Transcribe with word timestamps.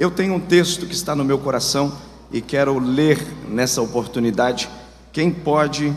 Eu 0.00 0.10
tenho 0.10 0.32
um 0.32 0.40
texto 0.40 0.86
que 0.86 0.94
está 0.94 1.14
no 1.14 1.22
meu 1.22 1.38
coração 1.38 1.92
e 2.32 2.40
quero 2.40 2.78
ler 2.78 3.22
nessa 3.46 3.82
oportunidade. 3.82 4.66
Quem 5.12 5.30
pode 5.30 5.94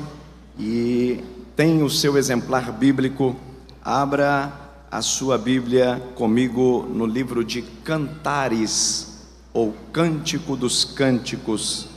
e 0.59 1.23
tem 1.55 1.81
o 1.81 1.89
seu 1.89 2.17
exemplar 2.17 2.69
bíblico, 2.73 3.33
abra 3.81 4.51
a 4.91 5.01
sua 5.01 5.37
Bíblia 5.37 6.03
comigo 6.15 6.85
no 6.93 7.05
livro 7.05 7.45
de 7.45 7.61
Cantares, 7.61 9.23
ou 9.53 9.73
Cântico 9.93 10.57
dos 10.57 10.83
Cânticos, 10.83 11.87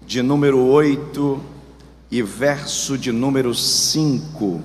de 0.00 0.22
número 0.22 0.64
8 0.64 1.38
e 2.10 2.22
verso 2.22 2.96
de 2.96 3.12
número 3.12 3.54
5. 3.54 4.62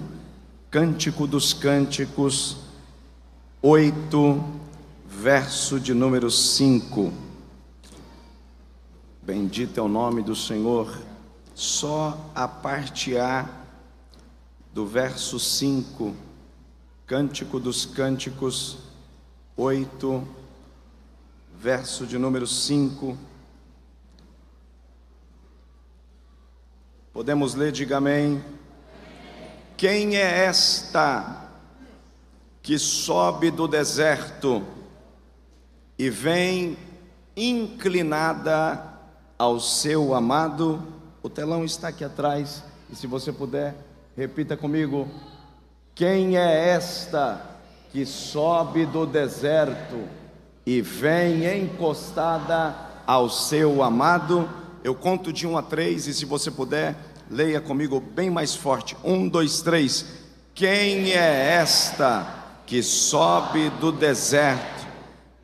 Cântico 0.72 1.28
dos 1.28 1.52
Cânticos, 1.52 2.56
8, 3.62 4.64
verso 5.16 5.80
de 5.80 5.94
número 5.94 6.30
5. 6.30 7.12
Bendito 9.22 9.80
é 9.80 9.82
o 9.82 9.88
nome 9.88 10.22
do 10.22 10.36
Senhor. 10.36 11.02
Só 11.56 12.30
a 12.36 12.48
parte 12.48 13.18
A 13.18 13.50
do 14.74 14.86
verso 14.86 15.40
5, 15.40 16.14
Cântico 17.08 17.62
dos 17.62 17.86
Cânticos 17.86 18.78
8, 19.56 20.28
verso 21.58 22.06
de 22.06 22.18
número 22.18 22.46
5. 22.46 23.18
Podemos 27.14 27.56
ler, 27.56 27.72
diga 27.72 27.98
amém. 27.98 28.44
Quem 29.78 30.18
é 30.18 30.46
esta 30.46 31.50
que 32.62 32.78
sobe 32.78 33.50
do 33.50 33.66
deserto 33.66 34.75
e 35.98 36.10
vem 36.10 36.78
inclinada 37.36 38.84
ao 39.38 39.60
seu 39.60 40.14
amado. 40.14 40.82
O 41.24 41.30
telão 41.30 41.64
está 41.64 41.88
aqui 41.88 42.04
atrás, 42.04 42.64
e 42.92 42.96
se 42.96 43.08
você 43.08 43.32
puder, 43.32 43.76
repita 44.16 44.56
comigo: 44.56 45.08
Quem 45.94 46.38
é 46.38 46.70
esta 46.70 47.42
que 47.92 48.06
sobe 48.06 48.86
do 48.86 49.06
deserto 49.06 50.08
e 50.66 50.82
vem 50.82 51.46
encostada 51.64 52.76
ao 53.08 53.30
seu 53.30 53.82
amado? 53.82 54.50
Eu 54.84 54.94
conto 54.94 55.34
de 55.34 55.48
um 55.48 55.58
a 55.58 55.64
três, 55.64 56.06
e 56.08 56.14
se 56.14 56.26
você 56.26 56.52
puder, 56.52 56.96
leia 57.30 57.60
comigo 57.60 58.00
bem 58.00 58.30
mais 58.30 58.54
forte: 58.54 58.96
um, 59.04 59.28
dois, 59.28 59.62
três. 59.62 60.06
Quem 60.54 61.12
é 61.12 61.56
esta 61.60 62.44
que 62.66 62.82
sobe 62.82 63.70
do 63.72 63.92
deserto 63.92 64.75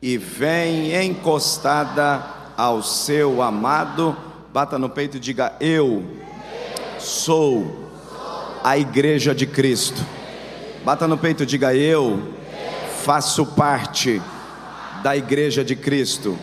e 0.02 0.18
vem 0.18 0.92
encostada 1.06 2.26
ao 2.56 2.82
seu 2.82 3.40
amado? 3.40 4.16
Bata 4.52 4.76
no 4.76 4.90
peito 4.90 5.16
e 5.16 5.20
diga: 5.20 5.54
Eu 5.60 6.04
sou 6.98 7.88
a 8.64 8.76
igreja 8.76 9.32
de 9.32 9.46
Cristo. 9.46 10.04
Bata 10.84 11.06
no 11.06 11.16
peito 11.16 11.44
e 11.44 11.46
diga: 11.46 11.72
Eu 11.72 12.20
faço 13.04 13.46
parte 13.46 14.20
da 15.04 15.16
igreja 15.16 15.64
de 15.64 15.76
Cristo. 15.76 16.36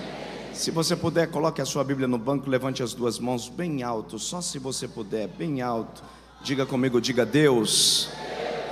Se 0.54 0.72
você 0.72 0.96
puder, 0.96 1.28
coloque 1.28 1.62
a 1.62 1.66
sua 1.66 1.84
Bíblia 1.84 2.08
no 2.08 2.18
banco, 2.18 2.50
levante 2.50 2.82
as 2.82 2.94
duas 2.94 3.20
mãos 3.20 3.50
bem 3.50 3.84
alto, 3.84 4.18
só 4.18 4.42
se 4.42 4.58
você 4.58 4.88
puder, 4.88 5.28
bem 5.28 5.62
alto. 5.62 6.02
Diga 6.42 6.66
comigo, 6.66 7.02
diga: 7.02 7.26
Deus, 7.26 8.10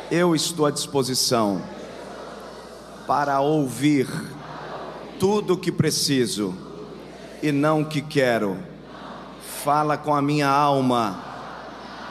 eu 0.10 0.34
estou 0.34 0.66
à 0.66 0.72
disposição 0.72 1.62
para 3.06 3.40
ouvir 3.40 4.08
tudo 5.20 5.54
o 5.54 5.58
que 5.58 5.72
preciso 5.72 6.56
e 7.42 7.52
não 7.52 7.82
o 7.82 7.86
que 7.86 8.02
quero. 8.02 8.58
Fala 9.64 9.98
com 9.98 10.14
a 10.14 10.22
minha 10.22 10.48
alma, 10.48 11.22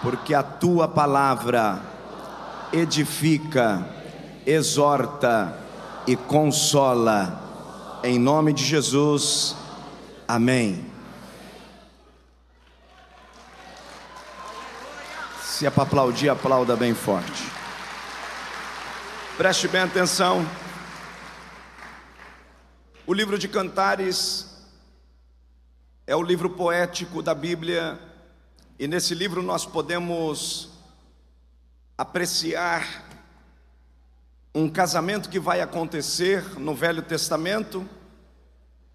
porque 0.03 0.35
a 0.35 0.43
tua 0.43 0.87
palavra 0.87 1.81
edifica, 2.73 3.87
exorta 4.45 5.57
e 6.07 6.17
consola. 6.17 7.43
Em 8.03 8.19
nome 8.19 8.53
de 8.53 8.65
Jesus, 8.65 9.57
amém. 10.29 10.85
Se 15.43 15.67
é 15.67 15.71
para 15.71 15.85
aplaudir, 15.85 16.29
aplauda 16.29 16.77
bem 16.77 16.95
forte. 16.95 17.43
Preste 19.39 19.69
bem 19.69 19.83
atenção. 19.83 20.45
O 23.09 23.15
livro 23.15 23.39
de 23.39 23.47
Cantares 23.47 24.49
é 26.09 26.17
o 26.17 26.23
livro 26.25 26.51
poético 26.51 27.23
da 27.23 27.37
Bíblia, 27.37 28.01
e 28.81 28.89
nesse 28.89 29.15
livro 29.15 29.45
nós 29.45 29.65
podemos 29.65 30.71
apreciar 31.97 33.05
um 34.53 34.69
casamento 34.69 35.29
que 35.29 35.39
vai 35.39 35.61
acontecer 35.61 36.59
no 36.59 36.75
Velho 36.75 37.01
Testamento, 37.01 37.89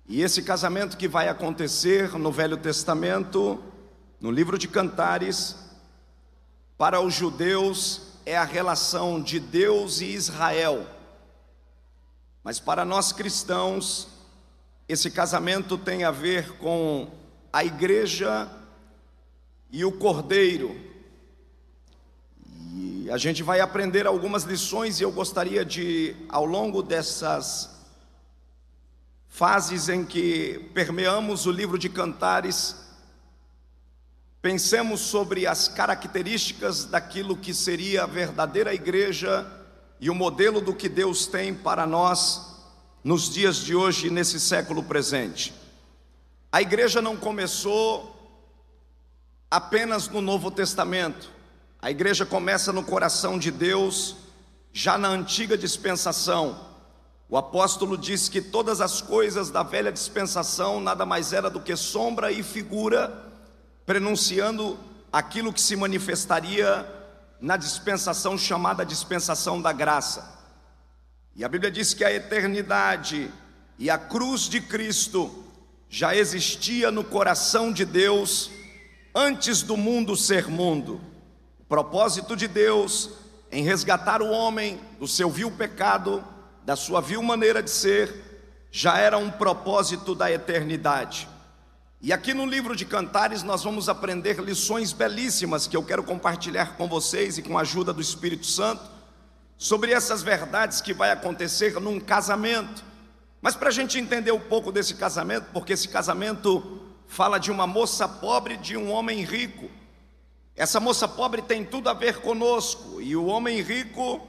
e 0.09 0.22
esse 0.22 0.43
casamento 0.43 0.97
que 0.97 1.07
vai 1.07 1.29
acontecer 1.29 2.11
no 2.19 2.33
Velho 2.33 2.57
Testamento, 2.57 3.63
no 4.19 4.29
livro 4.29 4.57
de 4.57 4.67
Cantares, 4.67 5.55
para 6.78 6.99
os 6.99 7.13
judeus 7.13 8.01
é 8.25 8.35
a 8.35 8.43
relação 8.43 9.22
de 9.22 9.39
Deus 9.39 10.01
e 10.01 10.07
Israel. 10.07 10.85
Mas 12.44 12.59
para 12.59 12.84
nós 12.84 13.12
cristãos, 13.12 14.07
esse 14.88 15.12
casamento 15.12 15.78
tem 15.78 16.03
a 16.03 16.12
ver 16.12 16.57
com 16.57 17.09
a 17.53 17.63
igreja 17.63 18.50
e 19.72 19.85
o 19.85 19.91
cordeiro. 19.91 20.75
E 22.74 23.09
a 23.12 23.18
gente 23.18 23.44
vai 23.44 23.59
aprender 23.59 24.07
algumas 24.07 24.44
lições 24.44 25.00
e 25.00 25.03
eu 25.03 25.12
gostaria 25.12 25.63
de, 25.63 26.16
ao 26.29 26.46
longo 26.46 26.81
dessas 26.81 27.69
fases 29.28 29.88
em 29.88 30.03
que 30.03 30.69
permeamos 30.73 31.46
o 31.46 31.52
livro 31.52 31.78
de 31.78 31.88
Cantares, 31.88 32.75
pensemos 34.41 35.00
sobre 35.00 35.47
as 35.47 35.68
características 35.68 36.85
daquilo 36.85 37.38
que 37.38 37.53
seria 37.53 38.03
a 38.03 38.08
verdadeira 38.08 38.73
igreja 38.73 39.60
e 40.01 40.09
o 40.09 40.16
modelo 40.16 40.59
do 40.59 40.73
que 40.73 40.89
Deus 40.89 41.28
tem 41.28 41.53
para 41.53 41.85
nós 41.85 42.57
nos 43.03 43.29
dias 43.29 43.57
de 43.57 43.75
hoje, 43.75 44.09
nesse 44.09 44.39
século 44.39 44.81
presente. 44.81 45.53
A 46.51 46.59
igreja 46.59 47.00
não 47.01 47.16
começou 47.16 48.17
apenas 49.50 50.07
no 50.07 50.19
Novo 50.19 50.50
Testamento, 50.50 51.29
a 51.79 51.91
igreja 51.91 52.25
começa 52.25 52.73
no 52.73 52.84
coração 52.84 53.38
de 53.38 53.51
Deus, 53.51 54.16
já 54.73 54.97
na 54.97 55.07
antiga 55.07 55.56
dispensação. 55.56 56.59
O 57.29 57.38
apóstolo 57.38 57.95
diz 57.95 58.28
que 58.28 58.41
todas 58.41 58.81
as 58.81 59.01
coisas 59.01 59.51
da 59.51 59.61
velha 59.61 59.91
dispensação 59.91 60.81
nada 60.81 61.06
mais 61.06 61.31
era 61.31 61.50
do 61.50 61.61
que 61.61 61.75
sombra 61.75 62.31
e 62.31 62.41
figura, 62.41 63.31
prenunciando 63.85 64.79
aquilo 65.13 65.53
que 65.53 65.61
se 65.61 65.75
manifestaria 65.75 67.00
na 67.41 67.57
dispensação 67.57 68.38
chamada 68.38 68.85
dispensação 68.85 69.59
da 69.59 69.74
graça. 69.74 70.40
E 71.35 71.44
a 71.44 71.50
Bíblia 71.50 71.72
diz 71.72 71.94
que 71.94 72.06
a 72.06 72.13
eternidade 72.13 73.31
e 73.79 73.90
a 73.90 73.97
cruz 73.97 74.41
de 74.41 74.62
Cristo 74.62 75.44
já 75.90 76.16
existia 76.16 76.91
no 76.91 77.03
coração 77.03 77.74
de 77.74 77.84
Deus 77.84 78.52
antes 79.16 79.63
do 79.63 79.75
mundo 79.75 80.16
ser 80.16 80.47
mundo. 80.47 81.02
O 81.59 81.63
propósito 81.63 82.35
de 82.35 82.47
Deus 82.47 83.09
em 83.52 83.63
resgatar 83.63 84.22
o 84.22 84.29
homem 84.29 84.79
do 85.00 85.08
seu 85.08 85.29
vil 85.29 85.52
pecado, 85.52 86.23
da 86.63 86.75
sua 86.75 87.02
vil 87.02 87.23
maneira 87.23 87.62
de 87.62 87.72
ser, 87.72 88.31
já 88.72 88.97
era 88.97 89.18
um 89.18 89.31
propósito 89.31 90.16
da 90.16 90.31
eternidade. 90.31 91.28
E 92.03 92.11
aqui 92.11 92.33
no 92.33 92.47
livro 92.47 92.75
de 92.75 92.83
Cantares 92.83 93.43
nós 93.43 93.63
vamos 93.63 93.87
aprender 93.87 94.39
lições 94.39 94.91
belíssimas 94.91 95.67
que 95.67 95.77
eu 95.77 95.83
quero 95.83 96.01
compartilhar 96.01 96.75
com 96.75 96.87
vocês 96.87 97.37
e 97.37 97.43
com 97.43 97.59
a 97.59 97.61
ajuda 97.61 97.93
do 97.93 98.01
Espírito 98.01 98.47
Santo 98.47 98.81
sobre 99.55 99.91
essas 99.91 100.23
verdades 100.23 100.81
que 100.81 100.95
vai 100.95 101.11
acontecer 101.11 101.79
num 101.79 101.99
casamento. 101.99 102.83
Mas 103.39 103.55
para 103.55 103.69
a 103.69 103.71
gente 103.71 103.99
entender 103.99 104.31
um 104.31 104.39
pouco 104.39 104.71
desse 104.71 104.95
casamento, 104.95 105.45
porque 105.53 105.73
esse 105.73 105.89
casamento 105.89 106.81
fala 107.05 107.37
de 107.37 107.51
uma 107.51 107.67
moça 107.67 108.07
pobre 108.07 108.55
e 108.55 108.57
de 108.57 108.75
um 108.75 108.91
homem 108.91 109.23
rico. 109.23 109.69
Essa 110.55 110.79
moça 110.79 111.07
pobre 111.07 111.43
tem 111.43 111.63
tudo 111.63 111.87
a 111.87 111.93
ver 111.93 112.17
conosco 112.21 112.99
e 112.99 113.15
o 113.15 113.27
homem 113.27 113.61
rico 113.61 114.27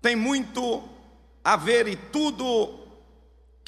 tem 0.00 0.16
muito 0.16 0.88
a 1.44 1.54
ver 1.54 1.86
e 1.86 1.96
tudo 1.96 2.77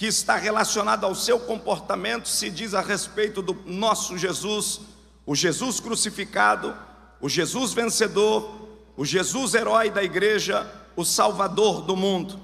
que 0.01 0.07
está 0.07 0.35
relacionado 0.37 1.05
ao 1.05 1.15
seu 1.15 1.39
comportamento 1.39 2.27
se 2.27 2.49
diz 2.49 2.73
a 2.73 2.81
respeito 2.81 3.43
do 3.43 3.53
nosso 3.67 4.17
Jesus, 4.17 4.81
o 5.27 5.37
Jesus 5.37 5.79
crucificado, 5.79 6.75
o 7.21 7.29
Jesus 7.29 7.75
vencedor, 7.75 8.67
o 8.97 9.05
Jesus 9.05 9.53
herói 9.53 9.91
da 9.91 10.03
igreja, 10.03 10.67
o 10.97 11.05
Salvador 11.05 11.83
do 11.83 11.95
mundo. 11.95 12.41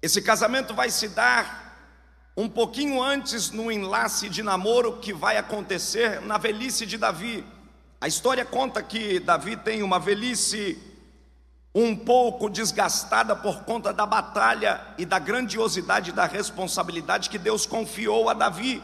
Esse 0.00 0.22
casamento 0.22 0.72
vai 0.72 0.88
se 0.88 1.08
dar 1.08 2.32
um 2.34 2.48
pouquinho 2.48 3.02
antes 3.02 3.50
no 3.50 3.70
enlace 3.70 4.30
de 4.30 4.42
namoro 4.42 4.96
que 4.96 5.12
vai 5.12 5.36
acontecer 5.36 6.22
na 6.22 6.38
velhice 6.38 6.86
de 6.86 6.96
Davi. 6.96 7.44
A 8.00 8.08
história 8.08 8.46
conta 8.46 8.82
que 8.82 9.20
Davi 9.20 9.58
tem 9.58 9.82
uma 9.82 9.98
velhice 9.98 10.78
um 11.74 11.96
pouco 11.96 12.50
desgastada 12.50 13.34
por 13.34 13.64
conta 13.64 13.92
da 13.92 14.04
batalha 14.04 14.80
e 14.98 15.06
da 15.06 15.18
grandiosidade 15.18 16.12
da 16.12 16.26
responsabilidade 16.26 17.30
que 17.30 17.38
Deus 17.38 17.64
confiou 17.64 18.28
a 18.28 18.34
Davi. 18.34 18.82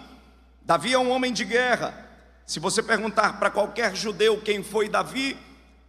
Davi 0.63 0.93
é 0.93 0.99
um 0.99 1.11
homem 1.11 1.33
de 1.33 1.45
guerra. 1.45 2.07
Se 2.47 2.59
você 2.59 2.83
perguntar 2.83 3.39
para 3.39 3.51
qualquer 3.51 3.95
judeu 3.95 4.41
quem 4.41 4.63
foi 4.63 4.89
Davi, 4.89 5.37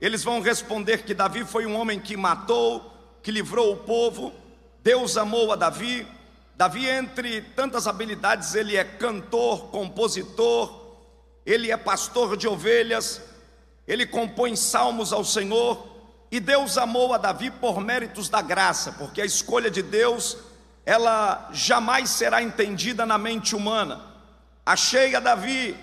eles 0.01 0.23
vão 0.23 0.41
responder 0.41 1.03
que 1.03 1.13
Davi 1.13 1.45
foi 1.45 1.65
um 1.65 1.75
homem 1.77 1.99
que 1.99 2.17
matou, 2.17 2.93
que 3.23 3.31
livrou 3.31 3.73
o 3.73 3.77
povo. 3.77 4.33
Deus 4.83 5.15
amou 5.15 5.53
a 5.53 5.55
Davi. 5.55 6.05
Davi, 6.55 6.85
entre 6.89 7.41
tantas 7.41 7.87
habilidades, 7.87 8.55
ele 8.55 8.75
é 8.75 8.83
cantor, 8.83 9.67
compositor, 9.67 10.97
ele 11.45 11.71
é 11.71 11.77
pastor 11.77 12.35
de 12.35 12.47
ovelhas, 12.47 13.21
ele 13.87 14.05
compõe 14.05 14.55
salmos 14.57 15.13
ao 15.13 15.23
Senhor. 15.23 15.98
E 16.31 16.39
Deus 16.39 16.77
amou 16.77 17.13
a 17.13 17.17
Davi 17.17 17.49
por 17.49 17.81
méritos 17.81 18.29
da 18.29 18.41
graça, 18.41 18.91
porque 18.93 19.21
a 19.21 19.25
escolha 19.25 19.71
de 19.71 19.81
Deus, 19.81 20.37
ela 20.85 21.49
jamais 21.51 22.09
será 22.11 22.41
entendida 22.41 23.05
na 23.05 23.17
mente 23.17 23.55
humana. 23.55 24.01
Achei 24.65 25.15
a 25.15 25.19
Davi, 25.19 25.75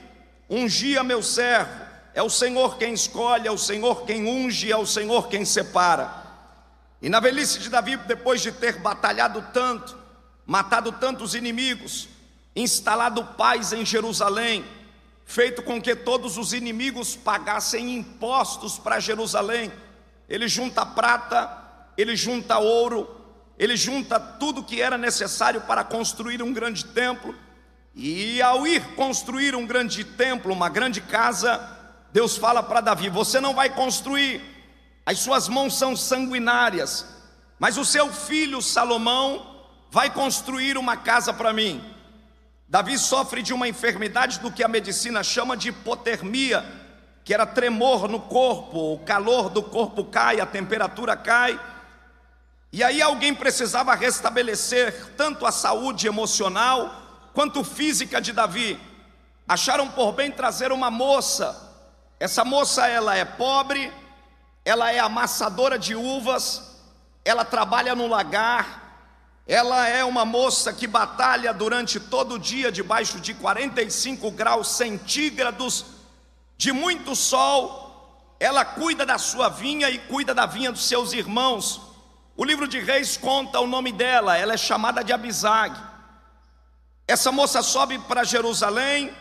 ungia 0.49 1.03
meu 1.03 1.23
servo, 1.23 1.85
é 2.15 2.23
o 2.23 2.31
Senhor 2.31 2.79
quem 2.79 2.95
escolhe, 2.95 3.49
é 3.49 3.51
o 3.51 3.59
Senhor 3.59 4.07
quem 4.07 4.27
unge, 4.27 4.71
é 4.71 4.77
o 4.77 4.87
Senhor 4.87 5.29
quem 5.29 5.45
separa. 5.45 6.25
E 7.03 7.09
na 7.09 7.21
velhice 7.21 7.59
de 7.59 7.69
Davi, 7.69 7.97
depois 7.97 8.41
de 8.41 8.53
ter 8.53 8.79
batalhado 8.79 9.45
tanto, 9.53 9.99
matado 10.47 10.93
tantos 10.93 11.35
inimigos, 11.35 12.09
instalado 12.55 13.23
paz 13.23 13.73
em 13.73 13.85
Jerusalém, 13.85 14.65
feito 15.25 15.61
com 15.63 15.83
que 15.83 15.95
todos 15.97 16.39
os 16.39 16.53
inimigos 16.53 17.17
pagassem 17.17 17.97
impostos 17.97 18.79
para 18.79 19.01
Jerusalém, 19.01 19.73
ele 20.29 20.49
junta 20.49 20.85
prata, 20.85 21.51
ele 21.97 22.17
junta 22.17 22.59
ouro, 22.59 23.09
ele 23.59 23.77
junta 23.77 24.19
tudo 24.21 24.63
que 24.63 24.81
era 24.81 24.99
necessário 24.99 25.61
para 25.63 25.83
construir 25.83 26.43
um 26.43 26.53
grande 26.53 26.85
templo. 26.85 27.35
E 27.95 28.43
ao 28.43 28.67
ir 28.67 28.95
construir 28.95 29.55
um 29.55 29.67
grande 29.67 30.05
templo, 30.05 30.53
uma 30.53 30.69
grande 30.69 31.01
casa, 31.01 31.59
Deus 32.13 32.37
fala 32.37 32.63
para 32.63 32.81
Davi: 32.81 33.09
Você 33.09 33.41
não 33.41 33.55
vai 33.55 33.71
construir, 33.71 34.43
as 35.05 35.19
suas 35.19 35.49
mãos 35.49 35.79
são 35.79 35.97
sanguinárias, 35.97 37.07
mas 37.59 37.79
o 37.79 37.85
seu 37.85 38.13
filho 38.13 38.61
Salomão 38.61 39.65
vai 39.91 40.11
construir 40.11 40.77
uma 40.77 40.97
casa 40.97 41.33
para 41.33 41.53
mim. 41.53 41.83
Davi 42.69 42.99
sofre 42.99 43.43
de 43.43 43.55
uma 43.55 43.69
enfermidade 43.69 44.41
do 44.41 44.51
que 44.51 44.65
a 44.65 44.69
medicina 44.69 45.23
chama 45.23 45.57
de 45.57 45.69
hipotermia, 45.69 46.65
que 47.27 47.35
era 47.35 47.45
tremor 47.45 48.09
no 48.09 48.21
corpo, 48.21 48.95
o 48.95 48.99
calor 49.01 49.51
do 49.51 49.63
corpo 49.63 50.03
cai, 50.05 50.41
a 50.41 50.47
temperatura 50.47 51.15
cai. 51.15 51.61
E 52.73 52.83
aí 52.83 53.03
alguém 53.03 53.35
precisava 53.35 53.95
restabelecer 53.95 55.13
tanto 55.19 55.45
a 55.45 55.53
saúde 55.53 56.07
emocional 56.07 57.03
quanto 57.35 57.63
física 57.63 58.19
de 58.19 58.33
Davi. 58.33 58.81
Acharam 59.47 59.89
por 59.89 60.13
bem 60.13 60.31
trazer 60.31 60.73
uma 60.73 60.91
moça 60.91 61.67
essa 62.19 62.45
moça 62.45 62.87
ela 62.87 63.15
é 63.15 63.25
pobre, 63.27 63.93
ela 64.65 64.91
é 64.91 64.99
amassadora 64.99 65.79
de 65.79 65.95
uvas, 65.95 66.79
ela 67.25 67.45
trabalha 67.45 67.95
no 67.95 68.07
lagar, 68.07 68.85
ela 69.47 69.87
é 69.87 70.03
uma 70.03 70.25
moça 70.25 70.73
que 70.73 70.87
batalha 70.87 71.53
durante 71.53 72.01
todo 72.01 72.37
o 72.37 72.39
dia 72.39 72.73
debaixo 72.73 73.21
de 73.21 73.35
45 73.35 74.31
graus 74.31 74.69
centígrados, 74.69 75.85
de 76.57 76.73
muito 76.73 77.15
sol. 77.15 77.85
Ela 78.39 78.65
cuida 78.65 79.07
da 79.07 79.19
sua 79.19 79.49
vinha 79.49 79.89
e 79.91 79.99
cuida 79.99 80.35
da 80.35 80.47
vinha 80.47 80.73
dos 80.73 80.87
seus 80.87 81.13
irmãos. 81.13 81.81
O 82.37 82.45
livro 82.45 82.69
de 82.69 82.79
Reis 82.79 83.17
conta 83.17 83.61
o 83.61 83.67
nome 83.67 83.93
dela, 83.93 84.37
ela 84.37 84.55
é 84.55 84.59
chamada 84.59 85.03
de 85.03 85.13
Abisag. 85.13 85.75
Essa 87.09 87.33
moça 87.33 87.63
sobe 87.63 87.99
para 88.01 88.25
Jerusalém 88.25 89.15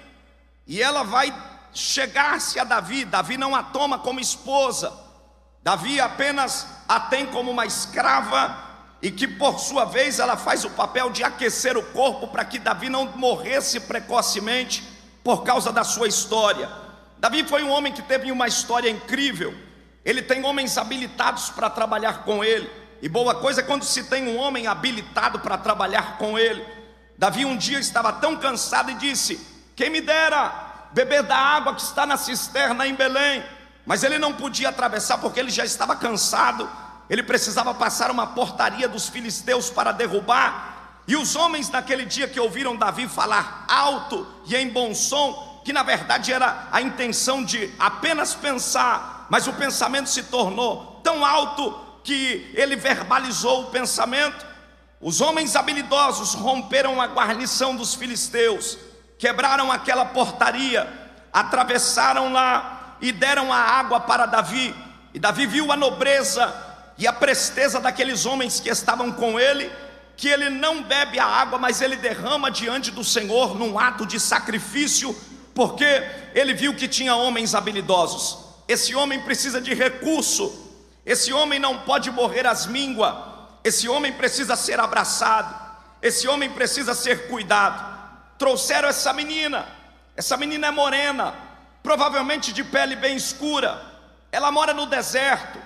e 0.68 0.82
ela 0.82 1.04
vai 1.04 1.34
chegar-se 1.74 2.60
a 2.60 2.64
Davi, 2.64 3.06
Davi 3.06 3.38
não 3.38 3.56
a 3.56 3.62
toma 3.62 4.00
como 4.00 4.20
esposa, 4.20 4.92
Davi 5.62 6.00
apenas 6.00 6.68
a 6.88 7.00
tem 7.00 7.26
como 7.26 7.52
uma 7.52 7.66
escrava 7.66 8.64
e 9.02 9.12
que 9.12 9.28
por 9.28 9.60
sua 9.60 9.86
vez 9.86 10.20
ela 10.20 10.36
faz 10.36 10.66
o 10.66 10.70
papel 10.72 11.10
de 11.10 11.24
aquecer 11.24 11.78
o 11.78 11.84
corpo 11.92 12.28
para 12.28 12.46
que 12.46 12.58
Davi 12.58 12.90
não 12.90 13.06
morresse 13.16 13.80
precocemente 13.80 14.84
por 15.24 15.44
causa 15.44 15.72
da 15.72 15.84
sua 15.84 16.08
história. 16.08 16.85
Davi 17.26 17.44
foi 17.44 17.64
um 17.64 17.72
homem 17.72 17.92
que 17.92 18.04
teve 18.04 18.32
uma 18.32 18.48
história 18.48 18.88
incrível. 18.88 19.52
Ele 20.06 20.22
tem 20.22 20.46
homens 20.46 20.78
habilitados 20.78 21.50
para 21.50 21.72
trabalhar 21.72 22.24
com 22.24 22.44
ele. 22.44 22.70
E 23.02 23.10
boa 23.10 23.34
coisa 23.34 23.62
é 23.62 23.64
quando 23.64 23.84
se 23.84 24.04
tem 24.04 24.28
um 24.28 24.38
homem 24.38 24.68
habilitado 24.68 25.40
para 25.40 25.58
trabalhar 25.58 26.20
com 26.20 26.38
ele. 26.38 26.64
Davi 27.18 27.44
um 27.44 27.58
dia 27.58 27.80
estava 27.80 28.14
tão 28.14 28.38
cansado 28.38 28.92
e 28.92 28.94
disse: 28.94 29.44
Quem 29.76 29.90
me 29.90 30.02
dera 30.02 30.88
beber 30.92 31.24
da 31.24 31.36
água 31.36 31.74
que 31.74 31.82
está 31.82 32.06
na 32.06 32.16
cisterna 32.16 32.86
em 32.86 32.94
Belém. 32.94 33.44
Mas 33.88 34.04
ele 34.04 34.20
não 34.20 34.32
podia 34.32 34.70
atravessar 34.70 35.18
porque 35.18 35.40
ele 35.40 35.50
já 35.50 35.66
estava 35.66 35.96
cansado. 35.96 36.70
Ele 37.10 37.24
precisava 37.24 37.74
passar 37.74 38.12
uma 38.12 38.28
portaria 38.28 38.88
dos 38.88 39.10
filisteus 39.10 39.72
para 39.72 39.92
derrubar. 39.92 41.00
E 41.08 41.16
os 41.16 41.36
homens 41.36 41.72
naquele 41.72 42.06
dia 42.06 42.28
que 42.28 42.40
ouviram 42.40 42.76
Davi 42.76 43.08
falar 43.08 43.66
alto 43.68 44.28
e 44.46 44.56
em 44.56 44.70
bom 44.70 44.94
som, 44.94 45.55
que 45.66 45.74
na 45.74 45.84
verdade 45.84 46.32
era 46.32 46.70
a 46.72 46.82
intenção 46.82 47.44
de 47.44 47.74
apenas 47.78 48.34
pensar, 48.34 49.28
mas 49.30 49.48
o 49.48 49.54
pensamento 49.54 50.10
se 50.10 50.24
tornou 50.24 51.02
tão 51.04 51.26
alto 51.26 51.78
que 52.06 52.50
ele 52.54 52.78
verbalizou 52.78 53.64
o 53.64 53.72
pensamento. 53.72 54.46
Os 55.02 55.20
homens 55.20 55.58
habilidosos 55.58 56.34
romperam 56.34 57.02
a 57.02 57.08
guarnição 57.08 57.76
dos 57.76 57.96
filisteus 57.96 58.78
quebraram 59.18 59.72
aquela 59.72 60.06
portaria, 60.06 60.88
atravessaram 61.32 62.32
lá 62.32 62.98
e 63.02 63.12
deram 63.12 63.52
a 63.52 63.58
água 63.58 64.00
para 64.00 64.26
Davi. 64.26 64.76
E 65.14 65.20
Davi 65.20 65.46
viu 65.46 65.72
a 65.72 65.76
nobreza 65.76 66.54
e 66.98 67.08
a 67.08 67.14
presteza 67.14 67.80
daqueles 67.80 68.26
homens 68.26 68.60
que 68.60 68.70
estavam 68.70 69.12
com 69.12 69.40
ele, 69.40 69.72
que 70.18 70.28
ele 70.28 70.50
não 70.50 70.84
bebe 70.84 71.20
a 71.20 71.26
água, 71.26 71.60
mas 71.60 71.82
ele 71.82 71.96
derrama 71.96 72.50
diante 72.50 72.92
do 72.92 73.04
Senhor 73.04 73.58
num 73.58 73.78
ato 73.78 74.06
de 74.06 74.20
sacrifício, 74.20 75.16
porque 75.56 76.04
ele 76.36 76.54
viu 76.54 76.76
que 76.76 76.88
tinha 76.88 77.16
homens 77.16 77.56
habilidosos. 77.56 78.46
Esse 78.68 78.94
homem 78.94 79.22
precisa 79.22 79.60
de 79.60 79.74
recurso, 79.74 80.54
esse 81.04 81.34
homem 81.34 81.58
não 81.58 81.80
pode 81.80 82.12
morrer 82.12 82.46
às 82.46 82.68
mínguas, 82.68 83.16
esse 83.64 83.90
homem 83.90 84.14
precisa 84.14 84.56
ser 84.56 84.80
abraçado, 84.80 85.56
esse 86.00 86.28
homem 86.28 86.52
precisa 86.52 86.94
ser 86.94 87.28
cuidado 87.28 87.96
trouxeram 88.38 88.90
essa 88.90 89.14
menina. 89.14 89.66
Essa 90.16 90.38
menina 90.38 90.68
é 90.68 90.72
morena, 90.72 91.36
provavelmente 91.84 92.54
de 92.54 92.64
pele 92.64 92.96
bem 92.96 93.16
escura. 93.16 93.82
Ela 94.32 94.52
mora 94.52 94.74
no 94.74 94.86
deserto. 94.86 95.60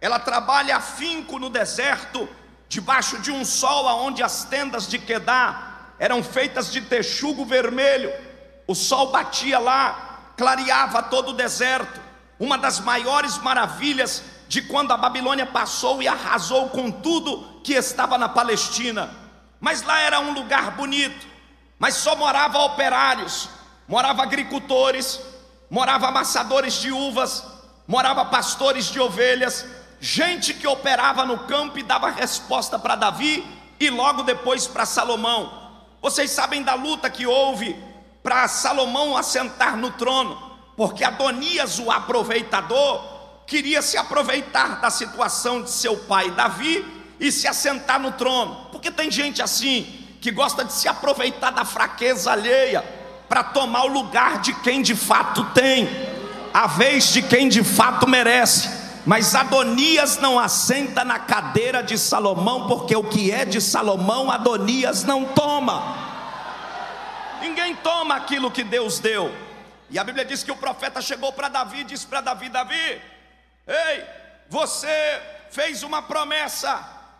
Ela 0.00 0.18
trabalha 0.18 0.76
afinco 0.76 1.38
no 1.38 1.48
deserto, 1.48 2.28
debaixo 2.68 3.18
de 3.18 3.30
um 3.30 3.44
sol 3.44 3.88
aonde 3.88 4.22
as 4.22 4.44
tendas 4.44 4.86
de 4.86 4.98
Quedá 4.98 5.70
eram 5.98 6.22
feitas 6.22 6.70
de 6.70 6.82
texugo 6.82 7.44
vermelho. 7.44 8.12
O 8.66 8.74
sol 8.74 9.10
batia 9.10 9.58
lá, 9.58 10.32
clareava 10.36 11.02
todo 11.02 11.30
o 11.30 11.34
deserto. 11.34 12.00
Uma 12.38 12.58
das 12.58 12.80
maiores 12.80 13.38
maravilhas 13.38 14.22
de 14.48 14.62
quando 14.62 14.92
a 14.92 14.96
Babilônia 14.96 15.46
passou 15.46 16.02
e 16.02 16.08
arrasou 16.08 16.68
com 16.70 16.90
tudo 16.90 17.60
que 17.62 17.74
estava 17.74 18.18
na 18.18 18.28
Palestina. 18.28 19.10
Mas 19.60 19.82
lá 19.82 20.00
era 20.00 20.20
um 20.20 20.32
lugar 20.32 20.72
bonito 20.72 21.34
mas 21.78 21.96
só 21.96 22.16
morava 22.16 22.58
operários, 22.60 23.48
morava 23.86 24.22
agricultores, 24.22 25.20
morava 25.68 26.08
amassadores 26.08 26.80
de 26.80 26.90
uvas, 26.90 27.44
morava 27.86 28.24
pastores 28.24 28.86
de 28.86 29.00
ovelhas, 29.00 29.66
gente 30.00 30.54
que 30.54 30.66
operava 30.66 31.24
no 31.24 31.40
campo 31.40 31.78
e 31.78 31.82
dava 31.82 32.10
resposta 32.10 32.78
para 32.78 32.94
Davi 32.94 33.44
e 33.78 33.90
logo 33.90 34.22
depois 34.22 34.66
para 34.66 34.86
Salomão. 34.86 35.72
Vocês 36.00 36.30
sabem 36.30 36.62
da 36.62 36.74
luta 36.74 37.10
que 37.10 37.26
houve 37.26 37.76
para 38.24 38.48
Salomão 38.48 39.14
assentar 39.18 39.76
no 39.76 39.90
trono, 39.90 40.34
porque 40.74 41.04
Adonias, 41.04 41.78
o 41.78 41.90
aproveitador, 41.90 43.04
queria 43.46 43.82
se 43.82 43.98
aproveitar 43.98 44.80
da 44.80 44.88
situação 44.88 45.62
de 45.62 45.70
seu 45.70 45.94
pai 45.94 46.30
Davi 46.30 46.82
e 47.20 47.30
se 47.30 47.46
assentar 47.46 48.00
no 48.00 48.12
trono, 48.12 48.68
porque 48.72 48.90
tem 48.90 49.10
gente 49.10 49.42
assim 49.42 50.06
que 50.22 50.30
gosta 50.30 50.64
de 50.64 50.72
se 50.72 50.88
aproveitar 50.88 51.50
da 51.50 51.66
fraqueza 51.66 52.32
alheia 52.32 52.82
para 53.28 53.44
tomar 53.44 53.84
o 53.84 53.92
lugar 53.92 54.40
de 54.40 54.54
quem 54.54 54.80
de 54.80 54.94
fato 54.94 55.44
tem, 55.52 55.86
a 56.54 56.66
vez 56.66 57.12
de 57.12 57.20
quem 57.20 57.46
de 57.46 57.62
fato 57.62 58.08
merece. 58.08 58.70
Mas 59.04 59.34
Adonias 59.34 60.16
não 60.16 60.38
assenta 60.38 61.04
na 61.04 61.18
cadeira 61.18 61.82
de 61.82 61.98
Salomão, 61.98 62.66
porque 62.68 62.96
o 62.96 63.04
que 63.04 63.30
é 63.30 63.44
de 63.44 63.60
Salomão, 63.60 64.30
Adonias 64.30 65.04
não 65.04 65.26
toma. 65.26 66.03
Ninguém 67.44 67.76
toma 67.76 68.16
aquilo 68.16 68.50
que 68.50 68.64
Deus 68.64 68.98
deu. 68.98 69.30
E 69.90 69.98
a 69.98 70.04
Bíblia 70.04 70.24
diz 70.24 70.42
que 70.42 70.50
o 70.50 70.56
profeta 70.56 71.00
chegou 71.02 71.32
para 71.32 71.48
Davi 71.48 71.80
e 71.80 71.84
disse 71.84 72.06
para 72.06 72.20
Davi: 72.20 72.48
Davi, 72.48 73.02
ei, 73.66 74.04
você 74.48 75.22
fez 75.50 75.82
uma 75.82 76.02
promessa 76.02 76.72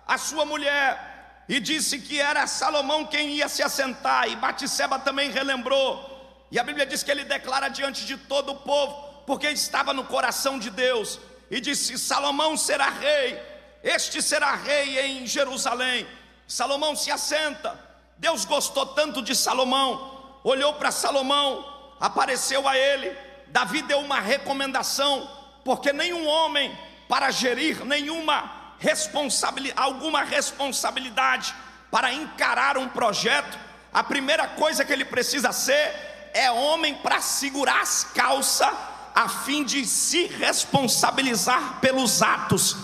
à 0.06 0.16
sua 0.16 0.44
mulher 0.44 1.44
e 1.48 1.60
disse 1.60 1.98
que 1.98 2.20
era 2.20 2.46
Salomão 2.46 3.06
quem 3.06 3.36
ia 3.36 3.48
se 3.48 3.62
assentar, 3.62 4.28
e 4.28 4.36
Batseba 4.36 4.98
também 4.98 5.30
relembrou. 5.30 6.10
E 6.50 6.58
a 6.58 6.64
Bíblia 6.64 6.86
diz 6.86 7.02
que 7.02 7.10
ele 7.10 7.24
declara 7.24 7.68
diante 7.68 8.06
de 8.06 8.16
todo 8.16 8.52
o 8.52 8.56
povo, 8.56 9.24
porque 9.26 9.48
estava 9.48 9.92
no 9.92 10.04
coração 10.04 10.58
de 10.58 10.70
Deus, 10.70 11.20
e 11.50 11.60
disse: 11.60 11.98
Salomão 11.98 12.56
será 12.56 12.88
rei, 12.88 13.40
este 13.82 14.22
será 14.22 14.54
rei 14.54 14.98
em 15.00 15.26
Jerusalém. 15.26 16.06
Salomão 16.46 16.96
se 16.96 17.10
assenta. 17.10 17.78
Deus 18.16 18.44
gostou 18.44 18.86
tanto 18.86 19.20
de 19.20 19.34
Salomão, 19.34 20.13
olhou 20.44 20.74
para 20.74 20.92
Salomão, 20.92 21.64
apareceu 21.98 22.68
a 22.68 22.76
ele. 22.76 23.16
Davi 23.48 23.82
deu 23.82 23.98
uma 24.00 24.20
recomendação, 24.20 25.28
porque 25.64 25.92
nenhum 25.92 26.26
homem 26.26 26.76
para 27.08 27.30
gerir 27.30 27.84
nenhuma 27.84 28.74
responsabilidade, 28.78 29.80
alguma 29.80 30.22
responsabilidade 30.22 31.54
para 31.90 32.12
encarar 32.12 32.76
um 32.76 32.88
projeto, 32.88 33.58
a 33.92 34.02
primeira 34.02 34.48
coisa 34.48 34.84
que 34.84 34.92
ele 34.92 35.04
precisa 35.04 35.52
ser 35.52 36.30
é 36.34 36.50
homem 36.50 36.94
para 36.96 37.20
segurar 37.20 37.80
as 37.80 38.04
calças 38.04 38.68
a 39.14 39.28
fim 39.28 39.62
de 39.62 39.86
se 39.86 40.26
responsabilizar 40.26 41.78
pelos 41.80 42.20
atos. 42.20 42.76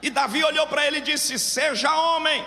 E 0.00 0.08
Davi 0.08 0.44
olhou 0.44 0.66
para 0.68 0.86
ele 0.86 0.98
e 0.98 1.02
disse: 1.02 1.38
Seja 1.38 1.92
homem, 1.92 2.46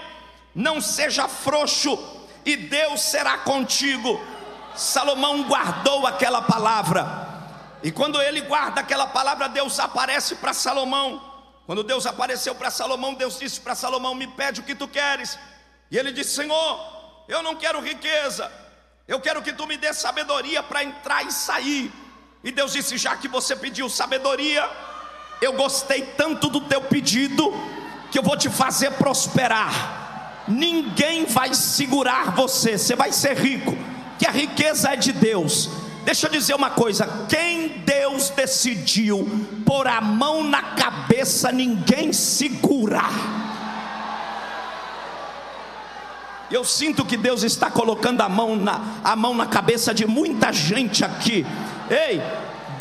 não 0.55 0.79
seja 0.79 1.27
frouxo, 1.27 1.97
e 2.45 2.55
Deus 2.55 3.01
será 3.01 3.39
contigo. 3.39 4.21
Salomão 4.75 5.43
guardou 5.43 6.07
aquela 6.07 6.41
palavra, 6.41 7.31
e 7.83 7.91
quando 7.91 8.21
ele 8.21 8.41
guarda 8.41 8.81
aquela 8.81 9.05
palavra, 9.07 9.47
Deus 9.47 9.79
aparece 9.79 10.35
para 10.35 10.53
Salomão. 10.53 11.31
Quando 11.65 11.83
Deus 11.83 12.05
apareceu 12.05 12.55
para 12.55 12.71
Salomão, 12.71 13.13
Deus 13.13 13.37
disse 13.37 13.59
para 13.59 13.75
Salomão: 13.75 14.15
Me 14.15 14.27
pede 14.27 14.61
o 14.61 14.63
que 14.63 14.73
tu 14.73 14.87
queres. 14.87 15.37
E 15.91 15.97
ele 15.97 16.11
disse: 16.11 16.35
Senhor, 16.35 17.23
eu 17.27 17.43
não 17.43 17.55
quero 17.55 17.81
riqueza, 17.81 18.51
eu 19.07 19.19
quero 19.19 19.41
que 19.41 19.53
tu 19.53 19.67
me 19.67 19.77
dê 19.77 19.93
sabedoria 19.93 20.63
para 20.63 20.83
entrar 20.83 21.23
e 21.25 21.31
sair. 21.31 21.91
E 22.43 22.51
Deus 22.51 22.73
disse: 22.73 22.97
Já 22.97 23.15
que 23.15 23.27
você 23.27 23.55
pediu 23.55 23.89
sabedoria, 23.89 24.67
eu 25.41 25.53
gostei 25.53 26.01
tanto 26.17 26.49
do 26.49 26.61
teu 26.61 26.81
pedido, 26.81 27.53
que 28.11 28.17
eu 28.17 28.23
vou 28.23 28.37
te 28.37 28.49
fazer 28.49 28.91
prosperar 28.91 30.02
ninguém 30.47 31.25
vai 31.25 31.53
segurar 31.53 32.35
você, 32.35 32.77
você 32.77 32.95
vai 32.95 33.11
ser 33.11 33.37
rico, 33.37 33.77
que 34.19 34.27
a 34.27 34.31
riqueza 34.31 34.93
é 34.93 34.95
de 34.95 35.11
Deus. 35.11 35.69
Deixa 36.03 36.27
eu 36.27 36.31
dizer 36.31 36.53
uma 36.53 36.69
coisa: 36.69 37.25
quem 37.29 37.69
Deus 37.85 38.29
decidiu 38.29 39.27
pôr 39.65 39.87
a 39.87 40.01
mão 40.01 40.43
na 40.43 40.61
cabeça, 40.61 41.51
ninguém 41.51 42.11
segurar. 42.11 43.43
Eu 46.51 46.63
sinto 46.63 47.03
que 47.03 47.17
Deus 47.17 47.41
está 47.41 47.71
colocando 47.71 48.21
a 48.21 48.29
mão 48.29 48.55
na, 48.55 48.79
a 49.03 49.15
mão 49.15 49.33
na 49.33 49.47
cabeça 49.47 49.91
de 49.93 50.05
muita 50.05 50.53
gente 50.53 51.03
aqui. 51.03 51.45
Ei, 51.89 52.21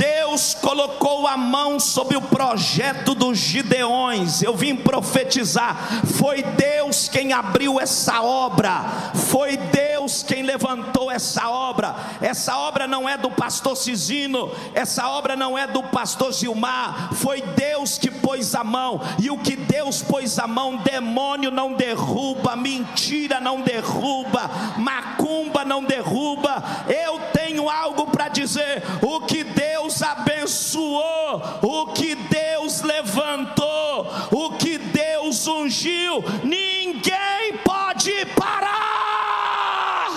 Deus 0.03 0.55
colocou 0.55 1.29
a 1.29 1.37
mão 1.37 1.79
sobre 1.79 2.17
o 2.17 2.21
projeto 2.23 3.15
dos 3.15 3.39
Gideões. 3.39 4.43
Eu 4.43 4.57
vim 4.57 4.75
profetizar. 4.75 5.77
Foi 6.19 6.43
Deus 6.43 7.09
quem 7.09 7.33
abriu 7.33 7.79
essa 7.79 8.21
obra. 8.21 8.83
Foi 9.31 9.57
Deus 9.57 10.25
quem 10.25 10.43
levantou 10.43 11.09
essa 11.09 11.49
obra. 11.49 11.95
Essa 12.21 12.59
obra 12.59 12.89
não 12.89 13.09
é 13.09 13.17
do 13.17 13.31
pastor 13.31 13.77
Cisino, 13.77 14.51
essa 14.75 15.09
obra 15.09 15.37
não 15.37 15.57
é 15.57 15.69
do 15.69 15.83
pastor 15.85 16.33
Gilmar. 16.33 17.15
Foi 17.15 17.41
Deus 17.41 17.97
que 17.97 18.11
pôs 18.11 18.57
a 18.57 18.65
mão. 18.65 19.01
E 19.21 19.31
o 19.31 19.39
que 19.39 19.55
Deus 19.55 20.03
pôs 20.03 20.37
a 20.39 20.49
mão, 20.49 20.79
demônio 20.79 21.53
não 21.53 21.75
derruba, 21.75 22.57
mentira 22.57 23.39
não 23.39 23.61
derruba, 23.61 24.51
macumba 24.79 25.65
não 25.65 25.85
derruba. 25.85 26.61
Eu 26.89 27.21
tenho 27.33 27.71
algo 27.71 28.07
para 28.09 28.29
dizer. 28.29 28.83
O 29.01 29.21
que 29.21 29.45
Deus 29.45 29.92
Deus 29.93 30.03
abençoou, 30.03 31.43
o 31.63 31.93
que 31.93 32.15
Deus 32.15 32.81
levantou, 32.81 34.07
o 34.31 34.57
que 34.57 34.79
Deus 34.79 35.47
ungiu, 35.47 36.23
ninguém 36.43 37.59
pode 37.59 38.25
parar. 38.27 40.09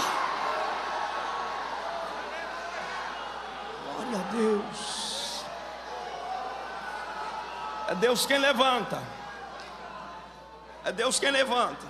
Glória 3.83 4.19
a 4.19 4.31
Deus. 4.31 5.43
É 7.89 7.95
Deus 7.95 8.25
quem 8.25 8.37
levanta. 8.37 9.03
É 10.85 10.91
Deus 10.91 11.19
quem 11.19 11.31
levanta. 11.31 11.85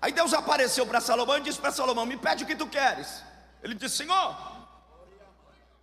Aí 0.00 0.12
Deus 0.12 0.32
apareceu 0.32 0.86
para 0.86 1.00
Salomão 1.00 1.36
e 1.36 1.42
disse 1.42 1.60
para 1.60 1.72
Salomão: 1.72 2.06
Me 2.06 2.16
pede 2.16 2.44
o 2.44 2.46
que 2.46 2.56
tu 2.56 2.66
queres. 2.66 3.22
Ele 3.62 3.74
disse: 3.74 3.96
Senhor, 3.96 4.57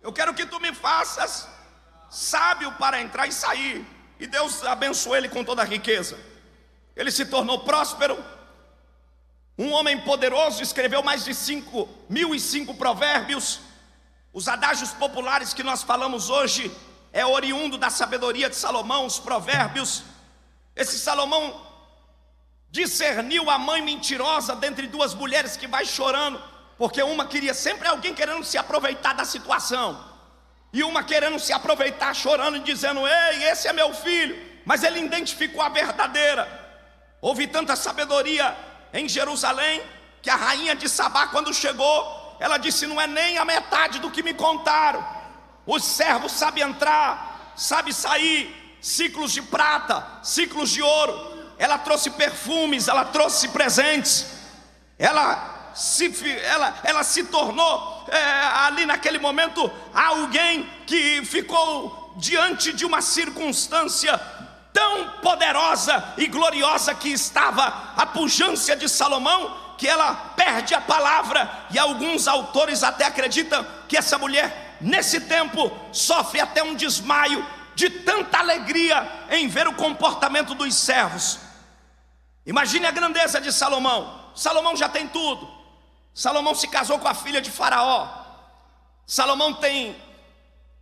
eu 0.06 0.12
quero 0.12 0.32
que 0.32 0.46
tu 0.46 0.60
me 0.60 0.72
faças 0.72 1.48
sábio 2.08 2.70
para 2.74 3.02
entrar 3.02 3.26
e 3.26 3.32
sair. 3.32 3.84
E 4.20 4.26
Deus 4.28 4.62
abençoou 4.62 5.16
ele 5.16 5.28
com 5.28 5.42
toda 5.42 5.62
a 5.62 5.64
riqueza. 5.64 6.16
Ele 6.94 7.10
se 7.10 7.26
tornou 7.26 7.64
próspero. 7.64 8.16
Um 9.58 9.72
homem 9.72 10.00
poderoso 10.02 10.62
escreveu 10.62 11.02
mais 11.02 11.24
de 11.24 11.34
cinco 11.34 11.88
mil 12.08 12.32
e 12.36 12.38
cinco 12.38 12.72
provérbios. 12.76 13.58
Os 14.32 14.46
adágios 14.46 14.92
populares 14.92 15.52
que 15.52 15.64
nós 15.64 15.82
falamos 15.82 16.30
hoje 16.30 16.70
é 17.12 17.26
oriundo 17.26 17.76
da 17.76 17.90
sabedoria 17.90 18.48
de 18.48 18.54
Salomão, 18.54 19.06
os 19.06 19.18
provérbios. 19.18 20.04
Esse 20.76 21.00
Salomão 21.00 21.66
discerniu 22.70 23.50
a 23.50 23.58
mãe 23.58 23.82
mentirosa 23.82 24.54
dentre 24.54 24.86
duas 24.86 25.14
mulheres 25.14 25.56
que 25.56 25.66
vai 25.66 25.84
chorando 25.84 26.40
porque 26.78 27.02
uma 27.02 27.26
queria 27.26 27.54
sempre 27.54 27.88
alguém 27.88 28.14
querendo 28.14 28.44
se 28.44 28.58
aproveitar 28.58 29.14
da 29.14 29.24
situação, 29.24 30.16
e 30.72 30.82
uma 30.82 31.02
querendo 31.02 31.38
se 31.38 31.52
aproveitar, 31.52 32.14
chorando 32.14 32.58
e 32.58 32.60
dizendo: 32.60 33.00
Ei, 33.06 33.44
esse 33.44 33.66
é 33.66 33.72
meu 33.72 33.94
filho. 33.94 34.36
Mas 34.64 34.82
ele 34.82 35.00
identificou 35.00 35.62
a 35.62 35.68
verdadeira. 35.68 36.46
Houve 37.20 37.46
tanta 37.46 37.74
sabedoria 37.76 38.54
em 38.92 39.08
Jerusalém 39.08 39.82
que 40.20 40.28
a 40.28 40.36
rainha 40.36 40.74
de 40.74 40.88
Sabá, 40.88 41.28
quando 41.28 41.54
chegou, 41.54 42.36
ela 42.38 42.58
disse: 42.58 42.86
Não 42.86 43.00
é 43.00 43.06
nem 43.06 43.38
a 43.38 43.44
metade 43.44 44.00
do 44.00 44.10
que 44.10 44.22
me 44.22 44.34
contaram. 44.34 45.02
Os 45.64 45.82
servos 45.82 46.32
sabem 46.32 46.62
entrar, 46.62 47.54
sabem 47.56 47.92
sair, 47.92 48.76
ciclos 48.80 49.32
de 49.32 49.40
prata, 49.40 50.06
ciclos 50.22 50.70
de 50.70 50.82
ouro. 50.82 51.54
Ela 51.58 51.78
trouxe 51.78 52.10
perfumes, 52.10 52.86
ela 52.86 53.06
trouxe 53.06 53.48
presentes. 53.48 54.26
Ela 54.98 55.55
se, 55.76 56.10
ela, 56.42 56.74
ela 56.82 57.04
se 57.04 57.24
tornou 57.24 58.04
é, 58.08 58.18
ali 58.66 58.86
naquele 58.86 59.18
momento 59.18 59.70
alguém 59.94 60.68
que 60.86 61.22
ficou 61.24 62.14
diante 62.16 62.72
de 62.72 62.86
uma 62.86 63.02
circunstância 63.02 64.18
tão 64.72 65.08
poderosa 65.22 66.14
e 66.16 66.26
gloriosa 66.26 66.94
que 66.94 67.10
estava 67.10 67.92
a 67.96 68.06
pujança 68.06 68.74
de 68.74 68.88
Salomão, 68.88 69.74
que 69.78 69.86
ela 69.86 70.14
perde 70.34 70.74
a 70.74 70.80
palavra, 70.80 71.66
e 71.70 71.78
alguns 71.78 72.26
autores 72.26 72.82
até 72.82 73.04
acreditam 73.04 73.66
que 73.88 73.96
essa 73.96 74.18
mulher, 74.18 74.76
nesse 74.80 75.20
tempo, 75.20 75.70
sofre 75.92 76.40
até 76.40 76.62
um 76.62 76.74
desmaio 76.74 77.44
de 77.74 77.90
tanta 77.90 78.38
alegria 78.38 79.26
em 79.30 79.46
ver 79.48 79.68
o 79.68 79.74
comportamento 79.74 80.54
dos 80.54 80.74
servos. 80.74 81.38
Imagine 82.46 82.86
a 82.86 82.90
grandeza 82.90 83.40
de 83.40 83.52
Salomão. 83.52 84.26
Salomão 84.34 84.76
já 84.76 84.88
tem 84.88 85.06
tudo, 85.08 85.55
Salomão 86.16 86.54
se 86.54 86.66
casou 86.66 86.98
com 86.98 87.06
a 87.06 87.12
filha 87.12 87.42
de 87.42 87.50
Faraó. 87.50 88.08
Salomão 89.06 89.52
tem 89.52 89.94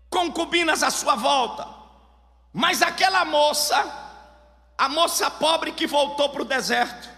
concubinas 0.08 0.80
à 0.84 0.92
sua 0.92 1.16
volta. 1.16 1.66
Mas 2.52 2.82
aquela 2.82 3.24
moça, 3.24 3.76
a 4.78 4.88
moça 4.88 5.28
pobre 5.28 5.72
que 5.72 5.88
voltou 5.88 6.28
para 6.28 6.42
o 6.42 6.44
deserto, 6.44 7.10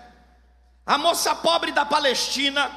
a 0.87 0.97
moça 0.97 1.35
pobre 1.35 1.73
da 1.73 1.85
Palestina, 1.85 2.71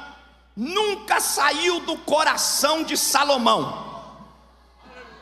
nunca 0.54 1.20
saiu 1.20 1.80
do 1.80 1.96
coração 1.96 2.82
de 2.84 2.98
Salomão. 2.98 4.04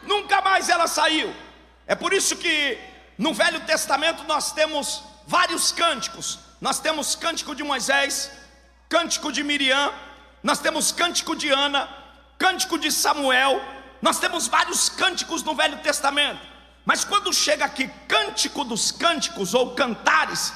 Nunca 0.02 0.42
mais 0.42 0.68
ela 0.68 0.88
saiu. 0.88 1.32
É 1.86 1.94
por 1.94 2.12
isso 2.12 2.34
que 2.34 2.76
no 3.16 3.32
Velho 3.32 3.64
Testamento 3.66 4.24
nós 4.24 4.50
temos 4.50 5.00
vários 5.28 5.70
cânticos. 5.70 6.40
Nós 6.60 6.80
temos 6.80 7.14
cântico 7.14 7.54
de 7.54 7.62
Moisés, 7.62 8.32
cântico 8.88 9.30
de 9.30 9.44
Miriam, 9.44 9.92
nós 10.42 10.58
temos 10.58 10.92
cântico 10.92 11.34
de 11.34 11.50
Ana, 11.50 11.88
cântico 12.38 12.78
de 12.78 12.90
Samuel, 12.92 13.60
nós 14.00 14.18
temos 14.18 14.46
vários 14.46 14.88
cânticos 14.88 15.42
no 15.42 15.54
Velho 15.54 15.78
Testamento, 15.78 16.40
mas 16.84 17.04
quando 17.04 17.32
chega 17.32 17.64
aqui 17.64 17.90
cântico 18.06 18.64
dos 18.64 18.90
cânticos 18.90 19.54
ou 19.54 19.74
cantares, 19.74 20.52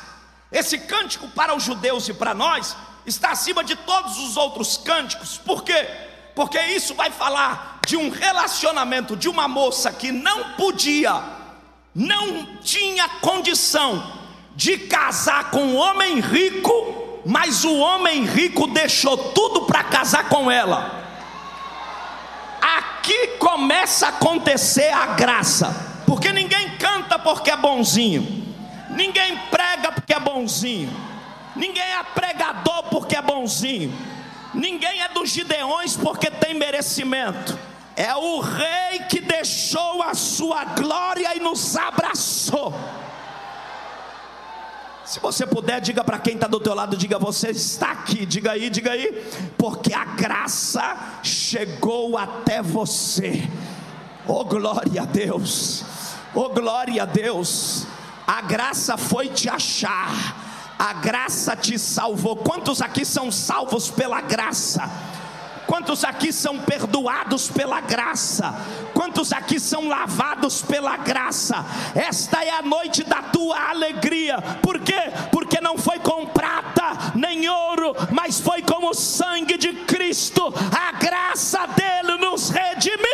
esse 0.50 0.78
cântico 0.78 1.28
para 1.28 1.54
os 1.54 1.62
judeus 1.62 2.08
e 2.08 2.14
para 2.14 2.34
nós 2.34 2.76
está 3.06 3.30
acima 3.30 3.64
de 3.64 3.74
todos 3.74 4.18
os 4.18 4.36
outros 4.36 4.76
cânticos. 4.76 5.38
Por 5.38 5.64
quê? 5.64 5.88
Porque 6.34 6.60
isso 6.66 6.94
vai 6.94 7.10
falar 7.10 7.80
de 7.86 7.96
um 7.96 8.10
relacionamento 8.10 9.16
de 9.16 9.28
uma 9.28 9.48
moça 9.48 9.92
que 9.92 10.12
não 10.12 10.52
podia, 10.54 11.22
não 11.94 12.56
tinha 12.58 13.08
condição 13.20 14.20
de 14.54 14.78
casar 14.78 15.50
com 15.50 15.62
um 15.62 15.76
homem 15.76 16.20
rico, 16.20 17.01
mas 17.24 17.64
o 17.64 17.76
homem 17.78 18.24
rico 18.24 18.66
deixou 18.66 19.16
tudo 19.16 19.62
para 19.62 19.84
casar 19.84 20.28
com 20.28 20.50
ela. 20.50 21.02
Aqui 22.60 23.28
começa 23.38 24.06
a 24.06 24.10
acontecer 24.10 24.92
a 24.92 25.06
graça, 25.06 26.02
porque 26.06 26.32
ninguém 26.32 26.76
canta 26.76 27.18
porque 27.18 27.50
é 27.50 27.56
bonzinho, 27.56 28.54
ninguém 28.90 29.36
prega 29.50 29.92
porque 29.92 30.14
é 30.14 30.20
bonzinho, 30.20 30.90
ninguém 31.56 31.82
é 31.82 32.02
pregador 32.14 32.84
porque 32.84 33.16
é 33.16 33.22
bonzinho, 33.22 33.92
ninguém 34.54 35.02
é 35.02 35.08
dos 35.08 35.30
Gideões 35.30 35.96
porque 35.96 36.30
tem 36.30 36.54
merecimento. 36.54 37.58
É 37.94 38.14
o 38.14 38.40
rei 38.40 39.00
que 39.08 39.20
deixou 39.20 40.02
a 40.02 40.14
sua 40.14 40.64
glória 40.64 41.36
e 41.36 41.40
nos 41.40 41.76
abraçou. 41.76 42.72
Se 45.12 45.20
você 45.20 45.46
puder, 45.46 45.78
diga 45.78 46.02
para 46.02 46.18
quem 46.18 46.36
está 46.36 46.46
do 46.46 46.58
teu 46.58 46.72
lado, 46.72 46.96
diga 46.96 47.18
você 47.18 47.50
está 47.50 47.90
aqui, 47.90 48.24
diga 48.24 48.52
aí, 48.52 48.70
diga 48.70 48.92
aí, 48.92 49.22
porque 49.58 49.92
a 49.92 50.06
graça 50.06 51.20
chegou 51.22 52.16
até 52.16 52.62
você. 52.62 53.46
Oh 54.26 54.42
glória 54.42 55.02
a 55.02 55.04
Deus. 55.04 55.84
Oh 56.34 56.48
glória 56.48 57.02
a 57.02 57.04
Deus. 57.04 57.86
A 58.26 58.40
graça 58.40 58.96
foi 58.96 59.28
te 59.28 59.50
achar. 59.50 60.74
A 60.78 60.94
graça 60.94 61.54
te 61.54 61.78
salvou. 61.78 62.36
Quantos 62.36 62.80
aqui 62.80 63.04
são 63.04 63.30
salvos 63.30 63.90
pela 63.90 64.22
graça? 64.22 64.90
Quantos 65.72 66.04
aqui 66.04 66.34
são 66.34 66.58
perdoados 66.58 67.48
pela 67.48 67.80
graça? 67.80 68.54
Quantos 68.92 69.32
aqui 69.32 69.58
são 69.58 69.88
lavados 69.88 70.60
pela 70.60 70.98
graça? 70.98 71.64
Esta 71.94 72.44
é 72.44 72.50
a 72.50 72.60
noite 72.60 73.02
da 73.02 73.22
tua 73.22 73.70
alegria. 73.70 74.36
Por 74.60 74.80
quê? 74.80 75.10
Porque 75.30 75.62
não 75.62 75.78
foi 75.78 75.98
com 75.98 76.26
prata 76.26 77.14
nem 77.14 77.48
ouro, 77.48 77.94
mas 78.10 78.38
foi 78.38 78.60
com 78.60 78.86
o 78.86 78.92
sangue 78.92 79.56
de 79.56 79.72
Cristo. 79.86 80.52
A 80.78 80.92
graça 80.92 81.66
dele 81.68 82.18
nos 82.18 82.50
redimiu. 82.50 83.06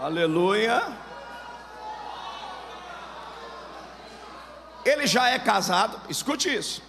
Aleluia. 0.00 1.07
Ele 4.84 5.06
já 5.06 5.28
é 5.28 5.38
casado, 5.38 6.00
escute 6.08 6.54
isso. 6.54 6.82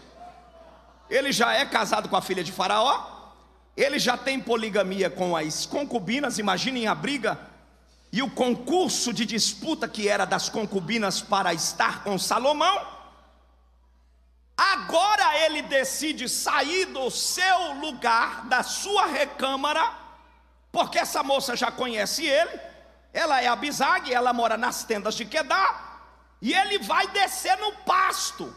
Ele 1.09 1.31
já 1.31 1.53
é 1.53 1.65
casado 1.65 2.07
com 2.07 2.15
a 2.15 2.21
filha 2.21 2.43
de 2.43 2.51
Faraó. 2.51 3.19
Ele 3.75 3.97
já 3.97 4.15
tem 4.17 4.39
poligamia 4.39 5.09
com 5.09 5.35
as 5.35 5.65
concubinas. 5.65 6.37
Imaginem 6.37 6.87
a 6.87 6.93
briga 6.93 7.39
e 8.11 8.21
o 8.21 8.29
concurso 8.29 9.13
de 9.13 9.25
disputa 9.25 9.87
que 9.87 10.07
era 10.07 10.25
das 10.25 10.49
concubinas 10.49 11.21
para 11.21 11.53
estar 11.53 12.03
com 12.03 12.17
Salomão. 12.17 12.99
Agora 14.57 15.37
ele 15.45 15.61
decide 15.61 16.27
sair 16.27 16.85
do 16.85 17.09
seu 17.09 17.73
lugar, 17.75 18.45
da 18.45 18.61
sua 18.61 19.05
recâmara, 19.05 19.93
porque 20.71 20.99
essa 20.99 21.23
moça 21.23 21.55
já 21.55 21.71
conhece 21.71 22.25
ele. 22.25 22.59
Ela 23.13 23.41
é 23.41 23.47
a 23.47 23.57
ela 24.11 24.33
mora 24.33 24.57
nas 24.57 24.83
tendas 24.83 25.15
de 25.15 25.25
Quedar. 25.25 25.88
E 26.41 26.53
ele 26.53 26.79
vai 26.79 27.07
descer 27.07 27.57
no 27.57 27.71
pasto, 27.71 28.55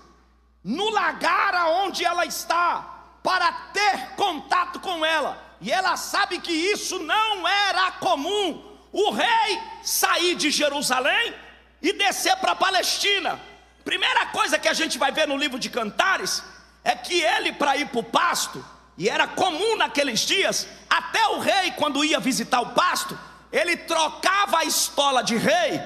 no 0.63 0.89
lagar 0.91 1.55
aonde 1.55 2.05
ela 2.05 2.25
está, 2.25 3.17
para 3.23 3.53
ter 3.73 4.11
contato 4.17 4.79
com 4.81 5.05
ela. 5.05 5.39
E 5.61 5.71
ela 5.71 5.97
sabe 5.97 6.39
que 6.39 6.53
isso 6.53 6.99
não 7.01 7.47
era 7.47 7.93
comum. 7.93 8.71
O 8.93 9.11
rei 9.11 9.61
sair 9.83 10.35
de 10.35 10.51
Jerusalém 10.51 11.35
e 11.81 11.93
descer 11.93 12.37
para 12.37 12.53
a 12.53 12.57
Palestina. 12.57 13.41
Primeira 13.85 14.27
coisa 14.27 14.59
que 14.59 14.69
a 14.69 14.75
gente 14.75 14.99
vai 14.99 15.11
ver 15.11 15.27
no 15.27 15.37
livro 15.37 15.59
de 15.59 15.71
Cantares 15.71 16.43
é 16.85 16.95
que 16.95 17.21
ele, 17.21 17.53
para 17.53 17.77
ir 17.77 17.89
para 17.89 18.01
o 18.01 18.05
pasto, 18.05 18.65
e 18.99 19.09
era 19.09 19.27
comum 19.27 19.77
naqueles 19.77 20.21
dias, 20.21 20.69
até 20.89 21.27
o 21.29 21.41
rei, 21.41 21.73
quando 21.73 22.05
ia 22.05 22.21
visitar 22.21 22.61
o 22.61 22.71
pasto, 22.71 23.19
ele 23.51 23.77
trocava 23.77 24.59
a 24.59 24.65
estola 24.65 25.23
de 25.23 25.37
rei 25.37 25.81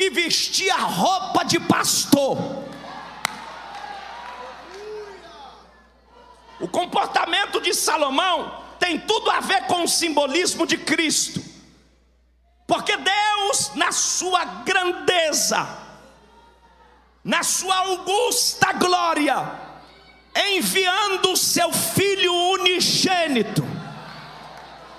e 0.00 0.08
vestia 0.08 0.76
roupa 0.76 1.44
de 1.44 1.60
pastor. 1.60 2.38
O 6.58 6.66
comportamento 6.66 7.60
de 7.60 7.74
Salomão 7.74 8.64
tem 8.78 8.98
tudo 8.98 9.30
a 9.30 9.40
ver 9.40 9.66
com 9.66 9.84
o 9.84 9.88
simbolismo 9.88 10.66
de 10.66 10.78
Cristo. 10.78 11.42
Porque 12.66 12.96
Deus, 12.96 13.72
na 13.74 13.92
sua 13.92 14.44
grandeza, 14.44 15.68
na 17.22 17.42
sua 17.42 17.76
augusta 17.76 18.72
glória, 18.72 19.52
enviando 20.34 21.32
o 21.32 21.36
seu 21.36 21.70
filho 21.72 22.32
unigênito, 22.32 23.62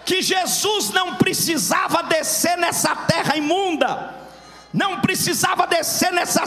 que 0.05 0.21
Jesus 0.21 0.89
não 0.89 1.15
precisava 1.15 2.03
descer 2.03 2.57
nessa 2.57 2.95
terra 2.95 3.37
imunda, 3.37 4.20
não 4.73 5.01
precisava 5.01 5.67
descer 5.67 6.11
nessa, 6.13 6.43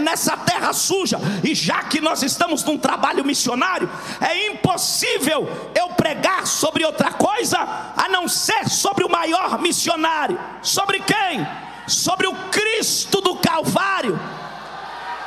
nessa 0.00 0.36
terra 0.36 0.72
suja, 0.72 1.18
e 1.44 1.54
já 1.54 1.84
que 1.84 2.00
nós 2.00 2.22
estamos 2.22 2.64
num 2.64 2.76
trabalho 2.76 3.24
missionário, 3.24 3.88
é 4.20 4.48
impossível 4.48 5.48
eu 5.74 5.88
pregar 5.90 6.46
sobre 6.46 6.84
outra 6.84 7.12
coisa 7.12 7.58
a 7.96 8.08
não 8.08 8.26
ser 8.26 8.68
sobre 8.68 9.04
o 9.04 9.10
maior 9.10 9.60
missionário. 9.60 10.38
Sobre 10.60 11.00
quem? 11.00 11.46
Sobre 11.86 12.26
o 12.26 12.34
Cristo 12.50 13.20
do 13.20 13.36
Calvário, 13.36 14.18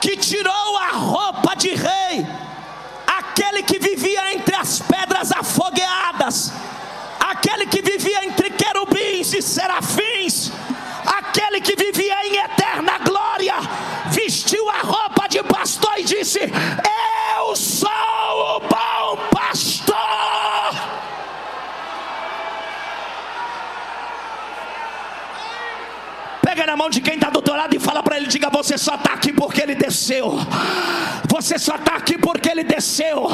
que 0.01 0.17
tirou 0.17 0.77
a 0.77 0.89
roupa 0.89 1.55
de 1.55 1.69
rei, 1.69 2.27
aquele 3.07 3.63
que 3.63 3.79
vivia 3.79 4.33
entre 4.33 4.55
as 4.55 4.79
pedras 4.79 5.31
afogueadas, 5.31 6.51
aquele 7.17 7.65
que 7.65 7.81
vivia 7.81 8.25
entre 8.25 8.49
querubins 8.49 9.33
e 9.33 9.41
serafins 9.41 10.51
aquele 11.05 11.61
que 11.61 11.75
glória, 13.41 13.55
vestiu 14.11 14.69
a 14.69 14.79
roupa 14.81 15.27
de 15.27 15.41
pastor 15.43 15.97
e 15.97 16.03
disse: 16.03 16.39
Eu 16.39 17.55
sou 17.55 17.89
o 17.89 18.59
bom 18.59 19.17
pastor. 19.31 19.95
Pega 26.51 26.65
na 26.65 26.75
mão 26.75 26.89
de 26.89 26.99
quem 26.99 27.13
está 27.13 27.29
do 27.29 27.41
teu 27.41 27.55
lado 27.55 27.73
e 27.73 27.79
fala 27.79 28.03
para 28.03 28.17
ele: 28.17 28.27
diga, 28.27 28.49
você 28.49 28.77
só 28.77 28.95
está 28.95 29.13
aqui 29.13 29.31
porque 29.31 29.61
ele 29.61 29.73
desceu. 29.73 30.37
Você 31.29 31.57
só 31.57 31.75
está 31.77 31.95
aqui 31.95 32.17
porque 32.17 32.49
ele 32.49 32.65
desceu. 32.65 33.29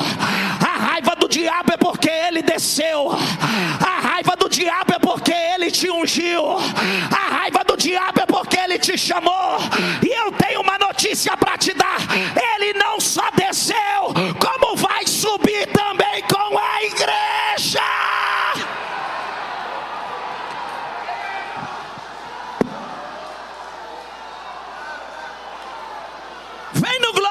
A 0.62 0.78
raiva 0.78 1.16
do 1.16 1.28
diabo 1.28 1.74
é 1.74 1.78
porque 1.78 2.12
ele 2.12 2.44
desceu. 2.44 3.12
A 3.84 4.08
raiva 4.08 4.36
do 4.36 4.48
diabo 4.48 4.94
é 4.94 5.00
porque 5.00 5.34
ele 5.34 5.72
te 5.72 5.90
ungiu. 5.90 6.58
A 7.10 7.38
raiva 7.38 7.64
do 7.64 7.76
diabo 7.76 8.22
é 8.22 8.26
porque 8.28 8.56
ele 8.56 8.78
te 8.78 8.96
chamou. 8.96 9.58
E 10.04 10.10
eu 10.10 10.32
tenho 10.34 10.62
uma 10.62 10.78
notícia 10.78 11.36
para 11.36 11.58
te 11.58 11.74
dar: 11.74 11.98
ele 12.54 12.74
não 12.74 13.00
só 13.00 13.32
desceu, 13.36 14.14
como 14.40 14.76
vai 14.76 15.08
subir 15.08 15.66
também 15.74 16.22
com 16.22 16.56
a 16.56 16.84
igreja. 16.84 17.82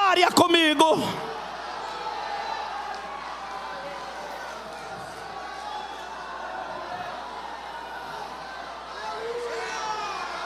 Glória 0.07 0.31
comigo. 0.31 1.03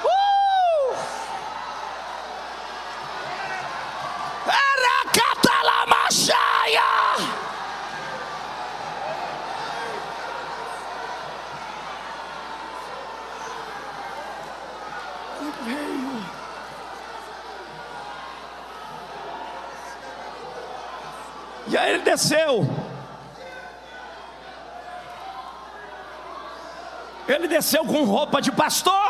Uh! 0.03 0.95
Veio. 6.71 7.00
E 21.71 21.77
aí 21.77 21.93
ele 21.93 22.03
desceu. 22.03 22.67
Ele 27.25 27.47
desceu 27.47 27.85
com 27.85 28.03
roupa 28.03 28.41
de 28.41 28.51
pastor. 28.51 29.09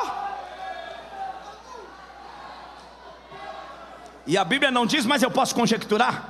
E 4.28 4.38
a 4.38 4.45
Bíblia 4.45 4.69
não 4.69 4.86
diz, 4.86 5.08
mas 5.08 5.24
eu 5.24 5.32
posso 5.32 5.56
conjecturar. 5.56 6.30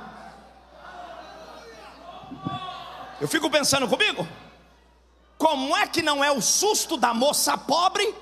Eu 3.20 3.28
fico 3.28 3.50
pensando 3.50 3.86
comigo, 3.86 4.26
como 5.36 5.76
é 5.76 5.86
que 5.86 6.00
não 6.00 6.24
é 6.24 6.32
o 6.32 6.40
susto 6.40 6.96
da 6.96 7.12
moça 7.12 7.58
pobre 7.58 8.14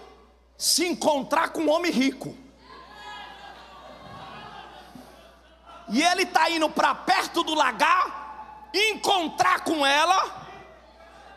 se 0.59 0.85
encontrar 0.85 1.51
com 1.51 1.61
um 1.61 1.70
homem 1.70 1.92
rico? 1.92 2.37
E 5.90 6.03
ele 6.03 6.22
está 6.22 6.48
indo 6.48 6.70
para 6.70 6.94
perto 6.94 7.42
do 7.42 7.55
lagar, 7.55 8.68
encontrar 8.72 9.61
com 9.61 9.85
ela, 9.85 10.40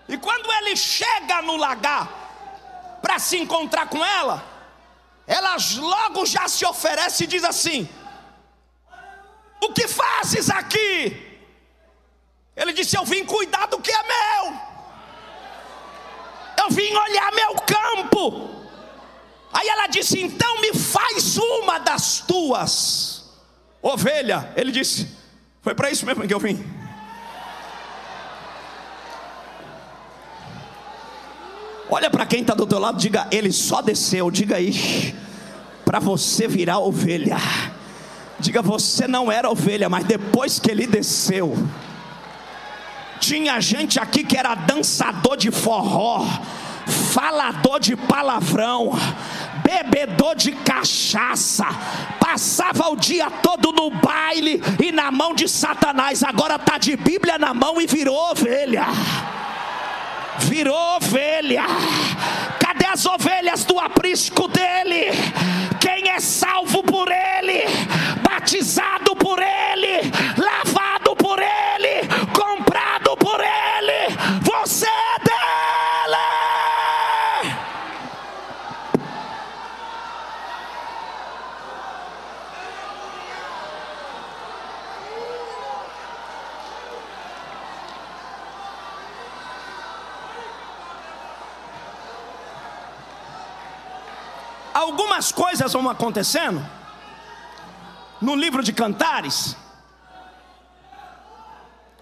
e 0.07 0.17
quando 0.17 0.51
ele 0.53 0.75
chega 0.75 1.41
no 1.41 1.55
lagar 1.55 2.07
para 3.01 3.17
se 3.19 3.37
encontrar 3.37 3.87
com 3.87 4.03
ela, 4.03 4.43
ela 5.25 5.55
logo 5.77 6.25
já 6.25 6.47
se 6.47 6.65
oferece 6.65 7.23
e 7.23 7.27
diz 7.27 7.43
assim: 7.43 7.89
o 9.63 9.73
que 9.73 9.87
fazes 9.87 10.49
aqui? 10.49 11.39
Ele 12.55 12.73
disse: 12.73 12.97
Eu 12.97 13.05
vim 13.05 13.25
cuidar 13.25 13.65
do 13.67 13.79
que 13.79 13.91
é 13.91 14.03
meu. 14.03 14.59
Eu 16.57 16.69
vim 16.69 16.93
olhar 16.93 17.31
meu 17.31 17.55
campo. 17.55 18.67
Aí 19.53 19.67
ela 19.67 19.87
disse: 19.87 20.21
Então 20.21 20.59
me 20.59 20.73
faz 20.73 21.37
uma 21.37 21.79
das 21.79 22.19
tuas 22.19 23.22
ovelha. 23.83 24.49
Ele 24.55 24.71
disse: 24.71 25.07
Foi 25.61 25.75
para 25.75 25.91
isso 25.91 26.05
mesmo 26.05 26.25
que 26.25 26.33
eu 26.33 26.39
vim. 26.39 26.63
Olha 31.89 32.09
para 32.09 32.25
quem 32.25 32.41
está 32.41 32.55
do 32.55 32.65
teu 32.65 32.79
lado, 32.79 32.97
diga: 32.97 33.27
Ele 33.29 33.51
só 33.51 33.81
desceu. 33.81 34.31
Diga 34.31 34.55
aí, 34.55 35.13
para 35.85 35.99
você 35.99 36.47
virar 36.47 36.79
ovelha. 36.79 37.37
Diga, 38.39 38.61
você 38.61 39.07
não 39.07 39.31
era 39.31 39.49
ovelha, 39.49 39.87
mas 39.87 40.05
depois 40.05 40.59
que 40.59 40.71
ele 40.71 40.87
desceu, 40.87 41.55
tinha 43.19 43.59
gente 43.61 43.99
aqui 43.99 44.23
que 44.23 44.35
era 44.35 44.55
dançador 44.55 45.37
de 45.37 45.49
forró, 45.49 46.25
falador 47.13 47.79
de 47.79 47.95
palavrão, 47.95 48.91
bebedor 49.63 50.35
de 50.35 50.51
cachaça, 50.51 51.65
passava 52.19 52.89
o 52.89 52.95
dia 52.95 53.29
todo 53.29 53.71
no 53.71 53.89
baile 53.89 54.61
e 54.83 54.91
na 54.91 55.11
mão 55.11 55.33
de 55.33 55.47
Satanás, 55.47 56.23
agora 56.23 56.55
está 56.55 56.77
de 56.77 56.95
Bíblia 56.95 57.37
na 57.37 57.53
mão 57.53 57.81
e 57.81 57.87
virou 57.87 58.31
ovelha. 58.31 58.85
Virou 60.39 60.97
ovelha. 60.97 61.63
Cadê 62.59 62.85
as 62.85 63.05
ovelhas 63.05 63.63
do 63.63 63.79
aprisco 63.79 64.47
dele? 64.47 65.11
Quem 65.79 66.09
é 66.09 66.19
salvo 66.19 66.83
por 66.83 67.09
ele? 67.09 67.63
batizado 68.43 69.15
por 69.15 69.39
Ele, 69.39 70.11
lavado 70.37 71.15
por 71.15 71.39
Ele, 71.39 72.07
comprado 72.33 73.15
por 73.17 73.39
Ele, 73.39 74.13
você 74.41 74.85
é 74.85 75.19
dele. 75.23 75.33
Algumas 94.83 95.31
coisas 95.31 95.71
vão 95.71 95.89
acontecendo 95.89 96.61
no 98.21 98.35
livro 98.35 98.61
de 98.61 98.73
Cantares, 98.73 99.55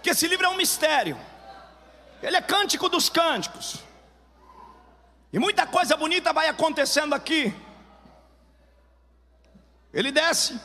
que 0.02 0.10
esse 0.10 0.28
livro 0.28 0.48
é 0.48 0.50
um 0.50 0.58
mistério, 0.58 1.16
ele 2.24 2.36
é 2.36 2.42
cântico 2.42 2.90
dos 2.90 3.08
cânticos, 3.08 3.84
e 5.32 5.38
muita 5.38 5.68
coisa 5.68 5.96
bonita 5.96 6.34
vai 6.34 6.48
acontecendo 6.48 7.14
aqui. 7.14 7.54
Ele 9.94 10.12
desce, 10.12 10.60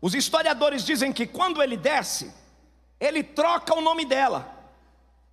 os 0.00 0.14
historiadores 0.14 0.84
dizem 0.84 1.12
que 1.12 1.26
quando 1.26 1.60
ele 1.60 1.76
desce, 1.76 2.32
ele 3.00 3.24
troca 3.24 3.74
o 3.74 3.80
nome 3.80 4.04
dela. 4.04 4.40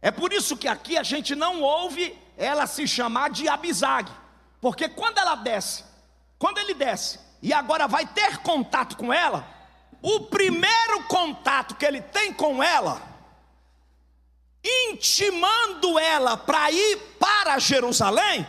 É 0.02 0.10
por 0.10 0.34
isso 0.34 0.58
que 0.58 0.68
aqui 0.68 0.98
a 0.98 1.04
gente 1.04 1.36
não 1.36 1.62
ouve 1.62 2.18
ela 2.36 2.66
se 2.66 2.88
chamar 2.88 3.30
de 3.30 3.48
Abizag, 3.48 4.12
porque 4.66 4.90
quando 4.90 5.20
ela 5.20 5.36
desce, 5.36 5.86
quando 6.40 6.58
ele 6.58 6.74
desce, 6.74 7.20
e 7.40 7.54
agora 7.54 7.88
vai 7.88 8.04
ter 8.04 8.40
contato 8.40 8.98
com 8.98 9.14
ela, 9.14 9.48
o 10.02 10.22
primeiro 10.22 11.04
contato 11.04 11.76
que 11.76 11.86
ele 11.86 12.02
tem 12.02 12.34
com 12.34 12.64
ela, 12.64 13.00
intimando 14.90 16.00
ela 16.00 16.36
para 16.36 16.72
ir 16.72 16.98
para 17.20 17.60
Jerusalém, 17.60 18.44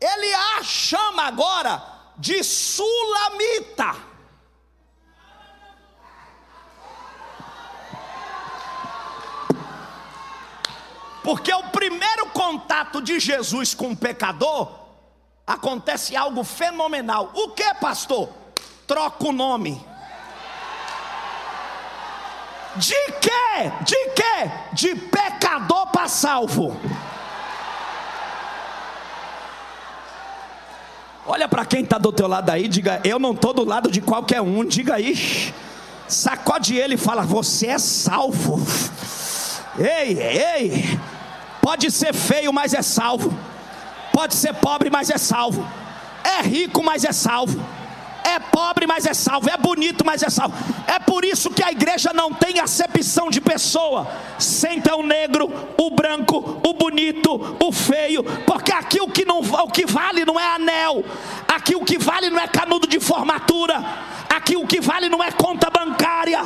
ele 0.00 0.34
a 0.34 0.62
chama 0.62 1.24
agora 1.24 1.82
de 2.16 2.44
Sulamita. 2.44 3.96
Porque 11.24 11.52
o 11.52 11.62
primeiro 11.64 12.26
contato 12.26 13.00
de 13.00 13.18
Jesus 13.18 13.72
com 13.74 13.92
o 13.92 13.96
pecador 13.96 14.70
acontece 15.46 16.14
algo 16.14 16.44
fenomenal. 16.44 17.32
O 17.34 17.48
que, 17.48 17.74
pastor? 17.80 18.28
Troca 18.86 19.26
o 19.26 19.32
nome. 19.32 19.82
De 22.76 23.12
quê? 23.20 23.72
De 23.86 24.10
quê? 24.10 24.50
De 24.74 24.94
pecador 24.94 25.86
para 25.86 26.08
salvo. 26.08 26.78
Olha 31.26 31.48
para 31.48 31.64
quem 31.64 31.82
está 31.82 31.96
do 31.96 32.12
teu 32.12 32.28
lado 32.28 32.50
aí, 32.50 32.68
diga: 32.68 33.00
Eu 33.02 33.18
não 33.18 33.32
estou 33.32 33.54
do 33.54 33.64
lado 33.64 33.90
de 33.90 34.02
qualquer 34.02 34.42
um. 34.42 34.62
Diga 34.62 34.96
aí, 34.96 35.54
sacode 36.06 36.76
ele 36.76 36.96
e 36.96 36.98
fala: 36.98 37.22
Você 37.22 37.68
é 37.68 37.78
salvo. 37.78 38.60
Ei, 39.78 40.20
ei, 40.20 41.00
pode 41.64 41.90
ser 41.90 42.12
feio, 42.12 42.52
mas 42.52 42.74
é 42.74 42.82
salvo. 42.82 43.32
Pode 44.12 44.34
ser 44.34 44.52
pobre, 44.52 44.90
mas 44.90 45.08
é 45.08 45.16
salvo. 45.16 45.66
É 46.22 46.42
rico, 46.42 46.84
mas 46.84 47.04
é 47.04 47.12
salvo. 47.12 47.58
É 48.24 48.38
pobre, 48.38 48.86
mas 48.86 49.04
é 49.04 49.12
salvo. 49.12 49.50
É 49.50 49.56
bonito, 49.56 50.04
mas 50.04 50.22
é 50.22 50.30
salvo. 50.30 50.54
É 50.86 50.98
por 50.98 51.24
isso 51.24 51.50
que 51.50 51.62
a 51.62 51.70
igreja 51.70 52.10
não 52.14 52.32
tem 52.32 52.58
acepção 52.58 53.28
de 53.28 53.40
pessoa. 53.40 54.08
Senta 54.38 54.96
o 54.96 55.02
negro, 55.02 55.52
o 55.76 55.90
branco, 55.90 56.60
o 56.64 56.72
bonito, 56.72 57.56
o 57.62 57.70
feio. 57.70 58.24
Porque 58.46 58.72
aqui 58.72 59.00
o 59.00 59.08
que, 59.08 59.24
não, 59.26 59.40
o 59.40 59.70
que 59.70 59.84
vale 59.84 60.24
não 60.24 60.40
é 60.40 60.54
anel. 60.54 61.04
Aqui 61.46 61.76
o 61.76 61.84
que 61.84 61.98
vale 61.98 62.30
não 62.30 62.38
é 62.38 62.48
canudo 62.48 62.86
de 62.86 62.98
formatura. 62.98 63.84
Aqui 64.28 64.56
o 64.56 64.66
que 64.66 64.80
vale 64.80 65.08
não 65.08 65.22
é 65.22 65.30
conta 65.30 65.68
bancária. 65.70 66.40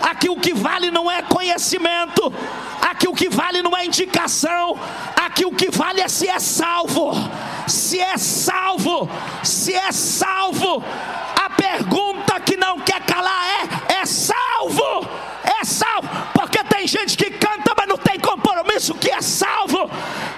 Aqui 0.00 0.30
o 0.30 0.36
que 0.36 0.54
vale 0.54 0.90
não 0.90 1.10
é 1.10 1.20
conhecimento. 1.22 2.32
Aqui 2.80 3.08
o 3.08 3.12
que 3.12 3.28
vale 3.28 3.60
não 3.60 3.76
é 3.76 3.84
indicação. 3.84 4.78
Aqui 5.16 5.44
o 5.44 5.52
que 5.52 5.70
vale 5.70 6.00
é 6.00 6.08
se 6.08 6.28
é 6.28 6.38
salvo. 6.38 7.12
Se 7.66 8.00
é 8.00 8.16
salvo. 8.16 9.08
Se 9.42 9.74
é 9.74 9.90
salvo. 9.90 10.82
A 11.44 11.50
pergunta 11.50 12.40
que 12.40 12.56
não 12.56 12.78
quer 12.80 13.00
calar 13.02 13.46
é: 13.88 13.94
é 14.00 14.06
salvo? 14.06 15.08
É 15.60 15.64
salvo? 15.64 16.08
Porque 16.32 16.62
tem 16.64 16.86
gente 16.86 17.16
que 17.16 17.30
canta, 17.30 17.74
mas 17.76 17.88
não 17.88 17.98
tem 17.98 18.18
compromisso 18.18 18.94
que 18.94 19.10
é 19.10 19.20
salvo. 19.20 19.90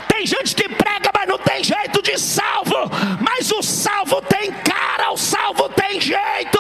Tem 0.08 0.26
gente 0.26 0.54
que 0.54 0.68
prega, 0.68 1.10
mas 1.14 1.28
não 1.28 1.38
tem 1.38 1.62
jeito 1.62 2.02
de 2.02 2.18
salvo. 2.18 2.90
Mas 3.20 3.50
o 3.50 3.62
salvo 3.62 4.20
tem 4.22 4.50
cara, 4.52 5.12
o 5.12 5.16
salvo 5.16 5.68
tem 5.70 6.00
jeito, 6.00 6.58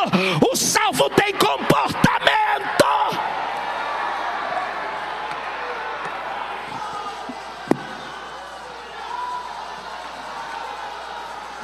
o 0.50 0.56
salvo 0.56 1.08
tem 1.10 1.32
comportamento. 1.32 2.86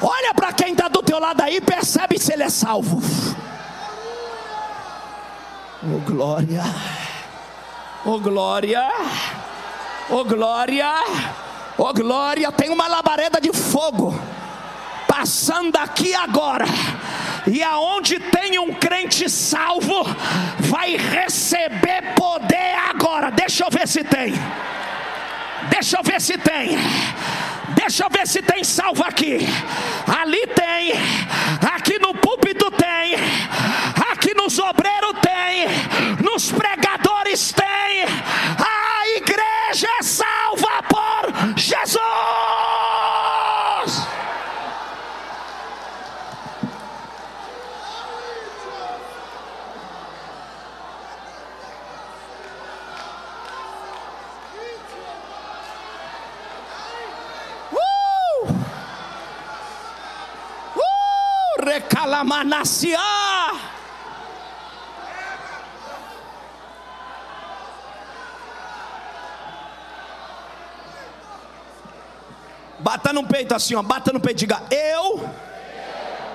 Olha 0.03 0.35
para 0.35 0.53
quem 0.53 0.73
está 0.73 0.89
do 0.89 1.03
teu 1.03 1.21
lado 1.21 1.41
aí, 1.43 1.61
percebe 1.61 2.19
se 2.19 2.33
ele 2.33 2.43
é 2.43 2.49
salvo. 2.49 3.01
Oh 5.85 5.99
glória, 6.01 6.63
oh 8.05 8.19
glória, 8.19 8.89
oh 10.11 10.25
glória, 10.25 10.93
oh 11.79 11.93
glória. 11.93 12.51
Tem 12.53 12.71
uma 12.71 12.89
labareda 12.89 13.41
de 13.41 13.53
fogo 13.53 14.13
passando 15.07 15.77
aqui 15.77 16.15
agora. 16.15 16.65
E 17.47 17.63
aonde 17.63 18.19
tem 18.19 18.59
um 18.59 18.75
crente 18.75 19.29
salvo, 19.29 20.05
vai 20.59 20.97
receber 20.97 22.15
poder 22.15 22.75
agora. 22.89 23.31
Deixa 23.31 23.65
eu 23.65 23.71
ver 23.71 23.87
se 23.87 24.03
tem. 24.03 24.33
Deixa 25.71 25.99
eu 25.99 26.03
ver 26.03 26.21
se 26.21 26.39
tem. 26.39 26.77
Deixa 27.75 28.05
eu 28.05 28.11
ver 28.11 28.27
se 28.27 28.43
tem 28.43 28.65
salvo 28.65 29.03
aqui. 29.05 29.39
Ali 30.07 30.47
tem. 30.49 30.93
Aqui 31.75 31.99
no 31.99 32.15
púlpito 32.15 32.71
tem. 32.71 33.15
Aqui 34.11 34.35
nos 34.35 34.59
obreiros 34.59 35.17
tem. 35.21 35.67
Nos 36.23 36.51
pregadores 36.53 37.53
tem. 37.53 38.05
A 38.05 39.09
igreja 39.17 39.89
é 40.01 40.03
salva 40.03 40.83
por 40.89 41.59
Jesus. 41.59 42.52
Recalamanacia. 61.93 62.99
Bata 72.79 73.13
no 73.13 73.25
peito 73.27 73.55
assim, 73.55 73.75
ó, 73.75 73.83
bata 73.83 74.11
no 74.11 74.19
peito, 74.19 74.39
diga 74.39 74.63
eu. 74.71 75.29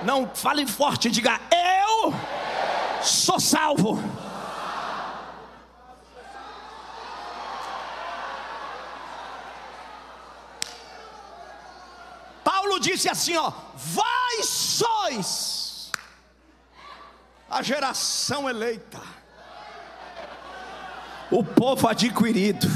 Não 0.04 0.30
fale 0.32 0.64
forte, 0.64 1.10
diga 1.10 1.40
eu 1.50 2.14
sou 3.02 3.40
salvo. 3.40 4.00
Paulo 12.68 12.80
disse 12.80 13.08
assim, 13.08 13.34
ó: 13.34 13.50
Vós 13.74 14.46
sois 14.46 15.90
a 17.50 17.62
geração 17.62 18.48
eleita, 18.48 19.00
o 21.30 21.42
povo 21.42 21.88
adquirido. 21.88 22.68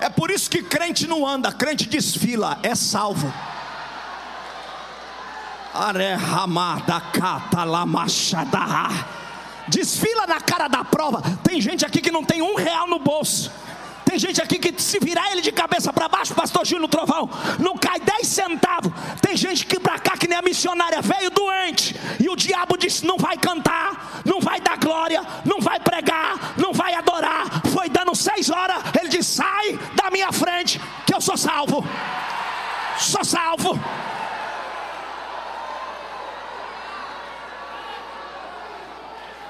É 0.00 0.10
por 0.10 0.32
isso 0.32 0.50
que 0.50 0.62
crente 0.62 1.06
não 1.06 1.24
anda, 1.24 1.52
crente 1.52 1.88
desfila, 1.88 2.58
é 2.62 2.74
salvo. 2.74 3.32
Desfila 9.68 10.26
na 10.26 10.40
cara 10.40 10.66
da 10.66 10.84
prova. 10.84 11.22
Tem 11.44 11.60
gente 11.60 11.84
aqui 11.84 12.00
que 12.00 12.10
não 12.10 12.24
tem 12.24 12.42
um 12.42 12.56
real 12.56 12.88
no 12.88 12.98
bolso. 12.98 13.52
Tem 14.08 14.20
gente 14.20 14.40
aqui 14.40 14.56
que 14.60 14.80
se 14.80 15.00
virar 15.00 15.32
ele 15.32 15.42
de 15.42 15.50
cabeça 15.50 15.92
para 15.92 16.08
baixo, 16.08 16.32
pastor 16.32 16.64
Gil 16.64 16.78
no 16.78 16.86
trovão, 16.86 17.28
não 17.58 17.76
cai 17.76 17.98
10 17.98 18.24
centavos. 18.26 18.92
Tem 19.20 19.36
gente 19.36 19.66
que 19.66 19.80
para 19.80 19.98
cá 19.98 20.16
que 20.16 20.28
nem 20.28 20.38
a 20.38 20.42
missionária 20.42 21.02
veio 21.02 21.28
doente 21.28 21.96
e 22.20 22.28
o 22.28 22.36
diabo 22.36 22.78
disse 22.78 23.04
não 23.04 23.18
vai 23.18 23.36
cantar, 23.36 24.22
não 24.24 24.40
vai 24.40 24.60
dar 24.60 24.78
glória, 24.78 25.20
não 25.44 25.60
vai 25.60 25.80
pregar, 25.80 26.54
não 26.56 26.72
vai 26.72 26.94
adorar. 26.94 27.62
Foi 27.74 27.88
dando 27.88 28.14
seis 28.14 28.48
horas, 28.48 28.80
ele 28.98 29.08
disse 29.08 29.34
sai 29.34 29.76
da 29.96 30.08
minha 30.08 30.30
frente 30.30 30.80
que 31.04 31.12
eu 31.12 31.20
sou 31.20 31.36
salvo, 31.36 31.84
sou 33.00 33.24
salvo. 33.24 33.78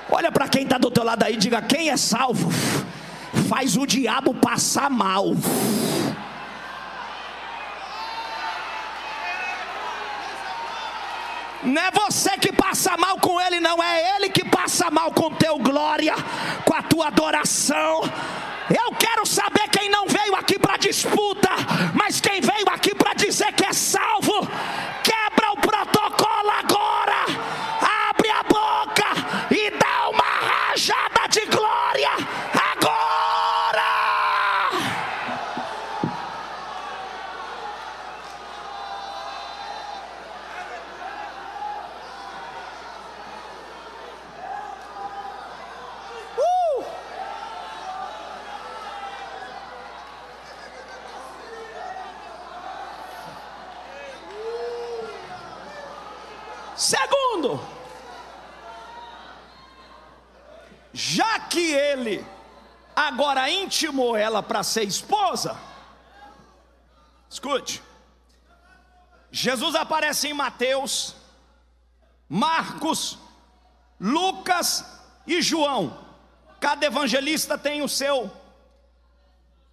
Olha 0.08 0.32
para 0.32 0.48
quem 0.48 0.62
está 0.62 0.78
do 0.78 0.90
teu 0.90 1.04
lado 1.04 1.24
aí, 1.24 1.36
diga 1.36 1.60
quem 1.60 1.90
é 1.90 1.96
salvo 1.98 2.50
faz 3.36 3.76
o 3.76 3.86
diabo 3.86 4.34
passar 4.34 4.90
mal. 4.90 5.34
Não 11.62 11.82
é 11.82 11.90
você 11.90 12.30
que 12.38 12.52
passa 12.52 12.96
mal 12.96 13.18
com 13.18 13.40
ele, 13.40 13.58
não 13.58 13.82
é 13.82 14.16
ele 14.16 14.28
que 14.28 14.44
passa 14.44 14.90
mal 14.90 15.10
com 15.10 15.32
teu 15.32 15.58
glória, 15.58 16.14
com 16.64 16.74
a 16.74 16.82
tua 16.82 17.08
adoração. 17.08 18.02
Eu 18.70 18.92
quero 18.92 19.26
saber 19.26 19.68
quem 19.68 19.88
não 19.88 20.06
veio 20.06 20.34
aqui 20.36 20.58
para 20.58 20.76
disputa, 20.76 21.50
mas 21.94 22.20
quem 22.20 22.40
veio 22.40 22.68
aqui 22.68 22.94
para 22.94 23.14
dizer 23.14 23.52
que 23.52 23.64
é 23.64 23.72
salvo. 23.72 24.46
Quebra 25.02 25.52
o 25.52 25.56
protocolo 25.56 26.50
agora. 26.50 26.75
Intimou 63.76 64.16
ela 64.16 64.42
para 64.42 64.62
ser 64.62 64.84
esposa, 64.84 65.54
escute, 67.28 67.82
Jesus 69.30 69.74
aparece 69.74 70.28
em 70.28 70.32
Mateus, 70.32 71.14
Marcos, 72.26 73.18
Lucas 74.00 74.82
e 75.26 75.42
João. 75.42 76.06
Cada 76.58 76.86
evangelista 76.86 77.58
tem 77.58 77.82
o 77.82 77.88
seu 77.88 78.32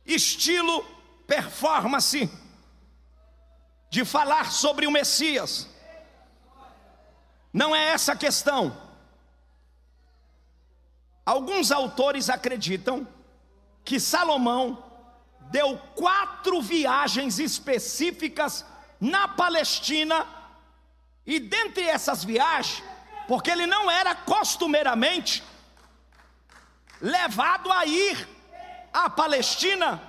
estilo, 0.05 0.83
performance 1.25 2.29
de 3.89 4.03
falar 4.03 4.51
sobre 4.51 4.85
o 4.85 4.91
Messias. 4.91 5.69
Não 7.53 7.73
é 7.73 7.91
essa 7.91 8.11
a 8.11 8.17
questão. 8.17 8.75
Alguns 11.25 11.71
autores 11.71 12.29
acreditam 12.29 13.07
que 13.83 13.99
Salomão 13.99 14.83
deu 15.51 15.77
quatro 15.95 16.61
viagens 16.61 17.39
específicas 17.39 18.65
na 18.99 19.27
Palestina, 19.27 20.25
e 21.25 21.39
dentre 21.39 21.83
essas 21.85 22.23
viagens, 22.23 22.83
porque 23.27 23.51
ele 23.51 23.65
não 23.65 23.89
era 23.89 24.15
costumeiramente 24.15 25.43
levado 27.01 27.71
a 27.71 27.85
ir 27.85 28.27
à 28.93 29.09
Palestina 29.09 30.01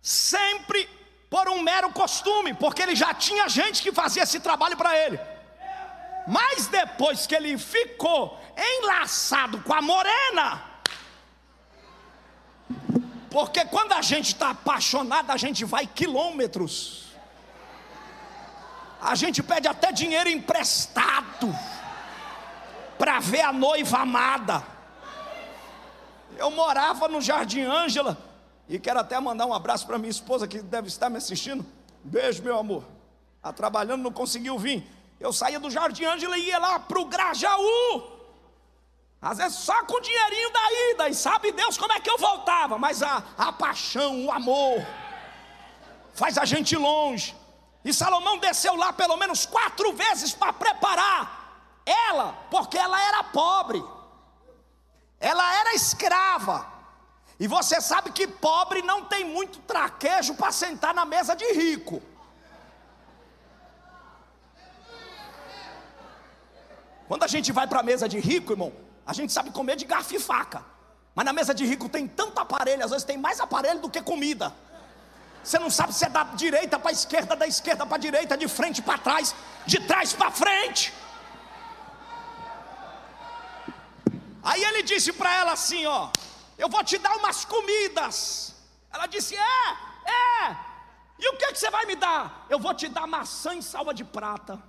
sempre 0.00 0.88
por 1.28 1.48
um 1.48 1.60
mero 1.62 1.90
costume, 1.92 2.54
porque 2.54 2.82
ele 2.82 2.96
já 2.96 3.12
tinha 3.14 3.48
gente 3.48 3.82
que 3.82 3.92
fazia 3.92 4.22
esse 4.22 4.40
trabalho 4.40 4.76
para 4.76 4.96
ele. 4.96 5.18
Mas 6.26 6.66
depois 6.66 7.26
que 7.26 7.34
ele 7.34 7.56
ficou 7.58 8.40
enlaçado 8.56 9.60
com 9.62 9.72
a 9.72 9.82
morena, 9.82 10.69
porque 13.30 13.64
quando 13.64 13.92
a 13.92 14.02
gente 14.02 14.28
está 14.28 14.50
apaixonado, 14.50 15.30
a 15.30 15.36
gente 15.36 15.64
vai 15.64 15.86
quilômetros, 15.86 17.06
a 19.00 19.14
gente 19.14 19.42
pede 19.42 19.68
até 19.68 19.92
dinheiro 19.92 20.28
emprestado 20.28 21.54
para 22.98 23.18
ver 23.20 23.42
a 23.42 23.52
noiva 23.52 23.98
amada. 23.98 24.62
Eu 26.36 26.50
morava 26.50 27.08
no 27.08 27.20
Jardim 27.20 27.62
Ângela 27.62 28.18
e 28.68 28.78
quero 28.78 29.00
até 29.00 29.18
mandar 29.18 29.46
um 29.46 29.54
abraço 29.54 29.86
para 29.86 29.98
minha 29.98 30.10
esposa 30.10 30.46
que 30.46 30.60
deve 30.60 30.88
estar 30.88 31.08
me 31.08 31.16
assistindo. 31.16 31.64
Beijo, 32.04 32.42
meu 32.42 32.58
amor. 32.58 32.84
Está 33.36 33.52
trabalhando, 33.52 34.02
não 34.02 34.12
conseguiu 34.12 34.58
vir. 34.58 34.86
Eu 35.18 35.32
saía 35.32 35.58
do 35.58 35.70
Jardim 35.70 36.04
Ângela 36.04 36.36
e 36.36 36.48
ia 36.48 36.58
lá 36.58 36.78
para 36.78 36.98
o 36.98 37.06
Grajaú. 37.06 38.19
Às 39.20 39.36
vezes 39.36 39.58
só 39.58 39.84
com 39.84 39.96
o 39.96 40.00
dinheirinho 40.00 40.50
da 40.50 40.72
ida, 40.90 41.08
e 41.10 41.14
sabe 41.14 41.52
Deus 41.52 41.76
como 41.76 41.92
é 41.92 42.00
que 42.00 42.08
eu 42.08 42.16
voltava, 42.16 42.78
mas 42.78 43.02
a, 43.02 43.22
a 43.36 43.52
paixão, 43.52 44.24
o 44.24 44.32
amor, 44.32 44.86
faz 46.14 46.38
a 46.38 46.46
gente 46.46 46.74
longe. 46.74 47.36
E 47.84 47.92
Salomão 47.92 48.38
desceu 48.38 48.74
lá 48.76 48.92
pelo 48.92 49.16
menos 49.18 49.44
quatro 49.44 49.92
vezes 49.92 50.32
para 50.32 50.52
preparar 50.52 51.38
ela, 51.84 52.32
porque 52.50 52.78
ela 52.78 53.02
era 53.02 53.24
pobre, 53.24 53.82
ela 55.18 55.54
era 55.60 55.74
escrava. 55.74 56.66
E 57.38 57.46
você 57.46 57.80
sabe 57.80 58.12
que 58.12 58.26
pobre 58.26 58.82
não 58.82 59.04
tem 59.04 59.24
muito 59.24 59.58
traquejo 59.60 60.34
para 60.34 60.52
sentar 60.52 60.94
na 60.94 61.04
mesa 61.04 61.34
de 61.34 61.52
rico. 61.52 62.02
Quando 67.08 67.22
a 67.22 67.26
gente 67.26 67.50
vai 67.50 67.66
para 67.66 67.80
a 67.80 67.82
mesa 67.82 68.08
de 68.08 68.20
rico, 68.20 68.52
irmão, 68.52 68.72
a 69.10 69.12
gente 69.12 69.32
sabe 69.32 69.50
comer 69.50 69.74
de 69.74 69.84
garfo 69.92 70.14
e 70.14 70.20
faca. 70.20 70.64
Mas 71.16 71.24
na 71.24 71.32
mesa 71.32 71.52
de 71.52 71.64
rico 71.70 71.88
tem 71.88 72.06
tanto 72.06 72.38
aparelho, 72.38 72.84
às 72.84 72.92
vezes 72.92 73.04
tem 73.04 73.18
mais 73.18 73.40
aparelho 73.40 73.80
do 73.80 73.90
que 73.90 74.00
comida. 74.00 74.54
Você 75.42 75.58
não 75.58 75.68
sabe 75.68 75.92
se 75.92 76.04
é 76.04 76.08
da 76.08 76.22
direita 76.42 76.78
para 76.78 76.90
a 76.90 76.92
esquerda, 76.92 77.34
da 77.34 77.46
esquerda 77.54 77.84
para 77.84 77.96
a 77.96 78.04
direita, 78.06 78.38
de 78.42 78.46
frente 78.46 78.80
para 78.80 78.98
trás, 78.98 79.34
de 79.66 79.80
trás 79.80 80.12
para 80.12 80.30
frente. 80.30 80.94
Aí 84.44 84.62
ele 84.62 84.84
disse 84.84 85.12
para 85.12 85.34
ela 85.40 85.52
assim: 85.58 85.84
Ó, 85.86 86.10
eu 86.56 86.68
vou 86.68 86.84
te 86.84 86.96
dar 86.96 87.16
umas 87.16 87.44
comidas. 87.44 88.54
Ela 88.92 89.06
disse: 89.06 89.34
É, 89.34 89.66
é. 90.44 90.56
E 91.18 91.28
o 91.30 91.36
que, 91.36 91.48
que 91.48 91.58
você 91.58 91.70
vai 91.78 91.84
me 91.84 91.96
dar? 91.96 92.46
Eu 92.48 92.60
vou 92.60 92.72
te 92.72 92.86
dar 92.86 93.08
maçã 93.08 93.54
em 93.54 93.62
salva 93.72 93.92
de 93.92 94.04
prata. 94.04 94.62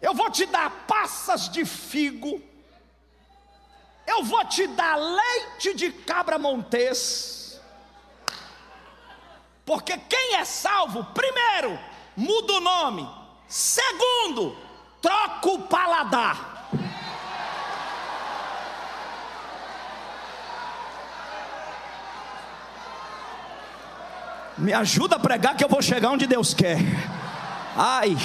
Eu 0.00 0.14
vou 0.14 0.30
te 0.30 0.46
dar 0.46 0.70
passas 0.86 1.48
de 1.48 1.64
figo. 1.64 2.42
Eu 4.06 4.24
vou 4.24 4.44
te 4.46 4.66
dar 4.68 4.96
leite 4.96 5.74
de 5.74 5.92
cabra 5.92 6.38
montês. 6.38 7.60
Porque 9.64 9.96
quem 9.96 10.34
é 10.34 10.44
salvo, 10.44 11.04
primeiro, 11.04 11.78
muda 12.16 12.54
o 12.54 12.60
nome. 12.60 13.08
Segundo, 13.46 14.56
troca 15.00 15.48
o 15.50 15.62
paladar. 15.62 16.50
Me 24.56 24.72
ajuda 24.72 25.16
a 25.16 25.18
pregar 25.18 25.56
que 25.56 25.64
eu 25.64 25.68
vou 25.68 25.80
chegar 25.80 26.10
onde 26.10 26.26
Deus 26.26 26.52
quer. 26.52 26.78
Ai, 27.76 28.16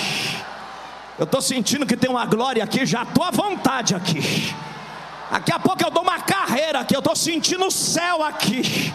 eu 1.18 1.24
estou 1.24 1.42
sentindo 1.42 1.86
que 1.86 1.96
tem 1.96 2.10
uma 2.10 2.26
glória 2.26 2.64
aqui, 2.64 2.86
já 2.86 3.04
estou 3.04 3.24
à 3.24 3.32
vontade 3.32 3.96
aqui. 3.96 4.54
Daqui 5.32 5.52
a 5.52 5.60
pouco 5.60 5.84
eu 5.84 5.90
dou 5.90 6.04
uma 6.04 6.20
carreira 6.20 6.80
aqui, 6.80 6.96
eu 6.96 7.00
estou 7.00 7.16
sentindo 7.16 7.66
o 7.66 7.72
céu 7.72 8.22
aqui. 8.22 8.94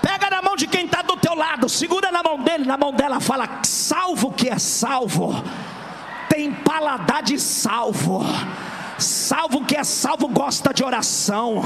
Pega 0.00 0.30
na 0.30 0.42
mão 0.42 0.56
de 0.56 0.66
quem 0.66 0.86
está 0.86 1.02
do 1.02 1.16
teu 1.16 1.34
lado, 1.34 1.68
segura 1.68 2.10
na 2.10 2.22
mão 2.22 2.38
dele, 2.38 2.64
na 2.64 2.76
mão 2.76 2.92
dela, 2.92 3.20
fala: 3.20 3.60
salvo 3.62 4.32
que 4.32 4.48
é 4.48 4.58
salvo, 4.58 5.32
tem 6.28 6.52
paladar 6.52 7.22
de 7.22 7.38
salvo. 7.38 8.24
Salvo 9.02 9.64
que 9.64 9.76
é 9.76 9.82
salvo 9.82 10.28
gosta 10.28 10.72
de 10.72 10.84
oração. 10.84 11.64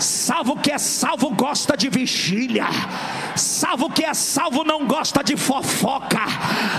Salvo 0.00 0.56
que 0.56 0.72
é 0.72 0.78
salvo 0.78 1.30
gosta 1.30 1.76
de 1.76 1.88
vigília. 1.88 2.66
Salvo 3.36 3.88
que 3.88 4.04
é 4.04 4.12
salvo 4.12 4.64
não 4.64 4.84
gosta 4.84 5.22
de 5.22 5.36
fofoca. 5.36 6.22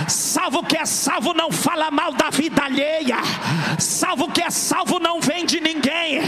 Salvo 0.09 0.61
que 0.63 0.77
é 0.77 0.85
salvo 0.85 1.33
não 1.33 1.49
fala 1.49 1.89
mal 1.89 2.11
da 2.11 2.29
vida 2.29 2.63
alheia. 2.63 3.17
Salvo 3.79 4.29
que 4.29 4.41
é 4.41 4.49
salvo 4.49 4.99
não 4.99 5.21
vende 5.21 5.61
ninguém. 5.61 6.21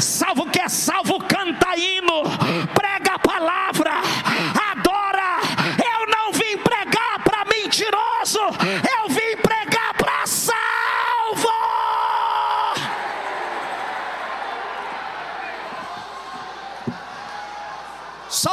Salvo 0.00 0.46
que 0.46 0.60
é 0.60 0.68
salvo 0.68 1.20
canta 1.20 1.76
hino, 1.76 2.22
prega 2.74 3.14
a 3.14 3.18
palavra, 3.20 3.92
adora. 4.72 5.38
Eu 5.78 6.06
não 6.10 6.32
vim 6.32 6.58
pregar 6.58 7.22
para 7.22 7.44
mentiroso. 7.44 8.40
Eu 8.98 9.08
vim 9.08 9.36
pregar 9.40 9.94
para 9.96 10.26
salvo. 10.26 10.56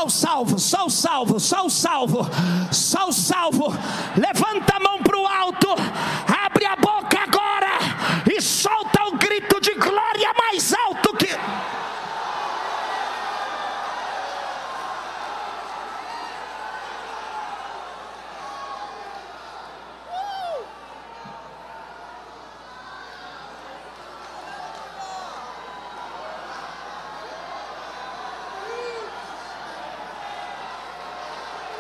Só 0.04 0.08
o 0.08 0.10
salvo, 0.10 0.60
só 0.60 0.86
o 0.86 0.90
salvo, 0.90 1.40
só 1.40 1.66
o 1.66 1.70
salvo, 1.70 2.30
só 2.74 3.08
o 3.08 3.14
salvo. 3.14 3.74
Levanta 4.18 4.76
a 4.76 4.80
mão 4.82 5.02
para 5.02 5.18
o 5.18 5.26
alto, 5.26 5.70
abre 6.46 6.66
a 6.66 6.76
boca 6.76 7.20
agora 7.22 7.80
e 8.30 8.42
solta 8.42 9.06
o 9.06 9.18
grito 9.18 9.62
de 9.62 9.74
glória 9.76 10.34
mais 10.38 10.74
alto 10.74 11.16
que. 11.16 11.30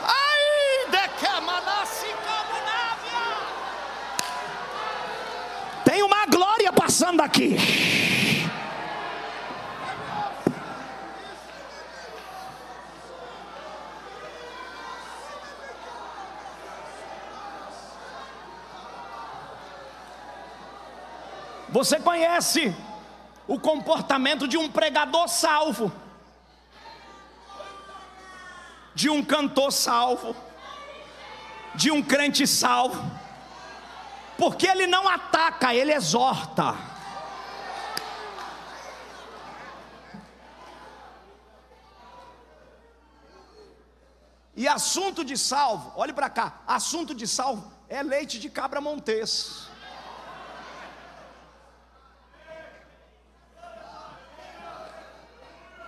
Ai, 0.05 0.89
de 0.91 1.07
que 1.19 1.41
manassi 1.41 2.07
camunávia. 2.25 3.23
Tem 5.85 6.03
uma 6.03 6.25
glória 6.63 6.71
passando 6.71 7.21
aqui. 7.21 7.57
Você 21.69 21.99
conhece 21.99 22.73
o 23.47 23.59
comportamento 23.59 24.47
de 24.47 24.57
um 24.57 24.69
pregador 24.69 25.27
salvo, 25.27 25.91
de 28.93 29.09
um 29.09 29.23
cantor 29.23 29.71
salvo, 29.71 30.35
de 31.73 31.91
um 31.91 32.01
crente 32.01 32.45
salvo, 32.45 33.01
porque 34.43 34.67
ele 34.67 34.85
não 34.85 35.07
ataca, 35.07 35.73
ele 35.73 35.93
exorta. 35.93 36.75
E 44.53 44.67
assunto 44.67 45.23
de 45.23 45.37
salvo, 45.37 45.93
olhe 45.95 46.11
para 46.11 46.29
cá, 46.29 46.61
assunto 46.67 47.15
de 47.15 47.25
salvo 47.25 47.71
é 47.87 48.03
leite 48.03 48.37
de 48.37 48.49
cabra 48.49 48.81
montês. 48.81 49.69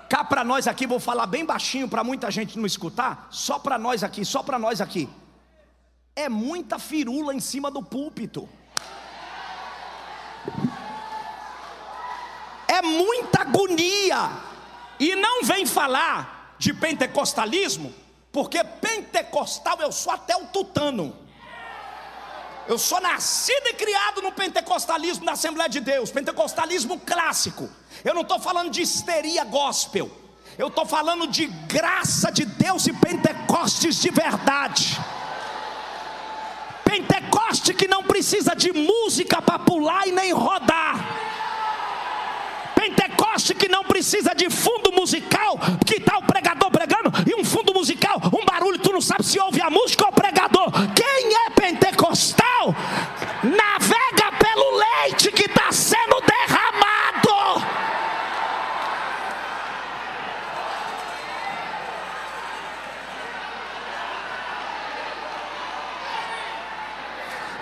Cá 0.08 0.24
para 0.24 0.46
nós 0.46 0.65
aqui, 0.65 0.88
vou 0.88 1.02
falar 1.02 1.26
bem 1.26 1.44
baixinho 1.44 1.89
para 1.89 2.06
muita 2.06 2.32
gente 2.32 2.58
não 2.58 2.65
escutar, 2.65 3.28
só 3.32 3.60
para 3.60 3.78
nós 3.78 4.02
aqui, 4.02 4.24
só 4.24 4.41
para 4.41 4.58
nós 4.58 4.80
aqui. 4.80 5.10
É 6.15 6.30
muita 6.30 6.80
firula 6.80 7.34
em 7.34 7.41
cima 7.41 7.69
do 7.69 7.84
púlpito. 7.84 8.47
É 12.67 12.82
muita 12.82 13.41
agonia. 13.41 14.30
E 14.97 15.13
não 15.15 15.43
vem 15.43 15.65
falar 15.65 16.56
de 16.58 16.73
pentecostalismo, 16.73 17.93
porque 18.32 18.63
pentecostal 18.63 19.78
eu 19.82 19.91
sou 19.91 20.13
até 20.13 20.36
o 20.38 20.47
tutano. 20.47 21.15
Eu 22.67 22.80
sou 22.80 22.99
nascido 22.99 23.67
e 23.67 23.73
criado 23.73 24.21
no 24.21 24.32
pentecostalismo 24.32 25.25
da 25.25 25.34
Assembleia 25.34 25.69
de 25.69 25.80
Deus, 25.80 26.10
pentecostalismo 26.12 26.99
clássico. 26.99 27.69
Eu 28.04 28.13
não 28.13 28.21
estou 28.21 28.39
falando 28.39 28.71
de 28.71 28.82
histeria 28.82 29.43
gospel, 29.43 30.10
eu 30.58 30.69
estou 30.69 30.86
falando 30.86 31.28
de 31.28 31.45
graça 31.45 32.32
de 32.32 32.45
Deus 32.45 32.88
e 32.88 32.93
pentecostes 32.93 34.01
de 34.01 34.10
verdade. 34.10 34.97
Pentecoste 36.86 37.74
que 37.74 37.88
não 37.88 38.04
precisa 38.04 38.56
de 38.56 38.71
música 38.71 39.41
para 39.41 39.60
pular 39.60 40.08
e 40.08 40.12
nem 40.12 40.32
rodar. 40.32 41.04
Pentecoste 42.76 43.54
que 43.56 43.67
não 43.67 43.84
precisa 43.84 44.34
de 44.34 44.50
fundo 44.50 44.91
musical, 44.91 45.58
que 45.86 45.95
está 45.95 46.17
o 46.17 46.24
pregador 46.24 46.69
pregando 46.69 47.12
e 47.28 47.36
um 47.36 47.43
fundo 47.43 47.74
musical, 47.74 48.21
um 48.32 48.45
barulho, 48.45 48.78
tu 48.78 48.91
não 48.91 49.02
sabe 49.02 49.26
se 49.26 49.39
ouve 49.39 49.62
a 49.62 49.69
música 49.69 50.06
ou 50.06 50.12
o 50.12 50.13
pregador. 50.13 50.71
Quem 50.93 51.34
é 51.34 51.50
pentecostal 51.50 52.76
navega 53.43 54.32
pelo 54.38 54.78
leite 54.78 55.32
que 55.32 55.45
está 55.45 55.71
sendo 55.71 56.21
derramado. 56.21 57.05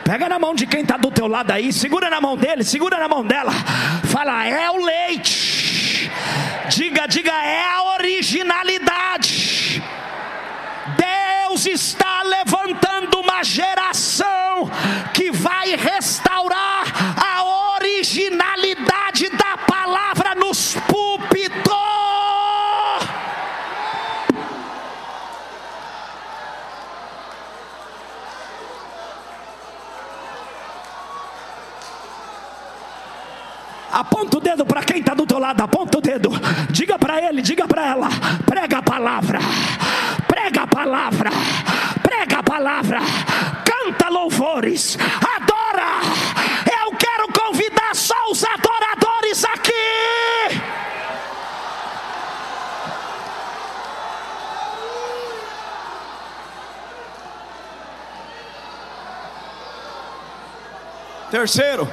Pega 0.04 0.28
na 0.28 0.38
mão 0.38 0.54
de 0.54 0.68
quem 0.68 0.82
está 0.82 0.97
do 0.97 1.10
teu 1.10 1.28
lado 1.28 1.51
aí, 1.51 1.72
segura 1.72 2.10
na 2.10 2.20
mão 2.20 2.36
dele, 2.36 2.64
segura 2.64 2.97
na 2.97 3.08
mão 3.08 3.26
dela. 3.26 3.51
Fala, 4.06 4.45
é 4.45 4.70
o 4.70 4.84
leite. 4.84 6.12
Diga, 6.70 7.08
diga, 7.08 7.32
é 7.32 7.64
a 7.64 7.84
originalidade. 7.95 9.82
Deus 10.97 11.66
está 11.66 12.22
levantando 12.24 13.20
uma 13.20 13.43
geração 13.43 14.70
que 15.14 15.32
vai 15.32 15.76
restaurar 15.76 16.84
a 17.18 17.43
originalidade 17.78 18.73
dedo 34.44 34.66
para 34.66 34.84
quem 34.84 35.00
está 35.00 35.14
do 35.14 35.26
teu 35.26 35.39
lado, 35.39 35.62
aponta 35.62 35.98
o 35.98 36.02
dedo. 36.02 36.30
Diga 36.70 37.00
para 37.00 37.22
ele, 37.22 37.41
diga 37.41 37.68
para 37.68 37.88
ela. 37.88 38.10
Prega 38.46 38.78
a 38.78 38.84
palavra. 38.84 39.39
Prega 40.28 40.68
palavra, 40.68 41.30
prega 42.02 42.39
a 42.39 42.44
palavra, 42.44 43.00
canta 43.64 44.10
louvores, 44.10 44.98
adora. 44.98 46.02
Eu 46.84 46.91
quero 46.98 47.28
convidar 47.32 47.96
só 47.96 48.16
os 48.32 48.44
adoradores 48.44 49.46
aqui. 49.46 49.72
Terceiro, 61.32 61.88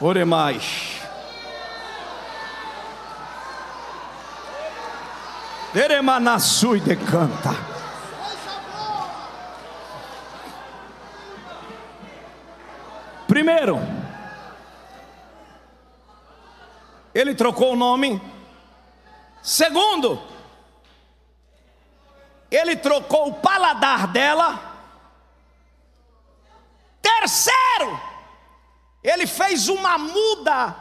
ore 0.00 0.24
mais. 0.24 0.98
Veremanassu 5.72 6.76
e 6.76 6.80
decanta. 6.80 7.50
Primeiro, 13.28 13.78
ele 17.14 17.34
trocou 17.34 17.74
o 17.74 17.76
nome. 17.76 18.20
Segundo, 19.40 20.20
ele 22.50 22.74
trocou 22.74 23.28
o 23.28 23.34
paladar 23.34 24.08
dela. 24.08 24.58
Terceiro, 27.00 28.09
ele 29.02 29.26
fez 29.26 29.68
uma 29.68 29.96
muda 29.98 30.76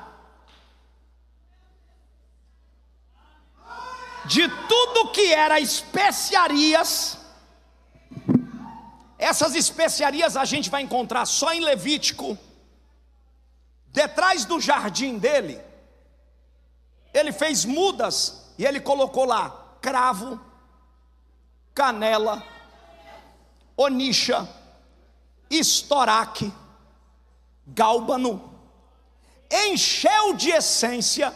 de 4.25 4.47
tudo 4.67 5.11
que 5.11 5.33
era 5.33 5.59
especiarias. 5.59 7.17
Essas 9.17 9.55
especiarias 9.55 10.37
a 10.37 10.45
gente 10.45 10.69
vai 10.69 10.81
encontrar 10.81 11.25
só 11.25 11.53
em 11.53 11.61
Levítico. 11.61 12.37
Detrás 13.87 14.45
do 14.45 14.59
jardim 14.59 15.17
dele, 15.17 15.59
ele 17.13 17.31
fez 17.31 17.65
mudas 17.65 18.53
e 18.57 18.65
ele 18.65 18.79
colocou 18.79 19.25
lá 19.25 19.77
cravo, 19.81 20.39
canela, 21.73 22.43
onixa, 23.75 24.47
estoraque, 25.49 26.53
gálbano, 27.73 28.53
encheu 29.51 30.33
de 30.33 30.51
essência, 30.51 31.33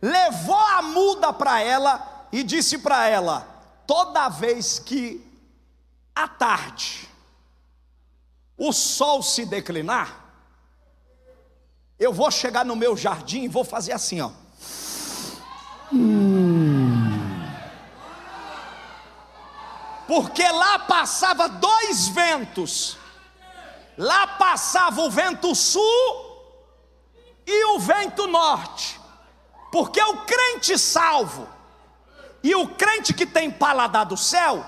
levou 0.00 0.56
a 0.56 0.82
muda 0.82 1.32
para 1.32 1.60
ela 1.60 2.26
e 2.32 2.42
disse 2.42 2.78
para 2.78 3.06
ela: 3.08 3.46
toda 3.86 4.28
vez 4.28 4.78
que 4.78 5.24
à 6.14 6.28
tarde 6.28 7.08
o 8.56 8.72
sol 8.72 9.22
se 9.22 9.46
declinar, 9.46 10.24
eu 11.98 12.12
vou 12.12 12.30
chegar 12.30 12.64
no 12.64 12.76
meu 12.76 12.96
jardim 12.96 13.42
e 13.42 13.48
vou 13.48 13.64
fazer 13.64 13.92
assim, 13.92 14.20
ó. 14.20 14.30
Porque 20.06 20.48
lá 20.48 20.78
passava 20.80 21.48
dois 21.48 22.08
ventos. 22.08 22.96
Lá 23.98 24.28
passava 24.28 25.00
o 25.00 25.10
vento 25.10 25.52
sul 25.56 25.82
e 27.44 27.64
o 27.74 27.80
vento 27.80 28.28
norte. 28.28 29.00
Porque 29.72 30.00
o 30.00 30.18
crente 30.18 30.78
salvo 30.78 31.48
e 32.42 32.54
o 32.54 32.68
crente 32.68 33.12
que 33.12 33.26
tem 33.26 33.50
paladar 33.50 34.06
do 34.06 34.16
céu, 34.16 34.64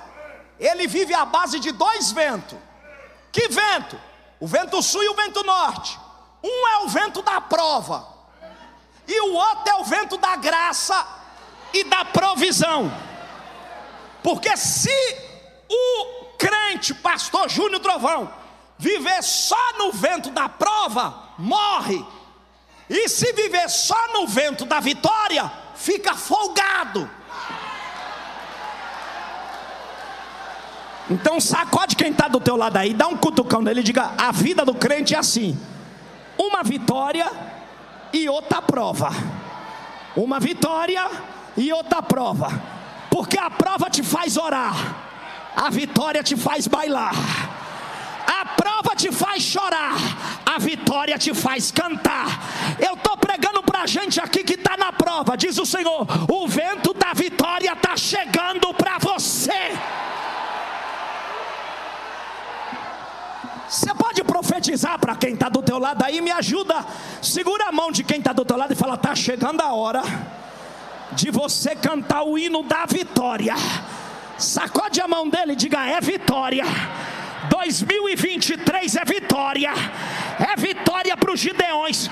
ele 0.58 0.88
vive 0.88 1.14
à 1.14 1.24
base 1.24 1.60
de 1.60 1.70
dois 1.70 2.10
ventos. 2.10 2.58
Que 3.30 3.48
vento? 3.48 3.98
O 4.40 4.48
vento 4.48 4.82
sul 4.82 5.04
e 5.04 5.08
o 5.08 5.14
vento 5.14 5.44
norte. 5.44 5.98
Um 6.42 6.68
é 6.68 6.78
o 6.78 6.88
vento 6.88 7.22
da 7.22 7.40
prova, 7.40 8.08
e 9.06 9.20
o 9.20 9.34
outro 9.34 9.68
é 9.68 9.74
o 9.74 9.84
vento 9.84 10.16
da 10.16 10.36
graça 10.36 11.06
e 11.72 11.84
da 11.84 12.04
provisão. 12.04 12.90
Porque 14.22 14.56
se 14.56 14.90
o 15.68 16.24
crente, 16.38 16.94
pastor 16.94 17.48
Júnior 17.48 17.80
Trovão, 17.80 18.39
viver 18.80 19.22
só 19.22 19.78
no 19.78 19.92
vento 19.92 20.30
da 20.30 20.48
prova, 20.48 21.14
morre. 21.38 22.04
E 22.88 23.08
se 23.08 23.32
viver 23.32 23.68
só 23.68 24.12
no 24.14 24.26
vento 24.26 24.64
da 24.64 24.80
vitória, 24.80 25.50
fica 25.76 26.14
folgado. 26.14 27.08
Então 31.08 31.40
sacode 31.40 31.94
quem 31.94 32.10
está 32.10 32.26
do 32.26 32.40
teu 32.40 32.56
lado 32.56 32.76
aí, 32.76 32.92
dá 32.92 33.06
um 33.06 33.16
cutucão 33.16 33.62
nele 33.62 33.80
e 33.80 33.84
diga: 33.84 34.12
a 34.18 34.32
vida 34.32 34.64
do 34.64 34.74
crente 34.74 35.14
é 35.14 35.18
assim: 35.18 35.56
uma 36.36 36.64
vitória 36.64 37.30
e 38.12 38.28
outra 38.28 38.60
prova. 38.60 39.10
Uma 40.16 40.40
vitória 40.40 41.08
e 41.56 41.72
outra 41.72 42.02
prova. 42.02 42.48
Porque 43.08 43.38
a 43.38 43.48
prova 43.48 43.88
te 43.88 44.02
faz 44.02 44.36
orar 44.36 45.10
a 45.54 45.70
vitória 45.70 46.22
te 46.22 46.36
faz 46.36 46.66
bailar. 46.66 47.14
A 48.30 48.44
prova 48.44 48.94
te 48.94 49.10
faz 49.10 49.42
chorar, 49.42 49.96
a 50.46 50.56
vitória 50.58 51.18
te 51.18 51.34
faz 51.34 51.72
cantar. 51.72 52.28
Eu 52.78 52.94
estou 52.94 53.16
pregando 53.16 53.60
para 53.60 53.86
gente 53.86 54.20
aqui 54.20 54.44
que 54.44 54.54
está 54.54 54.76
na 54.76 54.92
prova, 54.92 55.36
diz 55.36 55.58
o 55.58 55.66
Senhor: 55.66 56.06
o 56.30 56.46
vento 56.46 56.94
da 56.94 57.12
vitória 57.12 57.72
está 57.72 57.96
chegando 57.96 58.72
para 58.74 58.98
você. 58.98 59.76
Você 63.68 63.92
pode 63.94 64.22
profetizar 64.22 64.96
para 64.98 65.16
quem 65.16 65.34
está 65.34 65.48
do 65.48 65.62
teu 65.62 65.78
lado 65.78 66.04
aí, 66.04 66.20
me 66.20 66.30
ajuda. 66.30 66.86
Segura 67.20 67.68
a 67.68 67.72
mão 67.72 67.90
de 67.90 68.04
quem 68.04 68.18
está 68.18 68.32
do 68.32 68.44
teu 68.44 68.56
lado 68.56 68.72
e 68.72 68.76
fala: 68.76 68.94
está 68.94 69.12
chegando 69.14 69.60
a 69.60 69.72
hora 69.72 70.02
de 71.12 71.32
você 71.32 71.74
cantar 71.74 72.22
o 72.22 72.38
hino 72.38 72.62
da 72.62 72.86
vitória. 72.86 73.54
Sacode 74.38 75.00
a 75.00 75.08
mão 75.08 75.28
dele 75.28 75.54
e 75.54 75.56
diga: 75.56 75.84
é 75.84 76.00
vitória. 76.00 76.64
2023 77.49 78.97
é 78.97 79.05
vitória. 79.05 79.72
É 80.38 80.61
vitória 80.61 81.16
para 81.16 81.32
os 81.32 81.41
Gideões. 81.41 82.11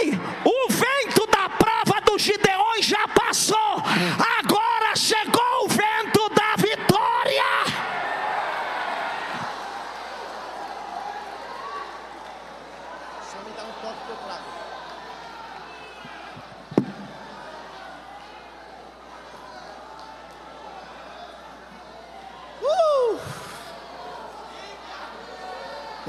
Ei, 0.00 0.12
o 0.44 0.72
vento 0.72 1.26
da 1.26 1.48
prova 1.48 2.00
dos 2.00 2.22
Gideões 2.22 2.86
já 2.86 3.06
passou. 3.08 3.82
Agora 4.38 4.96
chegou 4.96 5.64
o 5.64 5.68
vento 5.68 6.28
da 6.30 6.56
vitória. 6.56 7.44
Só 13.30 13.38
me 13.38 13.52
dá 13.56 13.62
um 13.62 13.72
toque 13.82 14.06
que 14.06 14.10
eu 14.10 14.16
trago. 14.16 14.60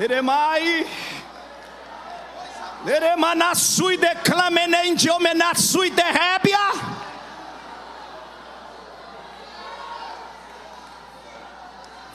Eremai. 0.02 0.88
Eremanassui 2.88 3.98
declamenente 3.98 5.12
omenassui 5.12 5.92
derrébia. 5.92 6.58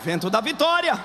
Vento 0.03 0.28
da 0.28 0.41
vitória. 0.41 0.99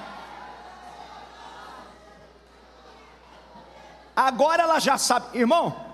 Agora 4.15 4.63
ela 4.63 4.79
já 4.79 4.97
sabe, 4.97 5.37
irmão, 5.37 5.85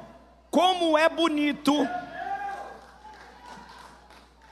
como 0.50 0.98
é 0.98 1.10
bonito 1.10 1.74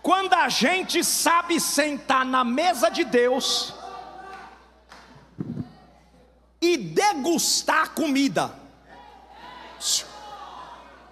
quando 0.01 0.33
a 0.33 0.49
gente 0.49 1.03
sabe 1.03 1.59
sentar 1.59 2.25
na 2.25 2.43
mesa 2.43 2.89
de 2.89 3.03
Deus 3.05 3.74
e 6.65 6.77
degustar 6.77 7.91
comida. 7.91 8.51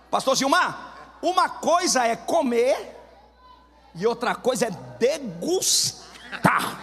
Pastor 0.09 0.35
Gilmar, 0.35 0.95
uma 1.21 1.47
coisa 1.47 2.05
é 2.05 2.15
comer 2.15 2.97
e 3.95 4.05
outra 4.07 4.33
coisa 4.33 4.67
é 4.67 4.71
degustar. 4.97 6.79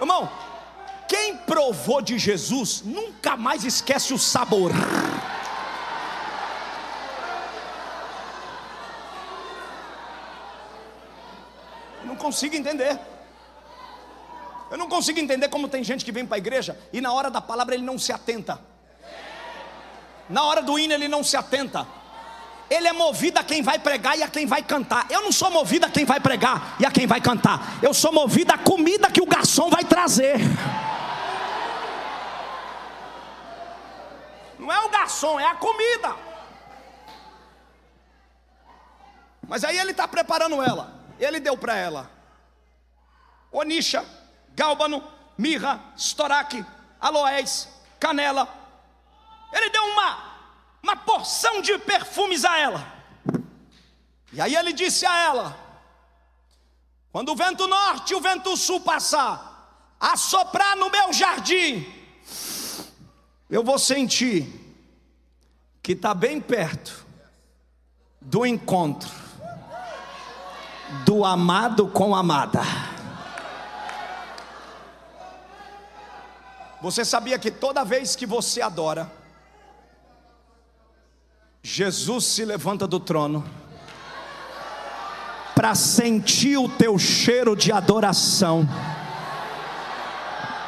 Irmão, 0.00 0.30
quem 1.08 1.36
provou 1.38 2.02
de 2.02 2.18
Jesus 2.18 2.82
nunca 2.84 3.36
mais 3.36 3.64
esquece 3.64 4.12
o 4.12 4.18
sabor. 4.18 4.70
não 12.04 12.16
consigo 12.16 12.56
entender. 12.56 12.98
Eu 14.70 14.76
não 14.76 14.88
consigo 14.88 15.18
entender 15.18 15.48
como 15.48 15.68
tem 15.68 15.82
gente 15.82 16.04
que 16.04 16.12
vem 16.12 16.26
para 16.26 16.36
a 16.36 16.38
igreja 16.38 16.78
e 16.92 17.00
na 17.00 17.12
hora 17.12 17.30
da 17.30 17.40
palavra 17.40 17.74
ele 17.74 17.84
não 17.84 17.98
se 17.98 18.12
atenta. 18.12 18.60
Na 20.28 20.44
hora 20.44 20.62
do 20.62 20.78
hino 20.78 20.92
ele 20.92 21.08
não 21.08 21.24
se 21.24 21.36
atenta. 21.36 21.86
Ele 22.68 22.86
é 22.86 22.92
movido 22.92 23.38
a 23.38 23.44
quem 23.44 23.62
vai 23.62 23.78
pregar 23.78 24.18
e 24.18 24.22
a 24.22 24.28
quem 24.28 24.46
vai 24.46 24.62
cantar. 24.62 25.06
Eu 25.10 25.22
não 25.22 25.32
sou 25.32 25.50
movido 25.50 25.86
a 25.86 25.90
quem 25.90 26.04
vai 26.04 26.20
pregar 26.20 26.76
e 26.78 26.84
a 26.84 26.90
quem 26.90 27.06
vai 27.06 27.20
cantar. 27.20 27.78
Eu 27.82 27.94
sou 27.94 28.12
movido 28.12 28.52
à 28.52 28.58
comida 28.58 29.10
que 29.10 29.22
o 29.22 29.26
garçom 29.26 29.70
vai 29.70 29.84
trazer. 29.84 30.36
Não 34.58 34.70
é 34.70 34.80
o 34.84 34.90
garçom, 34.90 35.40
é 35.40 35.46
a 35.46 35.54
comida. 35.54 36.14
Mas 39.46 39.64
aí 39.64 39.78
ele 39.78 39.92
está 39.92 40.06
preparando 40.06 40.62
ela. 40.62 40.92
Ele 41.18 41.40
deu 41.40 41.56
para 41.56 41.74
ela 41.74 42.18
onixa, 43.52 44.04
gálbano, 44.58 45.02
mirra, 45.38 45.80
estoraque, 45.96 46.64
aloés, 47.00 47.68
canela. 48.00 48.48
Ele 49.52 49.70
deu 49.70 49.84
uma 49.84 50.28
uma 50.82 50.96
porção 50.96 51.60
de 51.60 51.76
perfumes 51.78 52.44
a 52.44 52.58
ela. 52.58 52.92
E 54.32 54.40
aí 54.40 54.56
ele 54.56 54.72
disse 54.72 55.06
a 55.06 55.18
ela: 55.18 55.56
quando 57.12 57.30
o 57.30 57.36
vento 57.36 57.66
norte 57.68 58.12
e 58.12 58.16
o 58.16 58.20
vento 58.20 58.56
sul 58.56 58.80
passar, 58.80 59.94
a 60.00 60.16
soprar 60.16 60.76
no 60.76 60.90
meu 60.90 61.12
jardim, 61.12 61.86
eu 63.48 63.62
vou 63.62 63.78
sentir 63.78 64.46
que 65.82 65.92
está 65.92 66.14
bem 66.14 66.40
perto 66.40 67.06
do 68.20 68.44
encontro 68.44 69.10
do 71.04 71.24
amado 71.24 71.88
com 71.88 72.14
amada. 72.14 72.62
Você 76.80 77.04
sabia 77.04 77.38
que 77.38 77.50
toda 77.50 77.84
vez 77.84 78.14
que 78.14 78.24
você 78.24 78.60
adora, 78.60 79.10
Jesus 81.62 82.24
se 82.24 82.44
levanta 82.44 82.86
do 82.86 83.00
trono 83.00 83.44
para 85.54 85.74
sentir 85.74 86.56
o 86.56 86.68
teu 86.68 86.96
cheiro 86.98 87.56
de 87.56 87.72
adoração. 87.72 88.66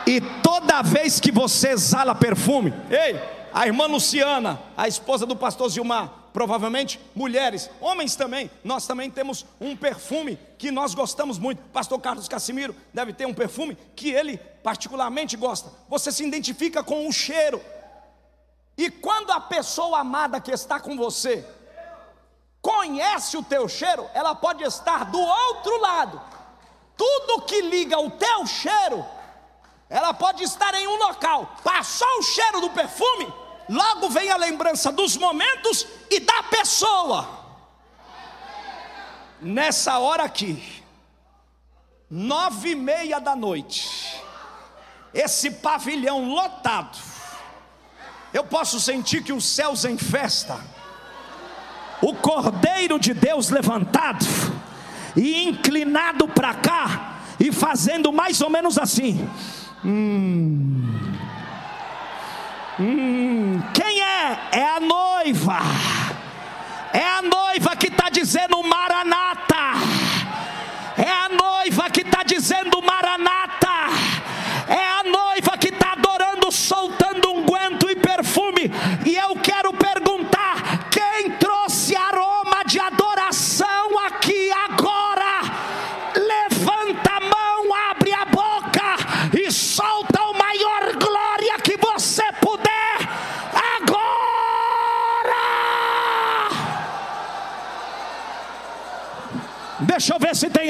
E 0.04 0.20
toda 0.42 0.82
vez 0.82 1.20
que 1.20 1.30
você 1.30 1.68
exala 1.68 2.12
perfume, 2.12 2.74
ei, 2.90 3.20
a 3.52 3.68
irmã 3.68 3.86
Luciana, 3.86 4.61
a 4.76 4.88
esposa 4.88 5.24
do 5.24 5.36
pastor 5.36 5.70
Gilmar, 5.70 6.11
provavelmente 6.33 7.01
mulheres, 7.14 7.70
homens 7.81 8.14
também, 8.16 8.51
nós 8.62 8.87
também 8.87 9.11
temos 9.11 9.45
um 9.61 9.76
perfume 9.76 10.39
que 10.59 10.70
nós 10.70 10.95
gostamos 10.95 11.39
muito. 11.39 11.62
Pastor 11.70 12.01
Carlos 12.01 12.28
Casimiro 12.28 12.74
deve 12.93 13.12
ter 13.12 13.26
um 13.26 13.35
perfume 13.35 13.76
que 13.97 14.11
ele 14.11 14.37
particularmente 14.62 15.37
gosta. 15.37 15.70
Você 15.89 16.12
se 16.12 16.24
identifica 16.24 16.83
com 16.83 17.09
o 17.09 17.12
cheiro. 17.12 17.61
E 18.76 18.91
quando 18.91 19.31
a 19.31 19.41
pessoa 19.41 20.01
amada 20.01 20.41
que 20.41 20.51
está 20.51 20.81
com 20.81 20.97
você 20.97 21.45
conhece 22.62 23.37
o 23.37 23.43
teu 23.43 23.68
cheiro, 23.68 24.09
ela 24.14 24.35
pode 24.35 24.62
estar 24.64 25.05
do 25.07 25.18
outro 25.18 25.81
lado. 25.81 26.20
Tudo 26.97 27.43
que 27.43 27.62
liga 27.62 27.99
o 27.99 28.11
teu 28.11 28.47
cheiro, 28.47 29.05
ela 29.89 30.12
pode 30.12 30.43
estar 30.45 30.74
em 30.74 30.87
um 30.87 30.97
local. 30.97 31.57
Passou 31.64 32.18
o 32.18 32.22
cheiro 32.22 32.61
do 32.61 32.70
perfume, 32.70 33.33
logo 33.70 34.10
vem 34.10 34.30
a 34.30 34.36
lembrança 34.36 34.90
dos 34.90 35.16
momentos 35.16 35.86
e 36.10 36.18
da 36.18 36.42
pessoa. 36.42 37.38
Nessa 39.40 39.98
hora 39.98 40.24
aqui, 40.24 40.62
nove 42.10 42.70
e 42.70 42.74
meia 42.74 43.20
da 43.20 43.36
noite, 43.36 44.20
esse 45.14 45.50
pavilhão 45.52 46.28
lotado, 46.28 46.98
eu 48.34 48.44
posso 48.44 48.78
sentir 48.80 49.22
que 49.22 49.32
os 49.32 49.44
céus 49.44 49.84
em 49.84 49.96
festa, 49.96 50.60
o 52.02 52.14
Cordeiro 52.14 52.98
de 52.98 53.14
Deus 53.14 53.50
levantado 53.50 54.26
e 55.16 55.44
inclinado 55.44 56.26
para 56.28 56.54
cá 56.54 57.20
e 57.38 57.52
fazendo 57.52 58.12
mais 58.12 58.40
ou 58.40 58.50
menos 58.50 58.76
assim. 58.76 59.28
Hum, 59.84 60.99
hum, 62.81 63.62
quem 63.74 64.01
é? 64.01 64.39
É 64.53 64.64
a 64.76 64.81
noiva. 64.81 65.59
É 66.93 67.07
a 67.07 67.22
noiva 67.22 67.76
que 67.76 67.87
está 67.89 68.09
dizendo 68.09 68.62
Maranata. 68.62 69.74
É 70.97 71.09
a 71.09 71.28
noiva 71.28 71.91
que 71.91 72.01
está 72.01 72.22
dizendo 72.22 72.83
Maranata. 72.83 73.59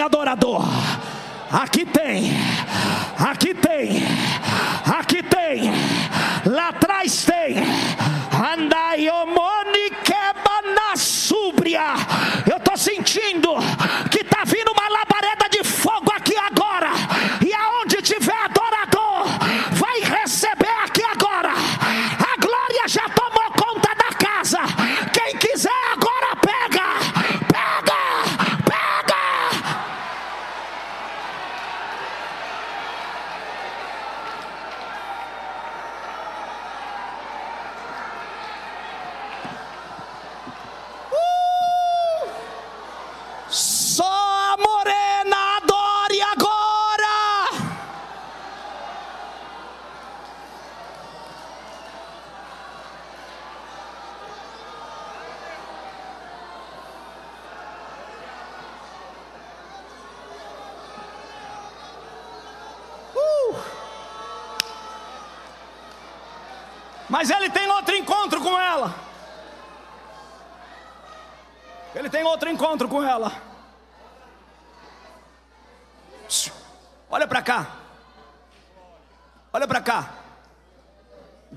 Adorador. 0.01 0.65
Aqui 1.51 1.85
tem, 1.85 2.33
aqui 3.19 3.55
tem, 3.55 4.03
aqui 4.99 5.23
tem, 5.23 5.73
lá 6.47 6.69
atrás 6.69 7.25
tem. 7.25 7.57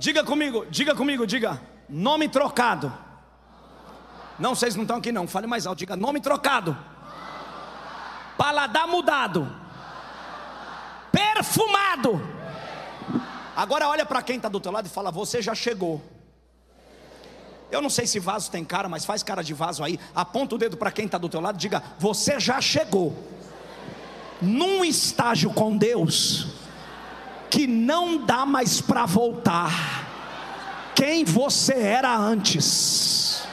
Diga 0.04 0.22
comigo, 0.22 0.66
diga 0.70 0.94
comigo, 0.94 1.26
diga. 1.26 1.62
Nome 1.88 2.28
trocado. 2.28 2.92
Não, 4.38 4.54
vocês 4.54 4.76
não 4.76 4.82
estão 4.82 4.98
aqui 4.98 5.14
não. 5.14 5.26
Fale 5.26 5.48
mais 5.48 5.66
alto. 5.66 5.80
Diga 5.80 5.96
nome 5.96 6.20
trocado. 6.20 6.78
Paladar 8.38 8.86
mudado. 8.86 9.50
Perfumado. 11.10 12.22
Agora 13.56 13.88
olha 13.88 14.06
para 14.06 14.22
quem 14.22 14.36
está 14.36 14.50
do 14.50 14.60
teu 14.60 14.74
lado 14.74 14.88
e 14.88 14.90
fala: 14.90 15.10
Você 15.10 15.42
já 15.42 15.56
chegou. 15.56 16.02
Eu 17.72 17.82
não 17.82 17.90
sei 17.90 18.06
se 18.06 18.20
vaso 18.20 18.52
tem 18.52 18.66
cara, 18.66 18.90
mas 18.90 19.06
faz 19.06 19.24
cara 19.24 19.42
de 19.42 19.54
vaso 19.54 19.86
aí. 19.86 19.98
Aponta 20.14 20.56
o 20.56 20.58
dedo 20.58 20.76
para 20.76 20.92
quem 20.92 21.06
está 21.06 21.18
do 21.18 21.30
teu 21.30 21.40
lado 21.40 21.56
e 21.56 21.60
diga: 21.60 21.82
Você 21.98 22.42
já 22.42 22.60
chegou 22.60 23.18
num 24.42 24.84
estágio 24.84 25.54
com 25.54 25.78
Deus 25.78 26.53
que 27.54 27.68
não 27.68 28.18
dá 28.18 28.48
mais 28.48 28.82
para 28.82 29.06
voltar. 29.06 29.70
Quem 30.96 31.24
você 31.24 31.76
era 31.76 32.12
antes. 32.18 33.48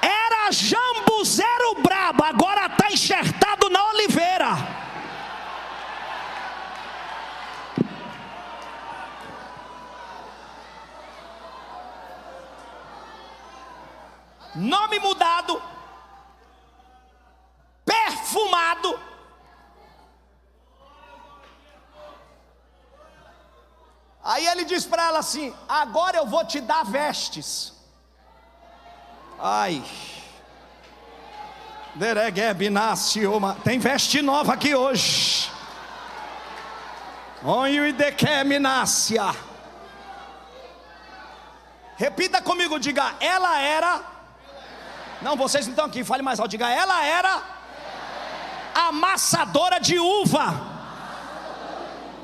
Era 0.00 0.52
jambuzeiro 0.52 1.82
brabo, 1.82 2.22
agora 2.22 2.66
está 2.66 2.88
enxertado 2.88 3.68
na 3.68 3.84
Oliveira. 3.88 4.91
Nome 14.54 14.98
mudado, 14.98 15.62
perfumado. 17.84 19.00
Aí 24.22 24.46
ele 24.46 24.64
diz 24.64 24.84
para 24.84 25.04
ela 25.04 25.18
assim: 25.18 25.54
Agora 25.68 26.18
eu 26.18 26.26
vou 26.26 26.44
te 26.44 26.60
dar 26.60 26.84
vestes. 26.84 27.72
Ai. 29.38 29.82
Tem 33.64 33.78
veste 33.78 34.22
nova 34.22 34.54
aqui 34.54 34.74
hoje. 34.74 35.50
Repita 41.96 42.40
comigo, 42.40 42.78
diga, 42.78 43.14
ela 43.20 43.58
era. 43.60 44.11
Não, 45.22 45.36
vocês 45.36 45.66
não 45.66 45.72
estão 45.72 45.86
aqui, 45.86 46.02
fale 46.02 46.22
mais 46.22 46.40
alto, 46.40 46.50
diga, 46.50 46.68
ela 46.68 47.04
era 47.04 47.42
amassadora 48.74 49.78
de 49.78 49.98
uva. 49.98 50.72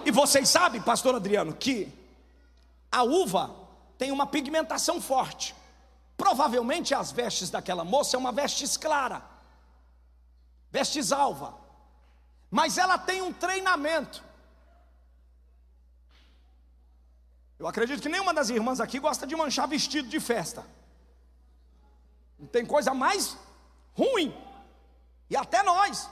E 0.05 0.11
vocês 0.11 0.49
sabem, 0.49 0.81
pastor 0.81 1.15
Adriano, 1.15 1.55
que 1.55 1.93
a 2.91 3.03
uva 3.03 3.55
tem 3.97 4.11
uma 4.11 4.27
pigmentação 4.27 5.01
forte. 5.01 5.55
Provavelmente 6.17 6.95
as 6.95 7.13
vestes 7.13 7.51
daquela 7.51 7.85
moça 7.85 8.17
é 8.17 8.19
uma 8.19 8.33
vestes 8.33 8.77
clara, 8.77 9.23
vestes 10.71 11.13
alva, 11.13 11.55
mas 12.51 12.79
ela 12.79 12.99
tem 12.99 13.23
um 13.23 13.33
treinamento. 13.33 14.25
Eu 17.59 17.67
acredito 17.67 18.01
que 18.01 18.09
nenhuma 18.09 18.35
das 18.35 18.51
irmãs 18.51 18.81
aqui 18.81 18.99
gosta 18.99 19.27
de 19.27 19.37
manchar 19.37 19.69
vestido 19.69 20.09
de 20.09 20.19
festa. 20.19 20.65
Não 22.39 22.47
tem 22.47 22.65
coisa 22.65 22.95
mais 22.95 23.37
ruim. 23.95 24.35
E 25.29 25.37
até 25.37 25.63
nós. 25.63 26.09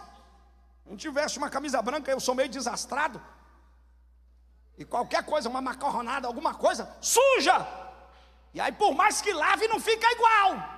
Gente 0.89 1.09
veste 1.11 1.39
uma 1.39 1.51
camisa 1.51 1.81
branca, 1.83 2.11
eu 2.11 2.20
sou 2.20 2.35
meio 2.35 2.49
desastrado. 2.49 3.20
E 4.79 4.85
qualquer 4.85 5.24
coisa, 5.24 5.49
uma 5.49 5.62
macarronada, 5.62 6.27
alguma 6.27 6.55
coisa, 6.55 6.95
suja. 7.01 7.66
E 8.53 8.61
aí, 8.61 8.72
por 8.72 8.95
mais 8.95 9.20
que 9.20 9.33
lave, 9.33 9.68
não 9.68 9.81
fica 9.81 10.11
igual. 10.12 10.77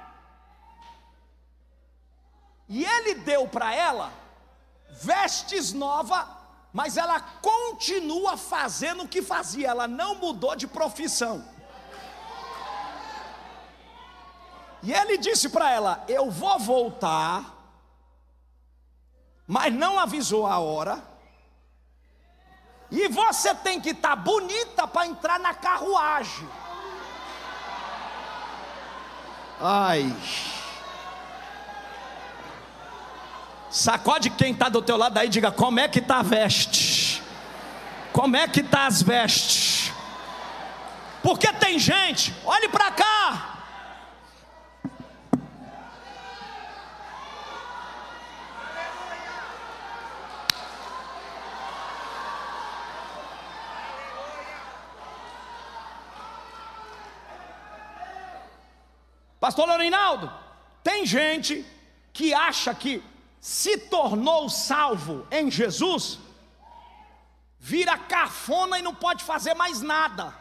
E 2.68 2.84
ele 2.84 3.14
deu 3.14 3.48
para 3.48 3.74
ela 3.74 4.12
vestes 4.90 5.72
novas, 5.72 6.26
mas 6.72 6.96
ela 6.96 7.20
continua 7.20 8.36
fazendo 8.36 9.04
o 9.04 9.08
que 9.08 9.22
fazia, 9.22 9.68
ela 9.68 9.88
não 9.88 10.14
mudou 10.16 10.54
de 10.54 10.66
profissão. 10.66 11.44
E 14.82 14.92
ele 14.92 15.18
disse 15.18 15.48
para 15.48 15.70
ela: 15.70 16.04
Eu 16.08 16.30
vou 16.30 16.58
voltar, 16.58 17.44
mas 19.46 19.72
não 19.72 19.98
avisou 19.98 20.46
a 20.46 20.58
hora. 20.58 21.02
E 22.90 23.08
você 23.08 23.54
tem 23.54 23.80
que 23.80 23.90
estar 23.90 24.10
tá 24.10 24.16
bonita 24.16 24.86
para 24.86 25.06
entrar 25.06 25.38
na 25.38 25.54
carruagem. 25.54 26.48
Ai. 29.60 30.14
Sacode 33.70 34.30
quem 34.30 34.52
está 34.52 34.68
do 34.68 34.80
teu 34.80 34.96
lado 34.96 35.18
aí 35.18 35.28
diga: 35.28 35.50
como 35.50 35.80
é 35.80 35.88
que 35.88 35.98
está 35.98 36.20
a 36.20 36.22
veste? 36.22 37.22
Como 38.12 38.36
é 38.36 38.48
que 38.48 38.60
está 38.60 38.86
as 38.86 39.02
vestes? 39.02 39.92
Porque 41.22 41.52
tem 41.52 41.78
gente, 41.78 42.34
olhe 42.44 42.68
para 42.68 42.90
cá. 42.92 43.07
Pastor 59.40 59.68
Lorinaldo, 59.68 60.32
tem 60.82 61.06
gente 61.06 61.64
que 62.12 62.34
acha 62.34 62.74
que 62.74 63.02
se 63.40 63.78
tornou 63.78 64.48
salvo 64.48 65.26
em 65.30 65.50
Jesus, 65.50 66.18
vira 67.58 67.96
cafona 67.96 68.78
e 68.78 68.82
não 68.82 68.94
pode 68.94 69.22
fazer 69.22 69.54
mais 69.54 69.80
nada. 69.80 70.34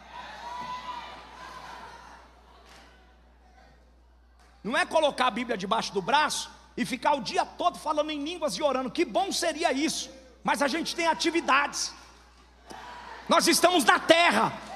Não 4.63 4.75
é 4.75 4.85
colocar 4.85 5.27
a 5.27 5.31
Bíblia 5.31 5.55
debaixo 5.55 5.93
do 5.93 6.01
braço 6.01 6.51
e 6.75 6.85
ficar 6.85 7.13
o 7.13 7.21
dia 7.21 7.45
todo 7.45 7.77
falando 7.77 8.11
em 8.11 8.23
línguas 8.23 8.55
e 8.57 8.63
orando. 8.63 8.91
Que 8.91 9.05
bom 9.05 9.31
seria 9.31 9.71
isso. 9.71 10.09
Mas 10.43 10.61
a 10.61 10.67
gente 10.67 10.95
tem 10.95 11.07
atividades. 11.07 11.93
Nós 13.29 13.47
estamos 13.47 13.85
na 13.85 13.99
terra. 13.99 14.66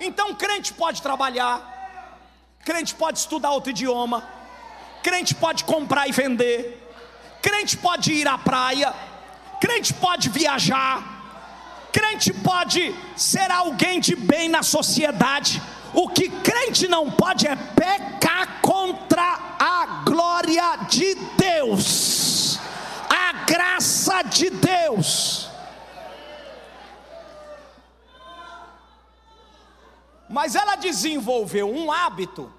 Então, 0.00 0.34
crente 0.34 0.72
pode 0.72 1.00
trabalhar, 1.00 2.18
crente 2.64 2.94
pode 2.94 3.18
estudar 3.18 3.50
outro 3.50 3.70
idioma, 3.70 4.28
crente 5.02 5.34
pode 5.34 5.64
comprar 5.64 6.08
e 6.08 6.12
vender, 6.12 6.90
crente 7.40 7.76
pode 7.76 8.12
ir 8.12 8.26
à 8.26 8.36
praia, 8.36 8.92
crente 9.60 9.92
pode 9.94 10.28
viajar, 10.28 11.88
crente 11.92 12.32
pode 12.32 12.94
ser 13.16 13.50
alguém 13.50 14.00
de 14.00 14.16
bem 14.16 14.48
na 14.48 14.62
sociedade. 14.62 15.62
O 15.92 16.08
que 16.08 16.28
crente 16.28 16.88
não 16.88 17.10
pode 17.10 17.46
é 17.46 17.54
pecar 17.54 18.60
contra 18.60 19.22
a 19.58 20.02
glória 20.04 20.76
de 20.88 21.14
Deus, 21.36 22.58
a 23.08 23.44
graça 23.44 24.22
de 24.22 24.50
Deus. 24.50 25.53
Mas 30.28 30.54
ela 30.54 30.76
desenvolveu 30.76 31.70
um 31.70 31.92
hábito 31.92 32.52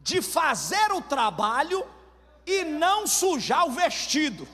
de 0.00 0.20
fazer 0.20 0.92
o 0.92 1.00
trabalho 1.00 1.84
e 2.46 2.64
não 2.64 3.06
sujar 3.06 3.66
o 3.66 3.70
vestido. 3.70 4.46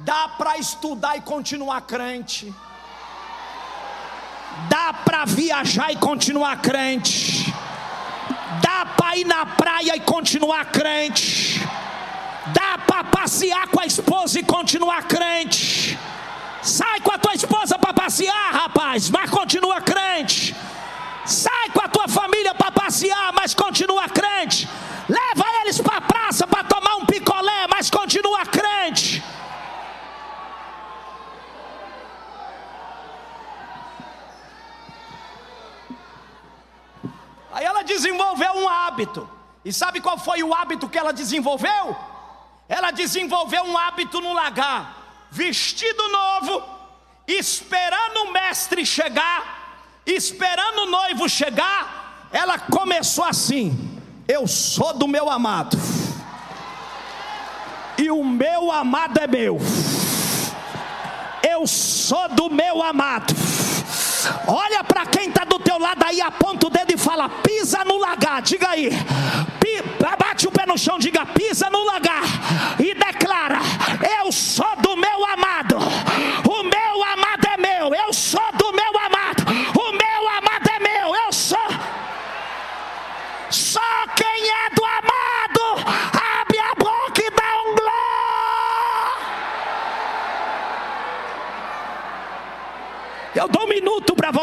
Dá 0.00 0.28
para 0.28 0.58
estudar 0.58 1.16
e 1.16 1.20
continuar 1.20 1.80
crente. 1.82 2.54
Dá 4.68 4.92
para 4.92 5.24
viajar 5.24 5.92
e 5.92 5.96
continuar 5.96 6.60
crente. 6.62 7.52
Dá 8.62 8.86
para 8.86 9.16
ir 9.16 9.24
na 9.24 9.44
praia 9.44 9.96
e 9.96 10.00
continuar 10.00 10.66
crente. 10.66 11.60
Dá 12.52 12.78
para 12.78 13.04
passear 13.04 13.68
com 13.68 13.80
a 13.80 13.86
esposa 13.86 14.38
e 14.38 14.44
continuar 14.44 15.02
crente 15.04 15.98
Sai 16.66 17.00
com 17.00 17.12
a 17.12 17.18
tua 17.18 17.32
esposa 17.32 17.78
para 17.78 17.94
passear, 17.94 18.52
rapaz, 18.52 19.08
mas 19.08 19.30
continua 19.30 19.80
crente. 19.80 20.52
Sai 21.24 21.70
com 21.70 21.80
a 21.80 21.86
tua 21.88 22.08
família 22.08 22.52
para 22.56 22.72
passear, 22.72 23.32
mas 23.32 23.54
continua 23.54 24.08
crente. 24.08 24.68
Leva 25.08 25.44
eles 25.60 25.80
para 25.80 25.98
a 25.98 26.00
praça 26.00 26.44
para 26.44 26.64
tomar 26.64 26.96
um 26.96 27.06
picolé, 27.06 27.68
mas 27.68 27.88
continua 27.88 28.44
crente. 28.44 29.22
Aí 37.52 37.64
ela 37.64 37.84
desenvolveu 37.84 38.52
um 38.54 38.68
hábito. 38.68 39.30
E 39.64 39.72
sabe 39.72 40.00
qual 40.00 40.18
foi 40.18 40.42
o 40.42 40.52
hábito 40.52 40.88
que 40.88 40.98
ela 40.98 41.12
desenvolveu? 41.12 41.96
Ela 42.68 42.90
desenvolveu 42.90 43.62
um 43.62 43.78
hábito 43.78 44.20
no 44.20 44.32
lagar 44.32 45.05
vestido 45.30 46.08
novo, 46.08 46.62
esperando 47.26 48.24
o 48.24 48.32
mestre 48.32 48.84
chegar, 48.84 50.00
esperando 50.06 50.82
o 50.82 50.90
noivo 50.90 51.28
chegar, 51.28 52.28
ela 52.32 52.58
começou 52.58 53.24
assim: 53.24 54.00
Eu 54.28 54.46
sou 54.46 54.92
do 54.94 55.08
meu 55.08 55.28
amado, 55.28 55.76
e 57.98 58.10
o 58.10 58.24
meu 58.24 58.70
amado 58.70 59.18
é 59.18 59.26
meu. 59.26 59.58
Eu 61.48 61.66
sou 61.66 62.28
do 62.28 62.50
meu 62.50 62.82
amado. 62.82 63.34
Olha 64.46 64.84
para 64.84 65.06
quem 65.06 65.28
está 65.28 65.44
do 65.44 65.58
teu 65.58 65.78
lado 65.78 66.02
aí, 66.04 66.20
aponta 66.20 66.66
o 66.66 66.70
dedo 66.70 66.92
e 66.92 66.98
fala: 66.98 67.28
pisa 67.28 67.84
no 67.84 67.98
lagar. 67.98 68.42
Diga 68.42 68.68
aí, 68.70 68.90
bate 70.18 70.46
o 70.46 70.50
pé 70.50 70.66
no 70.66 70.76
chão, 70.76 70.98
diga: 70.98 71.24
pisa 71.26 71.70
no 71.70 71.84
lagar 71.84 72.22
e 72.78 72.94
declara: 72.94 73.58
eu 74.20 74.30
sou 74.30 74.76
do 74.82 74.96
meu 74.96 75.24
amado. 75.26 75.76
O 75.76 76.62
meu 76.62 77.04
amado 77.04 77.15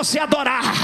você 0.03 0.19
adorar. 0.19 0.82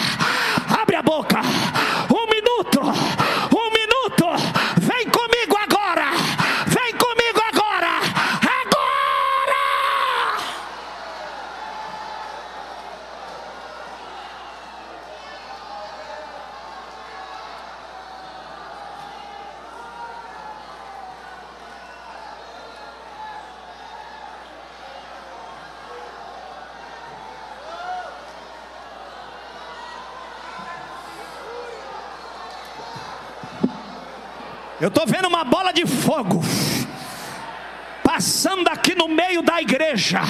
meio 39.29 39.43
da 39.43 39.61
igreja. 39.61 40.21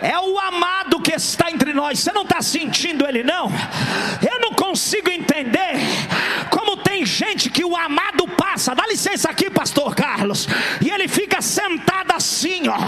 É 0.00 0.18
o 0.18 0.38
amado 0.38 1.00
que 1.00 1.12
está 1.12 1.50
entre 1.50 1.74
nós. 1.74 1.98
Você 1.98 2.12
não 2.12 2.22
está 2.22 2.40
sentindo 2.40 3.06
ele, 3.06 3.22
não? 3.22 3.50
Eu 4.22 4.40
não 4.40 4.52
consigo 4.52 5.10
entender 5.10 5.74
como 6.50 6.76
tem 6.76 7.04
gente 7.04 7.50
que 7.50 7.64
o 7.64 7.76
amado 7.76 8.26
passa. 8.28 8.74
Dá 8.74 8.86
licença 8.86 9.28
aqui, 9.28 9.50
Pastor 9.50 9.94
Carlos. 9.94 10.48
E 10.80 10.88
ele 10.88 11.06
fica 11.06 11.42
sentado 11.42 12.12
assim, 12.12 12.62
ó. 12.68 12.78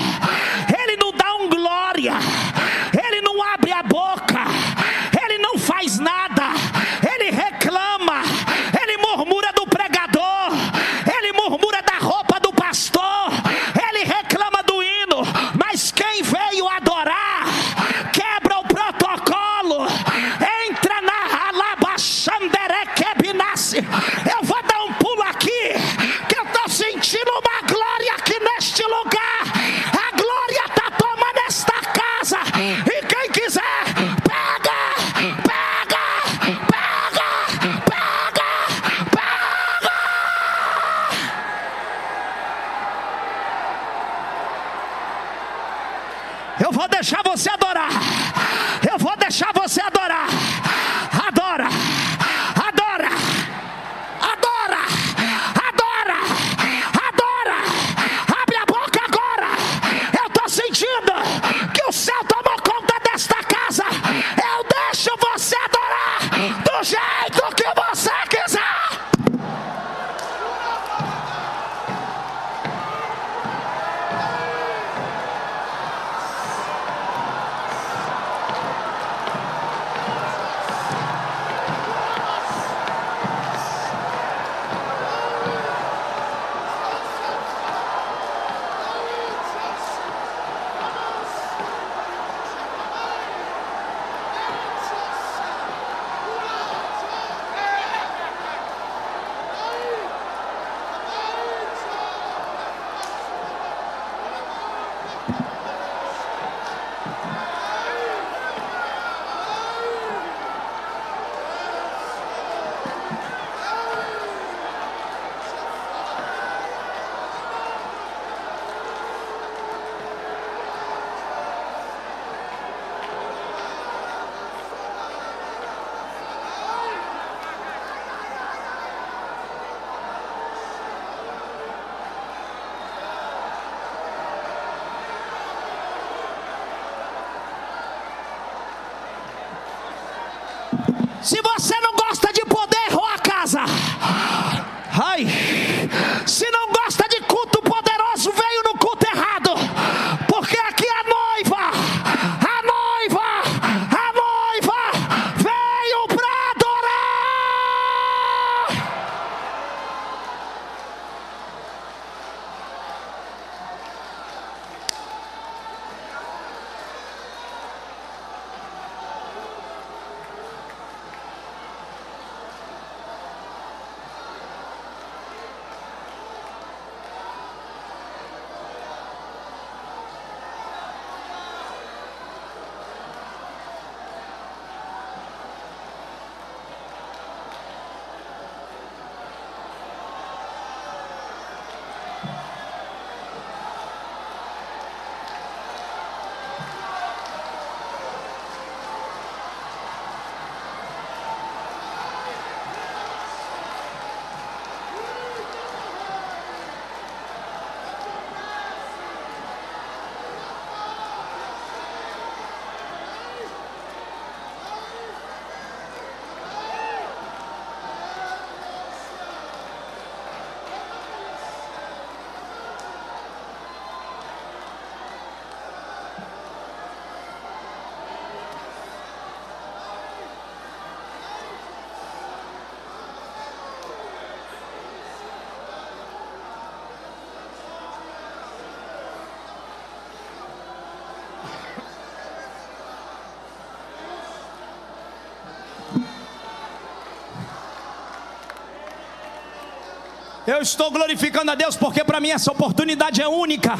Eu 250.52 250.60
estou 250.68 250.90
glorificando 250.90 251.50
a 251.52 251.54
Deus 251.54 251.76
porque 251.76 252.02
para 252.02 252.18
mim 252.22 252.30
essa 252.36 252.50
oportunidade 252.50 253.22
é 253.22 253.28
única. 253.28 253.74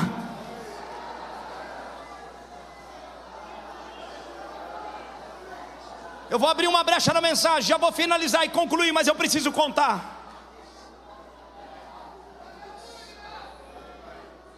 Eu 6.32 6.38
vou 6.38 6.48
abrir 6.48 6.68
uma 6.68 6.84
brecha 6.84 7.12
na 7.12 7.20
mensagem, 7.20 7.68
já 7.72 7.76
vou 7.76 7.90
finalizar 7.90 8.44
e 8.44 8.50
concluir, 8.60 8.92
mas 8.92 9.08
eu 9.08 9.16
preciso 9.16 9.50
contar. 9.50 9.96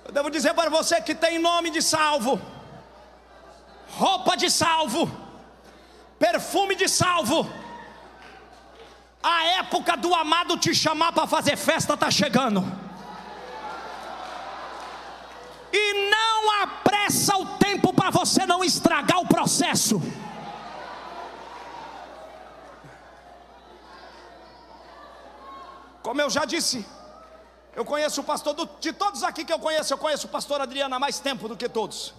Eu 0.04 0.12
devo 0.12 0.30
dizer 0.36 0.52
para 0.52 0.68
você 0.68 1.00
que 1.00 1.14
tem 1.14 1.38
nome 1.38 1.70
de 1.70 1.80
salvo, 1.80 2.38
roupa 4.04 4.36
de 4.36 4.50
salvo, 4.50 5.10
perfume 6.18 6.74
de 6.74 6.90
salvo. 6.90 7.61
Do 10.03 10.14
amado 10.14 10.59
te 10.59 10.74
chamar 10.74 11.12
para 11.12 11.26
fazer 11.26 11.57
festa 11.57 11.94
está 11.94 12.11
chegando. 12.11 12.61
E 15.72 16.11
não 16.11 16.62
apressa 16.62 17.36
o 17.36 17.46
tempo 17.57 17.94
para 17.94 18.11
você 18.11 18.44
não 18.44 18.64
estragar 18.64 19.20
o 19.20 19.26
processo. 19.26 20.03
Como 26.03 26.20
eu 26.20 26.28
já 26.28 26.44
disse, 26.44 26.84
eu 27.76 27.84
conheço 27.84 28.20
o 28.22 28.24
pastor, 28.24 28.55
do, 28.55 28.66
de 28.80 28.92
todos 28.92 29.22
aqui 29.22 29.44
que 29.44 29.53
eu 29.53 29.59
conheço, 29.59 29.94
eu 29.94 29.98
conheço 29.98 30.26
o 30.26 30.30
pastor 30.30 30.61
Adriano 30.61 30.94
há 30.96 30.98
mais 30.98 31.20
tempo 31.20 31.48
do 31.48 31.57
que 31.57 31.68
todos. 31.68 32.12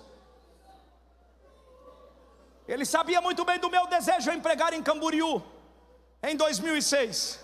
Ele 2.66 2.86
sabia 2.86 3.20
muito 3.20 3.44
bem 3.44 3.60
do 3.60 3.70
meu 3.70 3.86
desejo 3.88 4.32
em 4.32 4.40
pregar 4.40 4.72
em 4.74 4.82
Camboriú, 4.82 5.44
em 6.24 6.38
2006. 6.38 7.43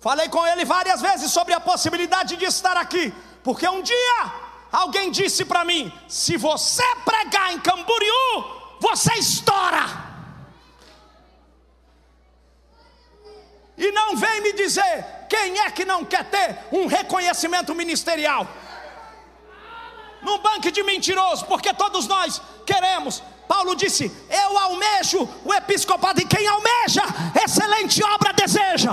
Falei 0.00 0.28
com 0.28 0.46
ele 0.46 0.64
várias 0.64 1.00
vezes 1.00 1.32
sobre 1.32 1.52
a 1.52 1.60
possibilidade 1.60 2.36
de 2.36 2.44
estar 2.44 2.76
aqui, 2.76 3.12
porque 3.42 3.68
um 3.68 3.82
dia 3.82 4.32
alguém 4.70 5.10
disse 5.10 5.44
para 5.44 5.64
mim: 5.64 5.92
se 6.08 6.36
você 6.36 6.84
pregar 7.04 7.52
em 7.52 7.58
Camboriú, 7.58 8.44
você 8.80 9.14
estoura. 9.14 10.06
E 13.76 13.90
não 13.92 14.16
vem 14.16 14.40
me 14.40 14.52
dizer 14.52 15.04
quem 15.28 15.60
é 15.60 15.70
que 15.70 15.84
não 15.84 16.04
quer 16.04 16.24
ter 16.24 16.58
um 16.72 16.86
reconhecimento 16.86 17.74
ministerial. 17.74 18.46
Num 20.22 20.38
banco 20.38 20.70
de 20.70 20.82
mentiroso, 20.82 21.44
porque 21.46 21.72
todos 21.72 22.06
nós 22.06 22.40
queremos. 22.64 23.22
Paulo 23.48 23.74
disse: 23.74 24.12
Eu 24.30 24.58
almejo 24.58 25.28
o 25.44 25.52
episcopado, 25.54 26.20
e 26.20 26.24
quem 26.24 26.46
almeja, 26.46 27.02
excelente 27.44 28.02
obra 28.04 28.32
deseja. 28.32 28.92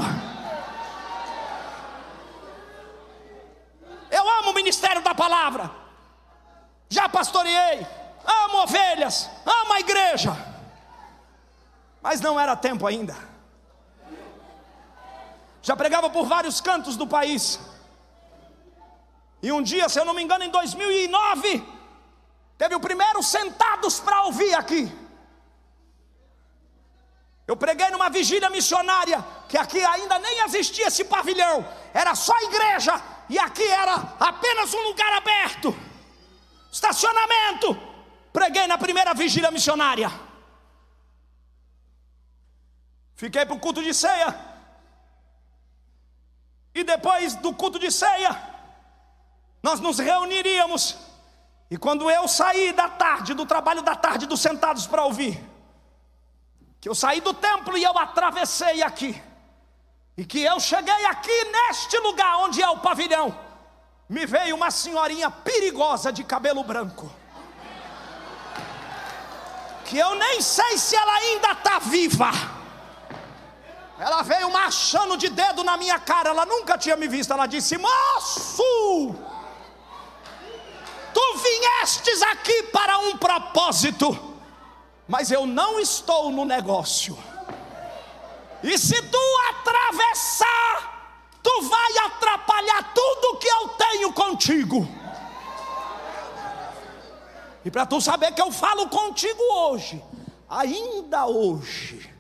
Eu 4.18 4.26
amo 4.38 4.51
o 4.51 4.53
ministério 4.53 5.01
da 5.01 5.13
palavra, 5.13 5.70
já 6.88 7.09
pastoreei, 7.09 7.86
amo 8.43 8.63
ovelhas, 8.63 9.30
amo 9.45 9.74
a 9.74 9.80
igreja, 9.82 10.34
mas 12.01 12.22
não 12.22 12.39
era 12.39 12.55
tempo 12.55 12.88
ainda. 12.88 13.16
Já 15.61 15.76
pregava 15.76 16.09
por 16.09 16.26
vários 16.28 16.61
cantos 16.61 16.95
do 16.95 17.05
país. 17.05 17.59
E 19.41 19.51
um 19.51 19.61
dia, 19.61 19.89
se 19.89 19.99
eu 19.99 20.05
não 20.05 20.13
me 20.13 20.24
engano, 20.24 20.45
em 20.45 20.49
2009, 20.49 21.68
teve 22.57 22.74
o 22.74 22.80
primeiro 22.80 23.22
sentados 23.22 23.99
para 23.99 24.22
ouvir 24.28 24.53
aqui. 24.53 24.84
Eu 27.45 27.57
preguei 27.57 27.89
numa 27.89 28.09
vigília 28.09 28.49
missionária, 28.49 29.26
que 29.49 29.57
aqui 29.57 29.84
ainda 29.84 30.18
nem 30.20 30.39
existia 30.45 30.88
esse 30.88 31.03
pavilhão, 31.03 31.68
era 31.93 32.16
só 32.16 32.34
igreja, 32.43 32.93
e 33.30 33.39
aqui 33.39 33.63
era 33.63 34.15
apenas 34.19 34.73
um 34.73 34.82
lugar 34.88 35.13
aberto, 35.13 35.76
estacionamento. 36.71 37.76
Preguei 38.32 38.67
na 38.67 38.78
primeira 38.78 39.13
vigília 39.13 39.51
missionária. 39.51 40.11
Fiquei 43.15 43.45
para 43.45 43.55
o 43.55 43.59
culto 43.59 43.82
de 43.82 43.93
ceia, 43.93 44.36
e 46.76 46.84
depois 46.84 47.36
do 47.36 47.53
culto 47.53 47.80
de 47.80 47.89
ceia, 47.89 48.38
nós 49.63 49.80
nos 49.80 49.97
reuniríamos. 49.97 50.97
E 51.71 51.78
quando 51.78 52.11
eu 52.11 52.28
saí 52.28 52.73
da 52.73 52.89
tarde, 52.89 53.34
do 53.34 53.45
trabalho 53.45 53.82
da 53.82 53.95
tarde, 53.95 54.28
dos 54.28 54.41
sentados 54.41 54.86
para 54.86 55.05
ouvir, 55.05 55.41
que 56.82 56.89
eu 56.89 56.93
saí 56.93 57.21
do 57.21 57.34
templo 57.34 57.78
e 57.78 57.84
eu 57.84 57.97
atravessei 57.97 58.84
aqui, 58.84 59.19
e 60.18 60.24
que 60.24 60.41
eu 60.41 60.59
cheguei 60.59 61.05
aqui 61.05 61.43
neste 61.45 61.97
lugar 61.99 62.38
onde 62.38 62.61
é 62.61 62.70
o 62.70 62.80
pavilhão, 62.80 63.38
me 64.07 64.26
veio 64.26 64.55
uma 64.55 64.72
senhorinha 64.72 65.30
perigosa 65.30 66.11
de 66.11 66.24
cabelo 66.24 66.63
branco. 66.63 67.11
Que 69.86 69.97
eu 69.97 70.16
nem 70.16 70.41
sei 70.41 70.78
se 70.78 70.95
ela 70.95 71.13
ainda 71.13 71.51
está 71.51 71.80
viva. 71.80 72.32
Ela 73.99 74.22
veio 74.24 74.51
marchando 74.51 75.18
de 75.18 75.30
dedo 75.30 75.63
na 75.63 75.78
minha 75.78 75.99
cara, 75.99 76.30
ela 76.30 76.45
nunca 76.45 76.78
tinha 76.78 76.95
me 76.95 77.07
visto. 77.07 77.32
Ela 77.32 77.45
disse: 77.45 77.78
Moço, 77.78 79.16
tu 81.13 81.38
viestes 81.38 82.22
aqui 82.24 82.63
para 82.63 82.97
um 82.99 83.18
propósito, 83.18 84.38
mas 85.07 85.32
eu 85.32 85.45
não 85.45 85.80
estou 85.80 86.32
no 86.32 86.45
negócio. 86.45 87.18
E 88.66 88.80
se 88.80 88.99
tu 88.99 89.20
atravessar, 89.51 91.30
tu 91.43 91.61
vai 91.70 91.97
atrapalhar 92.07 92.93
tudo 92.95 93.38
que 93.38 93.47
eu 93.47 93.70
tenho 93.70 94.11
contigo. 94.11 94.88
E 97.63 97.70
para 97.70 97.86
tu 97.86 98.01
saber 98.01 98.32
que 98.34 98.41
eu 98.41 98.51
falo 98.51 98.89
contigo 98.89 99.39
hoje, 99.53 100.03
ainda 100.49 101.28
hoje, 101.28 102.11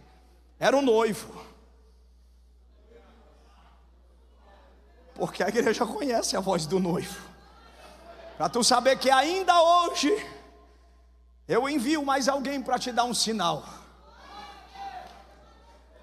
era 0.59 0.77
o 0.77 0.83
noivo. 0.83 1.33
Porque 5.15 5.43
a 5.43 5.47
igreja 5.47 5.83
conhece 5.83 6.37
a 6.37 6.41
voz 6.41 6.67
do 6.67 6.79
noivo. 6.79 7.19
Para 8.37 8.49
tu 8.49 8.63
saber 8.63 8.99
que 8.99 9.09
ainda 9.09 9.59
hoje 9.59 10.13
eu 11.47 11.67
envio 11.67 12.05
mais 12.05 12.27
alguém 12.27 12.61
para 12.61 12.77
te 12.77 12.91
dar 12.91 13.05
um 13.05 13.15
sinal. 13.15 13.63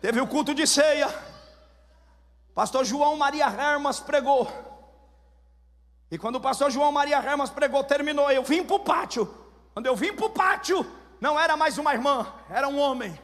Teve 0.03 0.21
o 0.21 0.27
culto 0.27 0.53
de 0.53 0.67
ceia. 0.67 1.09
Pastor 2.53 2.85
João 2.85 3.17
Maria 3.17 3.47
Hermas 3.47 4.01
pregou. 4.01 4.51
E 6.11 6.19
quando 6.19 6.37
o 6.37 6.41
pastor 6.41 6.73
João 6.73 6.91
Maria 6.91 7.19
Hermas 7.19 7.51
pregou, 7.51 7.85
terminou. 7.85 8.29
Eu 8.29 8.43
vim 8.43 8.65
para 8.65 8.75
o 8.77 8.81
pátio. 8.81 9.33
Quando 9.73 9.87
eu 9.87 9.95
vim 9.95 10.13
para 10.13 10.27
o 10.27 10.31
pátio, 10.31 10.85
não 11.21 11.39
era 11.39 11.57
mais 11.57 11.79
uma 11.79 11.95
irmã, 11.95 12.27
era 12.51 12.69
um 12.69 12.81
homem. 12.81 13.17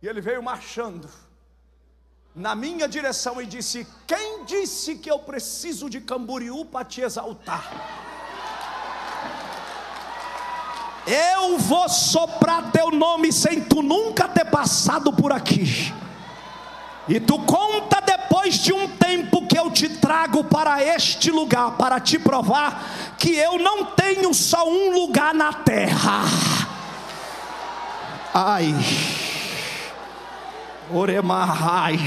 E 0.00 0.06
ele 0.06 0.20
veio 0.20 0.40
marchando 0.40 1.10
na 2.32 2.54
minha 2.54 2.86
direção 2.86 3.42
e 3.42 3.46
disse: 3.46 3.84
Quem 4.06 4.44
disse 4.44 4.94
que 4.94 5.10
eu 5.10 5.18
preciso 5.18 5.90
de 5.90 6.00
Camboriú 6.00 6.64
para 6.64 6.84
te 6.84 7.00
exaltar? 7.00 7.70
Eu 11.06 11.58
vou 11.58 11.88
soprar 11.88 12.70
teu 12.70 12.92
nome 12.92 13.32
sem 13.32 13.62
tu 13.64 13.82
nunca 13.82 14.28
ter 14.28 14.44
passado 14.44 15.12
por 15.12 15.32
aqui. 15.32 15.92
E 17.08 17.20
tu 17.20 17.38
conta 17.40 18.00
depois 18.00 18.54
de 18.54 18.72
um 18.72 18.88
tempo 18.88 19.46
que 19.46 19.58
eu 19.58 19.70
te 19.70 19.88
trago 19.88 20.44
para 20.44 20.82
este 20.82 21.30
lugar, 21.30 21.72
para 21.72 22.00
te 22.00 22.18
provar 22.18 23.14
que 23.18 23.36
eu 23.36 23.58
não 23.58 23.84
tenho 23.86 24.32
só 24.32 24.68
um 24.68 24.92
lugar 24.92 25.34
na 25.34 25.52
terra. 25.52 26.22
Ai. 28.32 28.74
Oremahai. 30.90 31.98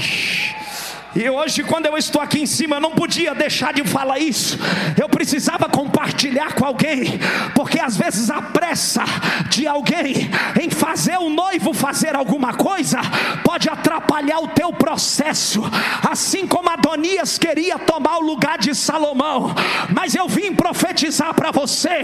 E 1.16 1.28
hoje, 1.28 1.62
quando 1.64 1.86
eu 1.86 1.96
estou 1.96 2.20
aqui 2.20 2.42
em 2.42 2.46
cima, 2.46 2.76
eu 2.76 2.80
não 2.80 2.90
podia 2.92 3.34
deixar 3.34 3.72
de 3.72 3.82
falar 3.82 4.18
isso. 4.18 4.58
Eu 5.00 5.08
precisava 5.08 5.68
compartilhar 5.68 6.54
com 6.54 6.64
alguém, 6.64 7.18
porque 7.54 7.80
às 7.80 7.96
vezes 7.96 8.30
a 8.30 8.42
pressa 8.42 9.04
de 9.48 9.66
alguém 9.66 10.30
em 10.60 10.70
fazer 10.70 11.16
o 11.18 11.30
noivo 11.30 11.72
fazer 11.72 12.14
alguma 12.14 12.52
coisa 12.52 13.00
pode 13.42 13.68
atrapalhar 13.70 14.38
o 14.40 14.48
teu 14.48 14.72
processo. 14.72 15.62
Assim 16.08 16.46
como 16.46 16.68
Adonias 16.68 17.38
queria 17.38 17.78
tomar 17.78 18.18
o 18.18 18.22
lugar 18.22 18.58
de 18.58 18.74
Salomão, 18.74 19.54
mas 19.94 20.14
eu 20.14 20.28
vim 20.28 20.54
profetizar 20.54 21.34
para 21.34 21.50
você 21.50 22.02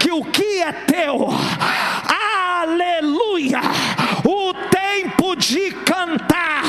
que 0.00 0.10
o 0.10 0.24
que 0.24 0.62
é 0.62 0.72
teu, 0.72 1.28
aleluia, 2.62 3.60
o 4.24 4.54
tempo 4.54 5.36
de 5.36 5.70
cantar. 5.84 6.62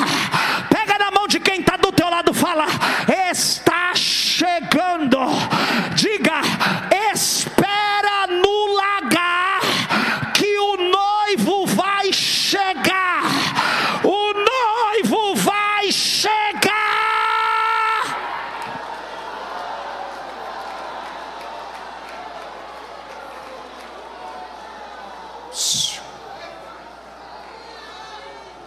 Pega 0.69 0.97
na 0.99 1.11
mão 1.11 1.27
de 1.27 1.39
quem 1.39 1.61
está 1.61 1.77
do 1.77 1.91
teu 1.91 2.09
lado, 2.09 2.33
fala: 2.33 2.65
está 3.31 3.93
chegando. 3.95 5.17
Diga, 5.95 6.41
espera 7.11 8.27
no 8.27 8.73
lagar, 8.75 9.59
que 10.33 10.57
o 10.57 10.77
noivo 10.77 11.65
vai 11.65 12.11
chegar. 12.13 13.23
O 14.03 14.33
noivo 14.33 15.35
vai 15.35 15.91
chegar. 15.91 16.49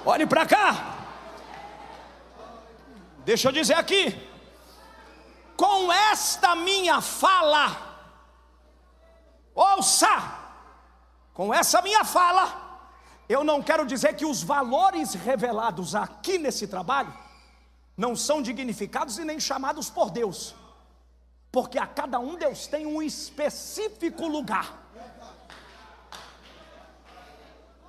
Olhe 0.05 0.27
para 0.27 0.45
cá. 0.45 0.93
Deixa 3.33 3.49
eu 3.49 3.53
dizer 3.53 3.77
aqui. 3.83 4.15
Com 5.57 5.91
esta 5.91 6.55
minha 6.55 7.01
fala, 7.01 7.65
ouça, 9.55 10.15
com 11.33 11.55
essa 11.55 11.81
minha 11.81 12.05
fala, 12.05 12.45
eu 13.27 13.43
não 13.43 13.63
quero 13.63 13.87
dizer 13.87 14.17
que 14.17 14.27
os 14.27 14.43
valores 14.43 15.15
revelados 15.15 15.95
aqui 15.95 16.37
nesse 16.37 16.67
trabalho 16.67 17.11
não 17.97 18.15
são 18.15 18.43
dignificados 18.43 19.17
e 19.17 19.25
nem 19.25 19.41
chamados 19.41 19.89
por 19.89 20.11
Deus, 20.11 20.55
porque 21.51 21.79
a 21.79 21.87
cada 21.87 22.19
um 22.19 22.35
Deus 22.37 22.67
tem 22.67 22.85
um 22.85 23.01
específico 23.01 24.27
lugar. 24.27 24.69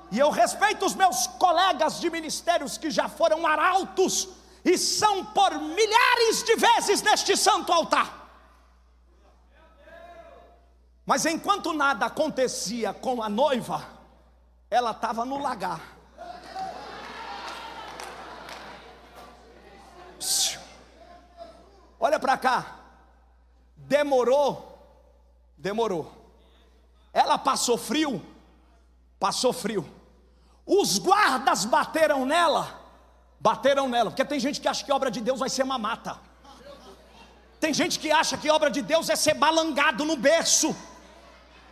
E 0.10 0.18
eu 0.18 0.30
respeito 0.30 0.86
os 0.86 0.96
meus 0.96 1.28
colegas 1.28 2.00
de 2.00 2.10
ministérios 2.10 2.78
que 2.78 2.90
já 2.90 3.10
foram 3.10 3.46
arautos 3.46 4.42
e 4.64 4.78
são 4.78 5.26
por 5.26 5.60
milhares 5.60 6.44
de 6.44 6.56
vezes 6.56 7.02
neste 7.02 7.36
santo 7.36 7.72
altar. 7.72 8.22
Mas 11.06 11.26
enquanto 11.26 11.74
nada 11.74 12.06
acontecia 12.06 12.94
com 12.94 13.22
a 13.22 13.28
noiva, 13.28 13.86
ela 14.70 14.92
estava 14.92 15.26
no 15.26 15.38
lagar. 15.38 15.82
Olha 22.00 22.20
para 22.20 22.38
cá. 22.38 22.80
Demorou, 23.76 24.78
demorou. 25.58 26.12
Ela 27.12 27.38
passou 27.38 27.78
frio, 27.78 28.26
passou 29.20 29.52
frio. 29.52 29.88
Os 30.66 30.98
guardas 30.98 31.66
bateram 31.66 32.26
nela, 32.26 32.83
bateram 33.48 33.90
nela, 33.94 34.10
porque 34.10 34.24
tem 34.24 34.40
gente 34.40 34.62
que 34.62 34.70
acha 34.72 34.86
que 34.86 34.92
obra 34.98 35.12
de 35.16 35.20
Deus 35.28 35.40
vai 35.44 35.50
ser 35.56 35.64
uma 35.70 35.78
mata. 35.78 36.14
Tem 37.64 37.74
gente 37.80 37.96
que 38.02 38.10
acha 38.22 38.36
que 38.42 38.50
obra 38.58 38.70
de 38.76 38.82
Deus 38.82 39.10
é 39.10 39.18
ser 39.18 39.34
balangado 39.34 40.06
no 40.10 40.16
berço, 40.16 40.70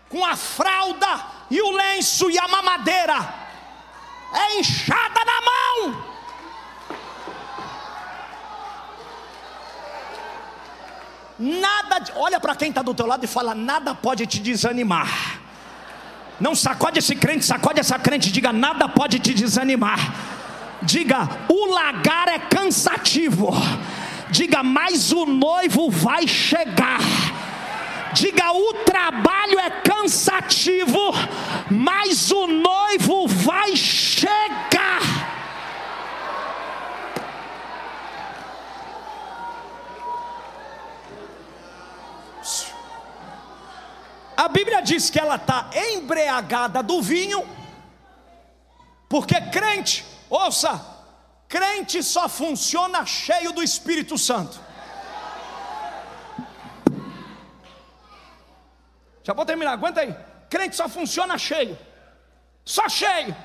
com 0.10 0.26
a 0.26 0.36
fralda 0.36 1.12
e 1.50 1.62
o 1.62 1.72
lenço 1.72 2.30
e 2.30 2.38
a 2.38 2.48
mamadeira, 2.56 3.18
é 4.44 4.60
inchada 4.60 5.22
na 5.32 5.40
mão. 5.50 6.12
Nada, 11.40 11.96
olha 12.16 12.40
para 12.40 12.56
quem 12.56 12.70
está 12.70 12.82
do 12.82 12.94
teu 12.94 13.08
lado 13.08 13.24
e 13.24 13.28
fala: 13.28 13.56
nada 13.56 13.96
pode 13.96 14.28
te 14.28 14.40
desanimar. 14.40 15.40
Não 16.40 16.54
sacode 16.54 17.00
esse 17.00 17.16
crente, 17.16 17.46
sacode 17.46 17.80
essa 17.80 17.98
crente, 17.98 18.30
diga: 18.30 18.52
nada 18.52 18.90
pode 18.90 19.20
te 19.20 19.34
desanimar. 19.34 20.00
Diga: 20.84 21.30
o 21.48 21.68
lagar 21.68 22.28
é 22.28 22.40
cansativo. 22.40 23.52
Diga: 24.30 24.64
mas 24.64 25.12
o 25.12 25.26
noivo 25.26 25.90
vai 25.90 26.28
chegar. 26.28 27.00
Diga: 28.14 28.52
o 28.52 28.74
trabalho 28.86 29.60
é 29.60 29.70
cansativo, 29.82 31.14
mas 31.70 32.32
o 32.32 32.48
noivo 32.48 33.28
vai 33.28 33.76
chegar. 33.76 35.02
A 44.36 44.48
Bíblia 44.48 44.82
diz 44.82 45.12
que 45.12 45.20
ela 45.20 45.36
está 45.36 45.70
embriagada 45.94 46.82
do 46.82 47.00
vinho, 47.00 47.46
porque 49.08 49.40
crente, 49.40 50.04
ouça, 50.38 50.72
crente 51.48 52.02
só 52.02 52.28
funciona 52.28 53.06
cheio 53.06 53.52
do 53.52 53.62
Espírito 53.62 54.18
Santo. 54.18 54.60
Já 59.24 59.34
vou 59.34 59.46
terminar, 59.46 59.74
aguenta 59.74 60.02
aí. 60.02 60.16
Crente 60.50 60.76
só 60.76 60.90
funciona 60.90 61.38
cheio, 61.38 61.78
só 62.66 62.90
cheio. 62.90 63.36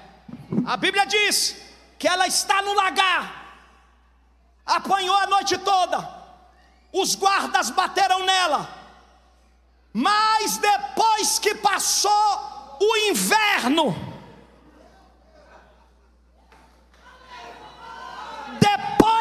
A 0.67 0.77
Bíblia 0.77 1.05
diz 1.05 1.57
que 1.99 2.09
ela 2.09 2.27
está 2.27 2.63
no 2.63 2.73
lagar, 2.73 3.25
apanhou 4.65 5.17
a 5.17 5.27
noite 5.27 5.59
toda, 5.59 5.99
os 6.93 7.15
guardas 7.15 7.71
bateram 7.71 8.25
nela 8.25 8.87
mas 9.99 10.59
depois 10.59 11.39
que 11.39 11.55
passou 11.55 12.77
o 12.79 12.97
inverno, 13.09 13.97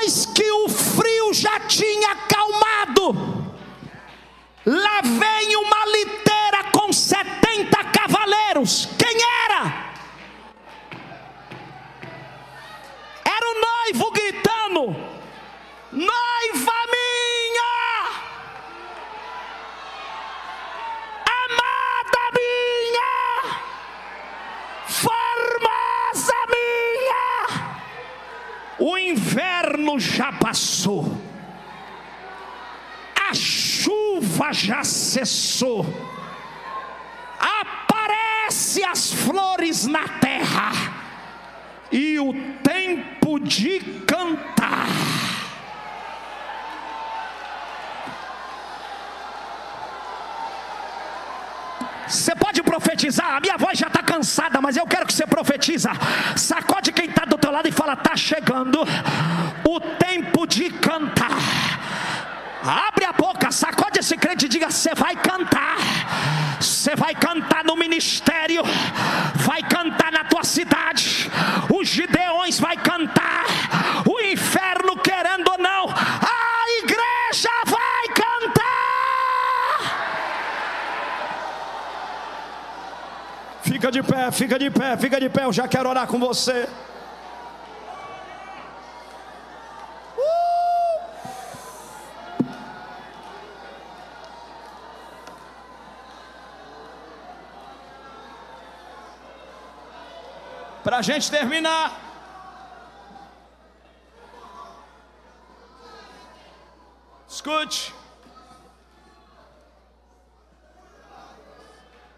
depois 0.06 0.26
que 0.28 0.51
o 0.51 0.70
frio 0.70 1.34
já 1.34 1.60
tinha 1.62 2.12
acalmado, 2.12 3.16
lá 4.66 5.01
vem 5.01 5.56
uma 5.56 5.86
liteira 5.88 6.64
com 6.72 6.93
70 6.93 7.84
cavaleiros. 7.86 8.88
Quem 8.99 9.18
era? 9.45 9.93
Era 13.26 13.49
o 13.49 13.62
noivo 13.62 14.12
gritando: 14.12 14.95
Noiva 15.91 16.45
inverno 29.10 29.99
já 29.99 30.32
passou, 30.32 31.18
a 33.30 33.34
chuva 33.34 34.51
já 34.51 34.84
cessou, 34.84 35.86
aparece 37.39 38.84
as 38.84 39.14
flores 39.14 39.86
na 39.86 40.08
terra 40.08 40.72
e 41.91 42.20
o 42.20 42.34
tempo 42.62 43.39
de 43.39 43.80
cantar. 44.06 45.14
Você 52.08 52.36
pode 52.36 52.62
profetizar, 52.62 53.36
a 53.36 53.39
minha 53.39 53.58
voz 53.58 53.78
já 53.78 53.88
está 53.88 54.03
cansada, 54.03 54.62
mas 54.62 54.78
eu 54.78 54.86
quero 54.86 55.06
que 55.06 55.14
você 55.14 55.26
profetiza. 55.26 55.91
Sacode 56.36 56.91
quem 56.91 57.06
está 57.06 57.26
do 57.26 57.38
teu 57.38 57.51
lado 57.51 57.68
e 57.68 57.72
fala: 57.72 57.93
está 57.93 58.16
chegando 58.16 58.82
o 59.64 59.80
tempo 59.80 60.45
de 60.45 60.70
cantar. 60.70 61.38
Abre 62.64 63.06
a 63.06 63.14
boca, 63.14 63.51
sacode 63.51 63.99
esse 63.99 64.18
crente 64.18 64.45
e 64.45 64.49
diga: 64.49 64.70
você 64.70 64.93
vai 64.95 65.16
cantar. 65.16 65.78
Você 66.60 66.95
vai 66.95 67.14
cantar 67.14 67.64
no 67.64 67.76
ministério, 67.76 68.64
vai 69.36 69.62
cantar 69.62 70.12
na 70.12 70.24
tua 70.24 70.43
cidade. 70.43 71.30
Os 71.74 71.88
gideões 71.88 72.60
vai 72.60 72.78
cantar. 72.78 73.43
O 74.06 74.20
inferno 74.22 74.97
querendo 74.97 75.47
ou 75.51 75.58
não, 75.58 75.88
Fica 83.76 83.91
de 83.91 84.01
pé, 84.01 84.32
fica 84.32 84.57
de 84.57 84.69
pé, 84.71 84.95
fica 84.95 85.19
de 85.19 85.28
pé. 85.28 85.43
Eu 85.43 85.51
já 85.51 85.67
quero 85.67 85.89
orar 85.89 86.07
com 86.07 86.17
você. 86.17 86.65
Para 100.82 100.99
a 100.99 101.01
gente 101.01 101.30
terminar. 101.30 101.99
Escute. 107.28 107.95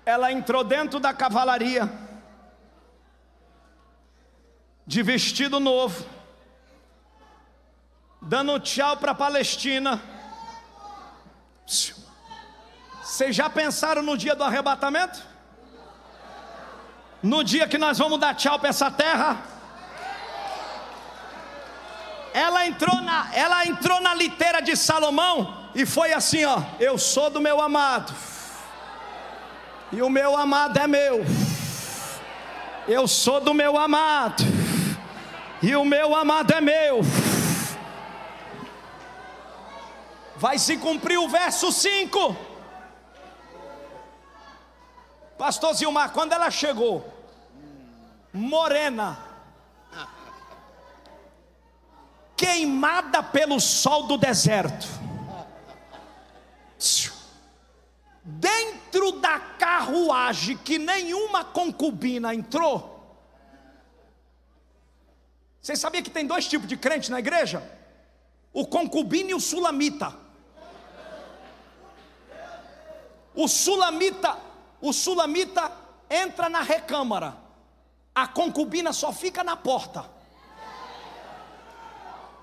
Ela 0.08 0.32
entrou 0.32 0.64
dentro 0.64 1.01
da 1.01 1.14
cavalaria, 1.14 1.91
de 4.86 5.03
vestido 5.03 5.60
novo, 5.60 6.05
dando 8.22 8.58
tchau 8.60 8.95
para 8.95 9.12
a 9.12 9.16
Palestina. 9.16 10.01
Vocês 13.03 13.36
já 13.36 13.49
pensaram 13.49 14.01
no 14.01 14.18
dia 14.18 14.34
do 14.34 14.45
arrebatamento? 14.45 15.22
no 17.22 17.43
dia 17.43 17.68
que 17.68 17.78
nós 17.78 17.97
vamos 17.97 18.20
dar 18.20 18.34
tchau 18.36 18.58
para 18.60 18.70
essa 18.70 18.89
terra. 18.89 19.38
Ela 22.34 22.68
entrou 22.68 23.01
na, 23.01 23.30
ela 23.34 23.66
entrou 23.66 23.99
na 23.99 24.14
liteira 24.14 24.62
de 24.62 24.76
Salomão 24.76 25.70
e 25.74 25.86
foi 25.86 26.14
assim, 26.14 26.45
ó: 26.45 26.62
Eu 26.80 26.97
sou 26.97 27.30
do 27.30 27.41
meu 27.41 27.60
amado. 27.60 28.14
E 29.92 30.02
o 30.02 30.10
meu 30.10 30.36
amado 30.36 30.78
é 30.78 30.88
meu. 30.88 31.24
Eu 32.88 33.08
sou 33.08 33.42
do 33.42 33.54
meu 33.54 33.78
amado, 33.78 34.44
e 35.62 35.76
o 35.76 35.84
meu 35.84 36.16
amado 36.16 36.54
é 36.54 36.62
meu. 36.62 37.02
Vai 40.38 40.58
se 40.58 40.78
cumprir 40.78 41.18
o 41.18 41.28
verso 41.28 41.72
5. 41.72 42.36
Pastor 45.38 45.74
Zilmar, 45.74 46.12
quando 46.12 46.34
ela 46.34 46.50
chegou, 46.50 47.14
morena, 48.34 49.20
queimada 52.36 53.22
pelo 53.22 53.60
sol 53.60 54.04
do 54.04 54.18
deserto, 54.18 54.88
dentro 58.24 58.87
da 59.20 59.39
carruagem 59.39 60.58
que 60.58 60.78
nenhuma 60.78 61.43
concubina 61.43 62.34
entrou. 62.34 62.98
Vocês 65.62 65.80
sabiam 65.80 66.04
que 66.04 66.10
tem 66.10 66.26
dois 66.26 66.48
tipos 66.48 66.68
de 66.68 66.78
crente 66.78 67.12
na 67.12 67.20
igreja? 67.20 67.62
O 68.54 68.66
concubino 68.66 69.32
e 69.32 69.34
o 69.34 69.39
sulamita. 69.39 70.16
O 73.36 73.48
sulamita, 73.48 74.38
o 74.82 74.93
sulamita 74.93 75.72
entra 76.10 76.50
na 76.50 76.62
recâmara. 76.62 77.38
A 78.16 78.28
concubina 78.28 78.93
só 78.93 79.12
fica 79.12 79.43
na 79.43 79.56
porta. 79.56 80.06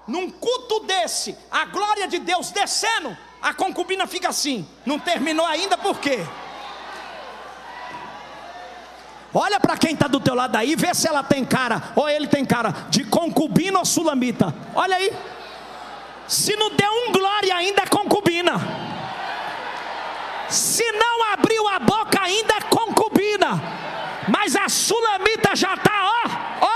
Num 0.06 0.30
culto 0.30 0.80
desse, 0.80 1.36
a 1.50 1.64
glória 1.64 2.06
de 2.06 2.18
Deus 2.18 2.50
descendo, 2.50 3.16
a 3.40 3.54
concubina 3.54 4.06
fica 4.06 4.28
assim. 4.28 4.68
Não 4.84 4.98
terminou 4.98 5.46
ainda 5.46 5.78
por 5.78 5.98
quê? 5.98 6.18
Olha 9.34 9.58
para 9.58 9.76
quem 9.76 9.94
está 9.94 10.06
do 10.06 10.20
teu 10.20 10.32
lado 10.32 10.54
aí, 10.54 10.76
vê 10.76 10.94
se 10.94 11.08
ela 11.08 11.24
tem 11.24 11.44
cara, 11.44 11.82
ou 11.96 12.08
ele 12.08 12.28
tem 12.28 12.44
cara 12.44 12.72
de 12.88 13.02
concubina 13.02 13.80
ou 13.80 13.84
sulamita. 13.84 14.54
Olha 14.74 14.94
aí. 14.94 15.12
Se 16.28 16.54
não 16.56 16.70
deu 16.70 16.90
um 16.90 17.12
glória 17.12 17.54
ainda 17.54 17.82
é 17.82 17.86
concubina. 17.86 18.52
Se 20.48 20.84
não 20.92 21.32
abriu 21.32 21.66
a 21.68 21.80
boca 21.80 22.22
ainda 22.22 22.54
é 22.54 22.60
concubina. 22.60 23.60
Mas 24.28 24.54
a 24.54 24.68
sulamita 24.68 25.54
já 25.56 25.74
está, 25.74 25.92
ó, 26.04 26.66
ó, 26.66 26.73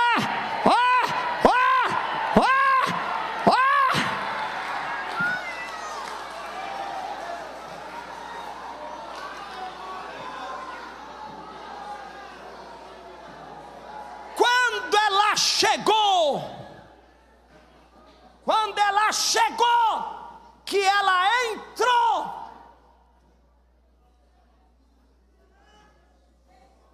quando 18.48 18.78
ela 18.78 19.12
chegou, 19.12 20.30
que 20.64 20.80
ela 20.80 21.44
entrou, 21.52 22.38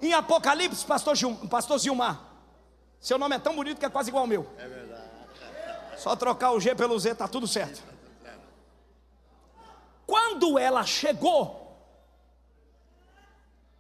Em 0.03 0.13
Apocalipse, 0.13 0.85
pastor, 0.85 1.15
Gil, 1.15 1.35
pastor 1.49 1.79
Zilmar, 1.79 2.21
seu 3.01 3.17
nome 3.17 3.37
é 3.37 3.39
tão 3.39 3.55
bonito 3.55 3.79
que 3.79 3.87
é 3.87 3.89
quase 3.89 4.11
igual 4.11 4.25
ao 4.25 4.29
meu. 4.29 4.47
É 4.59 4.67
verdade. 4.67 5.09
Só 5.97 6.15
trocar 6.15 6.51
o 6.51 6.61
G 6.61 6.75
pelo 6.75 6.99
Z, 6.99 7.13
está 7.13 7.27
tudo 7.27 7.47
certo. 7.47 7.83
Quando 10.07 10.59
ela 10.59 10.85
chegou, 10.85 11.79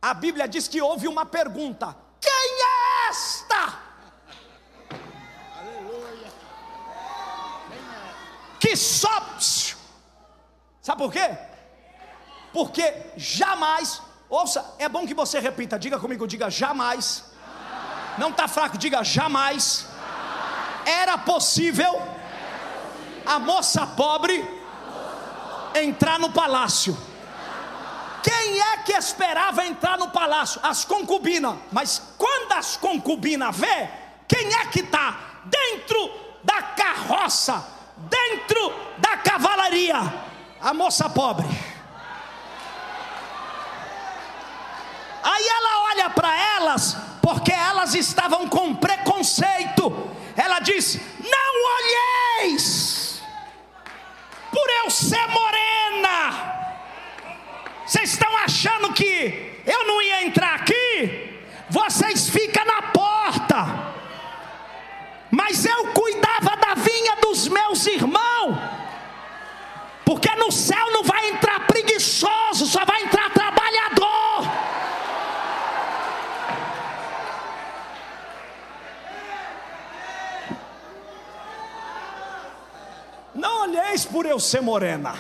a 0.00 0.14
Bíblia 0.14 0.48
diz 0.48 0.66
que 0.66 0.80
houve 0.80 1.08
uma 1.08 1.26
pergunta: 1.26 1.94
quem 2.20 2.30
é 2.32 3.08
esta? 3.10 3.84
que 8.64 8.74
só. 8.76 9.14
Sabe 10.85 10.99
por 11.03 11.11
quê? 11.11 11.30
Porque 12.53 12.95
jamais, 13.16 14.03
ouça, 14.28 14.74
é 14.78 14.87
bom 14.87 15.07
que 15.07 15.14
você 15.14 15.41
repita, 15.41 15.78
diga 15.78 15.99
comigo, 15.99 16.26
diga 16.26 16.51
jamais. 16.51 17.24
Não 18.18 18.28
está 18.28 18.47
fraco, 18.47 18.76
diga 18.76 19.03
jamais. 19.03 19.87
Era 20.85 21.16
possível 21.16 22.03
a 23.24 23.39
moça 23.39 23.87
pobre 23.87 24.47
entrar 25.74 26.18
no 26.18 26.30
palácio. 26.30 26.95
Quem 28.22 28.61
é 28.61 28.76
que 28.85 28.93
esperava 28.93 29.64
entrar 29.64 29.97
no 29.97 30.11
palácio? 30.11 30.61
As 30.62 30.85
concubinas. 30.85 31.57
Mas 31.72 32.03
quando 32.18 32.53
as 32.53 32.76
concubinas 32.76 33.57
vê, 33.57 33.89
quem 34.28 34.53
é 34.53 34.66
que 34.66 34.80
está 34.80 35.18
dentro 35.47 36.11
da 36.45 36.61
carroça 36.61 37.72
dentro 37.97 38.72
da 38.99 39.16
cavalaria, 39.16 39.97
a 40.64 40.72
moça 40.72 41.10
pobre. 41.10 41.46
Aí 45.22 45.46
ela 45.46 45.82
olha 45.90 46.10
para 46.10 46.34
elas, 46.56 46.96
porque 47.20 47.52
elas 47.52 47.94
estavam 47.94 48.48
com 48.48 48.74
preconceito. 48.74 50.10
Ela 50.34 50.60
diz: 50.60 50.98
Não 51.20 52.44
olheis, 52.44 53.22
por 54.50 54.70
eu 54.82 54.90
ser 54.90 55.26
morena. 55.28 56.54
Vocês 57.86 58.12
estão 58.12 58.34
achando 58.39 58.94
que 58.94 59.62
eu 59.66 59.86
não 59.86 60.01
ia 60.01 60.24
entrar 60.24 60.55
aqui? 60.55 61.43
Vocês 61.68 62.30
ficam 62.30 62.64
na 62.64 62.80
porta 62.80 63.94
mas 65.30 65.64
eu 65.64 65.89
cuidava 65.89 66.56
da 66.56 66.74
vinha 66.74 67.16
dos 67.16 67.48
meus 67.48 67.84
irmãos, 67.86 68.56
porque 70.05 70.35
no 70.36 70.51
céu 70.52 70.93
não 70.93 71.02
vai 71.02 71.31
entrar 71.31 71.66
preguiçoso, 71.66 72.66
só 72.66 72.85
vai 72.85 73.02
entrar 73.02 73.31
trabalhador. 73.32 74.05
Não 83.35 83.62
olheis 83.62 84.05
por 84.05 84.26
eu 84.26 84.39
ser 84.39 84.60
morena, 84.60 85.14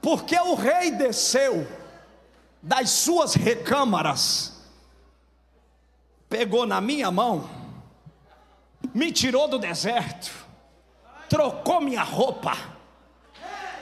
porque 0.00 0.38
o 0.38 0.54
rei 0.54 0.90
desceu 0.90 1.66
das 2.62 2.90
suas 2.90 3.34
recâmaras 3.34 4.60
pegou 6.30 6.64
na 6.64 6.80
minha 6.80 7.10
mão, 7.10 7.50
me 8.94 9.10
tirou 9.10 9.48
do 9.48 9.58
deserto, 9.58 10.39
trocou 11.30 11.80
minha 11.80 12.02
roupa, 12.02 12.52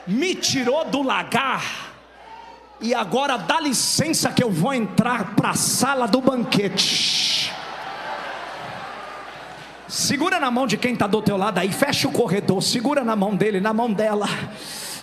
me 0.05 0.35
tirou 0.35 0.85
do 0.85 1.01
lagar, 1.01 1.89
e 2.79 2.93
agora 2.93 3.37
dá 3.37 3.59
licença 3.59 4.31
que 4.31 4.41
eu 4.41 4.49
vou 4.49 4.73
entrar 4.73 5.35
para 5.35 5.49
a 5.49 5.55
sala 5.55 6.07
do 6.07 6.21
banquete. 6.21 7.51
Segura 9.87 10.39
na 10.39 10.51
mão 10.51 10.67
de 10.67 10.77
quem 10.77 10.93
está 10.93 11.07
do 11.07 11.21
teu 11.21 11.35
lado 11.35 11.57
aí, 11.57 11.71
fecha 11.71 12.07
o 12.07 12.11
corredor, 12.11 12.61
segura 12.61 13.03
na 13.03 13.15
mão 13.15 13.35
dele, 13.35 13.59
na 13.59 13.73
mão 13.73 13.91
dela. 13.91 14.27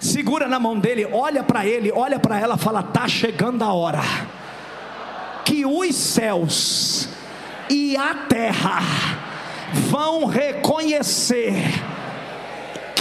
Segura 0.01 0.47
na 0.47 0.60
mão 0.60 0.78
dele, 0.78 1.05
olha 1.10 1.43
para 1.43 1.66
ele, 1.66 1.90
olha 1.90 2.18
para 2.18 2.39
ela, 2.39 2.56
fala: 2.56 2.82
tá 2.82 3.09
chegando 3.09 3.62
a 3.62 3.73
hora 3.73 4.01
que 5.44 5.66
os 5.66 5.94
céus 5.94 7.09
e 7.68 7.97
a 7.97 8.14
terra 8.14 8.81
vão 9.90 10.27
reconhecer 10.27 11.55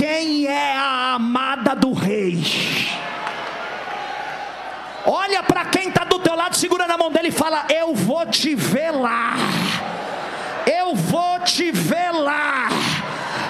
quem 0.06 0.46
é 0.46 0.78
a 0.78 1.16
amada 1.16 1.76
do 1.76 1.92
rei. 1.92 2.40
Olha 5.04 5.42
para 5.42 5.66
quem 5.66 5.90
está 5.90 6.04
do 6.04 6.20
teu 6.20 6.36
lado, 6.36 6.56
segura 6.56 6.86
na 6.86 6.96
mão 6.96 7.12
dele 7.12 7.30
e 7.30 7.32
fala: 7.32 7.66
Eu 7.74 7.96
vou 7.96 8.24
te 8.28 8.54
ver 8.54 8.92
lá. 8.92 9.34
Eu 10.68 10.94
vou 10.94 11.40
te 11.40 11.72
ver 11.72 12.12
lá. 12.12 12.70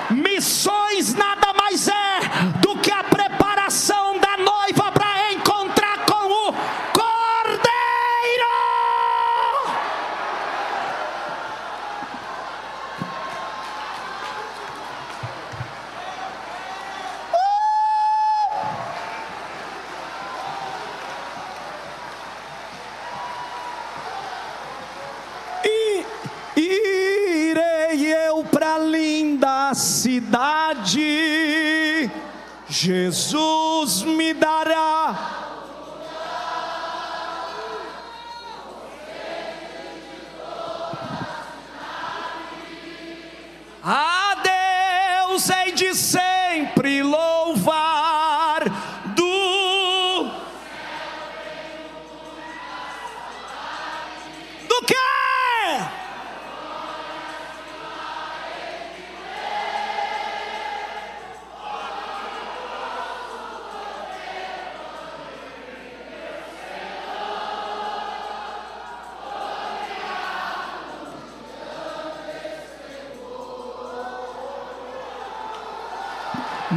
Missões 0.10 1.14
nada 1.14 1.52
mais 1.60 1.90
é 1.90 2.20
do 2.62 2.78
que 2.78 2.90
a 2.90 3.04
preparação 3.04 4.18
da 4.18 4.38
noiva 4.38 4.85
Jesus 33.16 33.45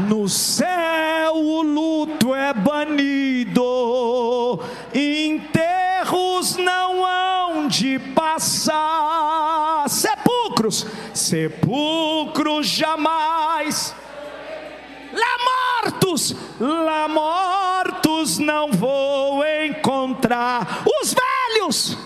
No 0.09 0.26
céu 0.26 1.36
o 1.36 1.60
luto 1.60 2.35
é 2.35 2.55
banido, 2.55 4.59
enterros 4.94 6.56
não 6.56 7.05
hão 7.05 7.68
de 7.68 7.98
passar, 8.14 9.85
sepulcros, 9.86 10.86
sepulcros 11.12 12.66
jamais. 12.66 13.94
Lá 15.12 15.82
mortos, 15.85 16.35
lá 16.59 17.06
mortos 17.06 18.39
não 18.39 18.72
vou 18.72 19.44
encontrar. 19.44 20.85
Os 21.02 21.14
velhos 21.14 21.98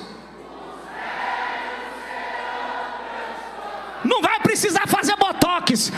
não 4.05 4.21
vai 4.21 4.41
precisar 4.41 4.89
fazer 4.89 5.15
botox, 5.15 5.93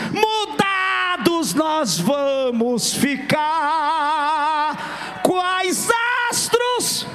mudados 1.25 1.53
nós 1.53 1.99
vamos 1.99 2.93
ficar. 2.93 4.75
Quais 5.23 5.89
astros? 6.29 7.07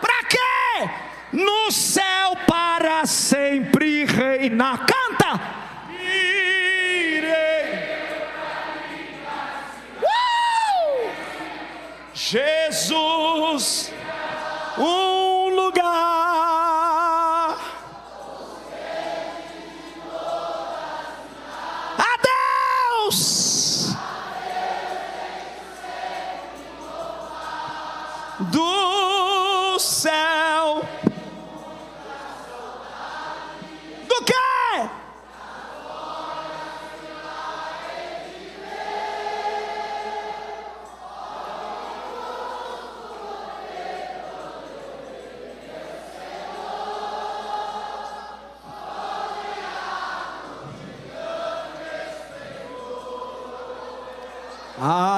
Para 0.00 0.24
quê? 0.24 0.90
No 1.32 1.70
céu 1.70 2.36
para 2.46 3.06
sempre 3.06 4.04
reinar. 4.04 4.86
Canta! 4.86 5.40
Irei. 6.00 7.20
Uh! 10.02 11.10
Jesus, 12.14 13.92
um 14.78 15.48
lugar 15.54 16.29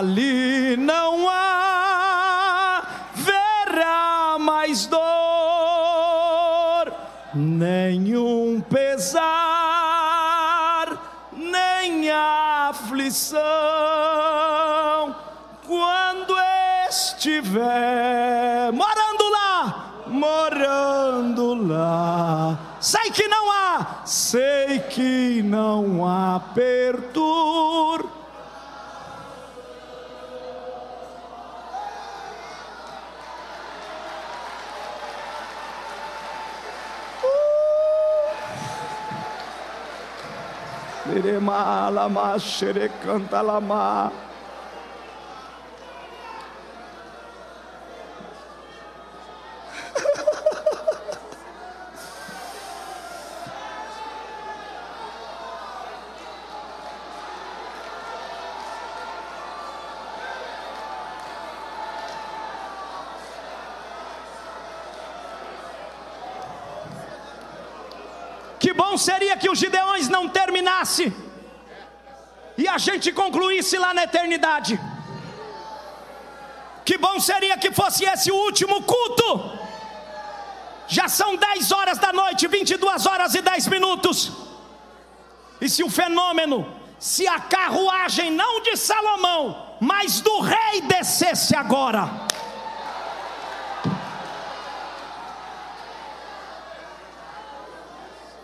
Ali 0.02 0.76
não 0.76 1.28
haverá 3.20 4.36
mais 4.36 4.84
dor, 4.86 5.00
nenhum 7.32 8.60
pesar, 8.62 9.22
nem 11.32 12.10
aflição, 12.10 13.40
quando 15.64 16.34
estiver 16.90 18.72
morando 18.72 19.30
lá, 19.30 20.02
morando 20.08 21.54
lá. 21.68 22.58
Sei 22.80 23.08
que 23.12 23.28
não 23.28 23.52
há, 23.52 24.02
sei 24.04 24.80
que 24.80 25.44
não 25.44 26.04
há 26.04 26.40
perturbação. 26.52 27.01
Lirema 41.22 41.88
lama 41.94 42.38
shere 42.38 42.90
canta 43.00 43.42
lama. 43.46 44.10
Que 69.42 69.50
os 69.50 69.58
Gideões 69.58 70.08
não 70.08 70.28
terminasse 70.28 71.12
e 72.56 72.68
a 72.68 72.78
gente 72.78 73.10
concluísse 73.12 73.76
lá 73.76 73.92
na 73.92 74.04
eternidade. 74.04 74.78
Que 76.84 76.96
bom 76.96 77.18
seria 77.18 77.56
que 77.62 77.72
fosse 77.72 78.04
esse 78.04 78.30
o 78.30 78.36
último 78.36 78.76
culto. 78.82 79.28
Já 80.86 81.08
são 81.08 81.30
10 81.34 81.72
horas 81.72 81.98
da 81.98 82.12
noite, 82.12 82.46
22 82.46 83.06
horas 83.06 83.34
e 83.34 83.42
10 83.42 83.66
minutos. 83.66 84.30
E 85.60 85.68
se 85.68 85.82
o 85.82 85.90
fenômeno, 85.90 86.58
se 87.00 87.26
a 87.26 87.40
carruagem 87.40 88.30
não 88.30 88.60
de 88.62 88.76
Salomão, 88.76 89.76
mas 89.80 90.20
do 90.20 90.40
rei 90.40 90.82
descesse 90.82 91.56
agora. 91.56 92.02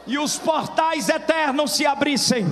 E 0.08 0.18
os 0.18 0.38
portais 0.38 1.08
eternos 1.08 1.72
se 1.72 1.86
abrissem. 1.86 2.46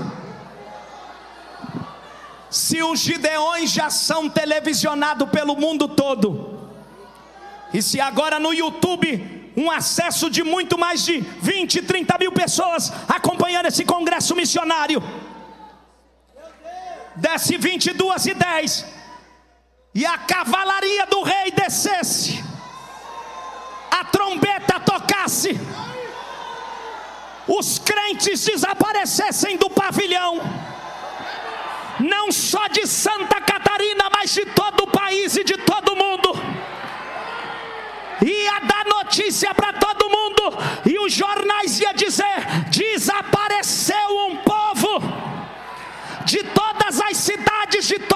Se 2.51 2.83
os 2.83 3.01
Gideões 3.01 3.71
já 3.71 3.89
são 3.91 4.29
televisionados 4.29 5.29
pelo 5.31 5.57
mundo 5.57 5.89
todo, 5.89 6.71
e 7.73 7.83
se 7.83 7.99
agora 7.99 8.39
no 8.39 8.53
YouTube 8.53 9.53
um 9.57 9.71
acesso 9.71 10.29
de 10.29 10.45
muito 10.45 10.77
mais 10.79 11.03
de 11.03 11.19
20, 11.21 11.83
30 11.83 12.19
mil 12.19 12.31
pessoas 12.31 12.93
acompanhando 13.09 13.67
esse 13.67 13.85
congresso 13.87 14.37
missionário, 14.37 15.03
desce 17.17 17.57
22 17.57 18.27
e 18.27 18.35
10, 18.35 18.87
e 19.95 20.05
a 20.05 20.19
cavalaria 20.19 21.07
do 21.07 21.23
rei 21.23 21.51
descesse, 21.51 22.45
a 23.91 24.05
trombeta 24.05 24.79
tocasse, 24.79 25.59
os 27.47 27.79
crentes 27.79 28.45
desaparecessem 28.45 29.57
do 29.57 29.71
pavilhão, 29.71 30.41
não 32.01 32.31
só 32.33 32.67
de 32.69 32.87
Santa 32.87 33.41
Catarina, 33.41 34.09
mas 34.13 34.33
de 34.35 34.45
todo 34.47 34.83
o 34.83 34.91
país 34.91 35.37
e 35.37 35.45
de 35.45 35.57
todo 35.59 35.97
mundo. 35.97 36.35
Ia 38.23 38.61
dar 38.61 38.85
notícia 38.87 39.55
para 39.55 39.73
todo 39.75 40.11
mundo, 40.11 40.43
e 40.91 40.99
os 40.99 41.13
jornais 41.13 41.79
iam 41.81 41.95
dizer: 41.95 42.47
desapareceu 42.71 44.29
um 44.29 44.37
povo. 44.37 45.27
De 46.25 46.43
todas 46.43 47.01
as 47.01 47.17
cidades, 47.19 47.87
de 47.87 48.01
todas 48.01 48.16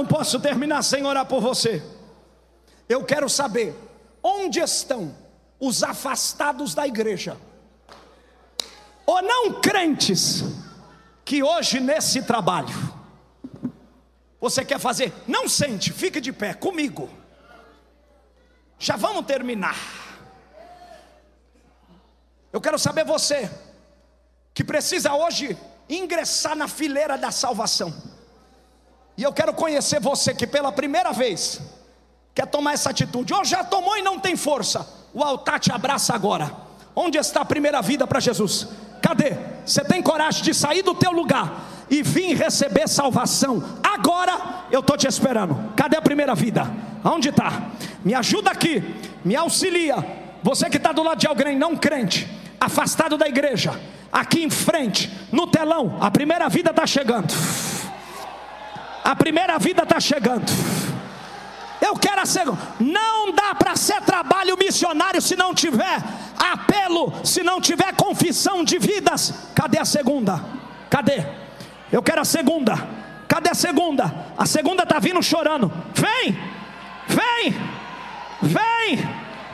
não 0.00 0.06
posso 0.06 0.40
terminar 0.40 0.82
sem 0.82 1.04
orar 1.04 1.26
por 1.26 1.42
você. 1.42 1.82
Eu 2.88 3.04
quero 3.04 3.28
saber 3.28 3.76
onde 4.22 4.58
estão 4.58 5.14
os 5.58 5.82
afastados 5.82 6.74
da 6.74 6.86
igreja, 6.86 7.36
ou 9.04 9.20
não 9.20 9.60
crentes, 9.60 10.42
que 11.22 11.42
hoje 11.42 11.80
nesse 11.80 12.22
trabalho, 12.22 12.74
você 14.40 14.64
quer 14.64 14.78
fazer, 14.78 15.12
não 15.28 15.46
sente, 15.46 15.92
fique 15.92 16.18
de 16.18 16.32
pé 16.32 16.54
comigo. 16.54 17.10
Já 18.78 18.96
vamos 18.96 19.26
terminar. 19.26 19.76
Eu 22.50 22.60
quero 22.60 22.78
saber 22.78 23.04
você, 23.04 23.50
que 24.54 24.64
precisa 24.64 25.12
hoje 25.12 25.58
ingressar 25.90 26.56
na 26.56 26.66
fileira 26.66 27.18
da 27.18 27.30
salvação. 27.30 28.19
E 29.20 29.22
eu 29.22 29.34
quero 29.34 29.52
conhecer 29.52 30.00
você 30.00 30.32
que 30.32 30.46
pela 30.46 30.72
primeira 30.72 31.12
vez 31.12 31.60
quer 32.34 32.46
tomar 32.46 32.72
essa 32.72 32.88
atitude, 32.88 33.34
ou 33.34 33.44
já 33.44 33.62
tomou 33.62 33.98
e 33.98 34.00
não 34.00 34.18
tem 34.18 34.34
força, 34.34 34.88
o 35.12 35.22
altar 35.22 35.60
te 35.60 35.70
abraça 35.70 36.14
agora. 36.14 36.50
Onde 36.96 37.18
está 37.18 37.42
a 37.42 37.44
primeira 37.44 37.82
vida 37.82 38.06
para 38.06 38.18
Jesus? 38.18 38.68
Cadê? 39.02 39.36
Você 39.66 39.84
tem 39.84 40.02
coragem 40.02 40.42
de 40.42 40.54
sair 40.54 40.80
do 40.80 40.94
teu 40.94 41.10
lugar 41.10 41.68
e 41.90 42.02
vir 42.02 42.34
receber 42.34 42.88
salvação? 42.88 43.62
Agora 43.82 44.64
eu 44.72 44.80
estou 44.80 44.96
te 44.96 45.06
esperando. 45.06 45.70
Cadê 45.76 45.98
a 45.98 46.02
primeira 46.02 46.34
vida? 46.34 46.66
Onde 47.04 47.28
está? 47.28 47.72
Me 48.02 48.14
ajuda 48.14 48.50
aqui, 48.50 48.82
me 49.22 49.36
auxilia. 49.36 49.96
Você 50.42 50.70
que 50.70 50.78
está 50.78 50.92
do 50.92 51.02
lado 51.02 51.18
de 51.18 51.26
alguém 51.26 51.58
não 51.58 51.76
crente, 51.76 52.26
afastado 52.58 53.18
da 53.18 53.28
igreja, 53.28 53.78
aqui 54.10 54.42
em 54.42 54.48
frente, 54.48 55.12
no 55.30 55.46
telão, 55.46 55.98
a 56.00 56.10
primeira 56.10 56.48
vida 56.48 56.70
está 56.70 56.86
chegando. 56.86 57.34
A 59.04 59.16
primeira 59.16 59.58
vida 59.58 59.82
está 59.82 59.98
chegando. 59.98 60.50
Eu 61.80 61.94
quero 61.94 62.20
a 62.20 62.26
segunda. 62.26 62.60
Não 62.78 63.32
dá 63.32 63.54
para 63.54 63.74
ser 63.74 64.00
trabalho 64.02 64.56
missionário 64.56 65.20
se 65.20 65.34
não 65.34 65.54
tiver 65.54 66.02
apelo, 66.38 67.12
se 67.24 67.42
não 67.42 67.60
tiver 67.60 67.94
confissão 67.94 68.62
de 68.62 68.78
vidas. 68.78 69.32
Cadê 69.54 69.78
a 69.78 69.84
segunda? 69.84 70.44
Cadê? 70.90 71.24
Eu 71.90 72.02
quero 72.02 72.20
a 72.20 72.24
segunda. 72.24 72.76
Cadê 73.26 73.50
a 73.50 73.54
segunda? 73.54 74.12
A 74.36 74.44
segunda 74.44 74.82
está 74.82 74.98
vindo 74.98 75.22
chorando. 75.22 75.72
Vem, 75.94 76.38
vem, 77.06 77.54
vem, 78.42 79.08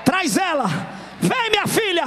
traz 0.04 0.36
ela. 0.36 0.66
Vem, 1.20 1.50
minha 1.50 1.66
filha. 1.66 2.04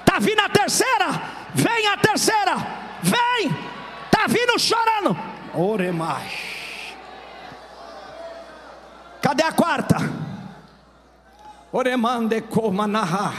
Está 0.00 0.18
vindo 0.18 0.40
a 0.40 0.48
terceira. 0.48 1.22
Vem 1.54 1.86
a 1.86 1.96
terceira. 1.96 2.56
Vem. 3.02 3.56
Está 4.04 4.26
vindo 4.28 4.58
chorando. 4.58 5.16
Ore 5.54 5.90
mais. 5.90 6.51
Cadê 9.22 9.44
a 9.44 9.52
quarta? 9.52 9.96
Oremande 11.70 12.40
komanaha. 12.42 13.32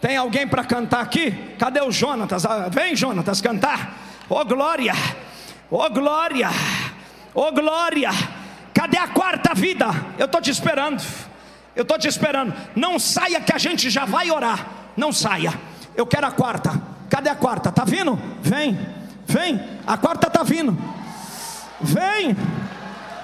Tem 0.00 0.16
alguém 0.16 0.46
para 0.46 0.64
cantar 0.64 1.00
aqui? 1.00 1.32
Cadê 1.58 1.80
o 1.80 1.90
Jonatas? 1.90 2.44
Ah, 2.44 2.68
vem, 2.68 2.94
Jonatas, 2.94 3.40
cantar. 3.40 3.94
Oh 4.28 4.44
glória! 4.44 4.92
Oh 5.70 5.88
glória! 5.90 6.48
Oh 7.34 7.50
glória! 7.52 8.10
Cadê 8.72 8.98
a 8.98 9.08
quarta 9.08 9.54
vida? 9.54 9.86
Eu 10.18 10.26
estou 10.26 10.40
te 10.40 10.50
esperando. 10.50 11.02
Eu 11.74 11.82
estou 11.82 11.98
te 11.98 12.08
esperando. 12.08 12.54
Não 12.76 12.98
saia 12.98 13.40
que 13.40 13.52
a 13.52 13.58
gente 13.58 13.90
já 13.90 14.04
vai 14.04 14.30
orar. 14.30 14.66
Não 14.96 15.12
saia. 15.12 15.52
Eu 15.96 16.06
quero 16.06 16.26
a 16.26 16.30
quarta. 16.30 16.80
Cadê 17.08 17.28
a 17.28 17.34
quarta? 17.34 17.72
Tá 17.72 17.84
vindo? 17.84 18.18
Vem. 18.40 18.78
Vem. 19.26 19.60
A 19.86 19.96
quarta 19.96 20.30
tá 20.30 20.42
vindo. 20.42 20.76
Vem. 21.80 22.36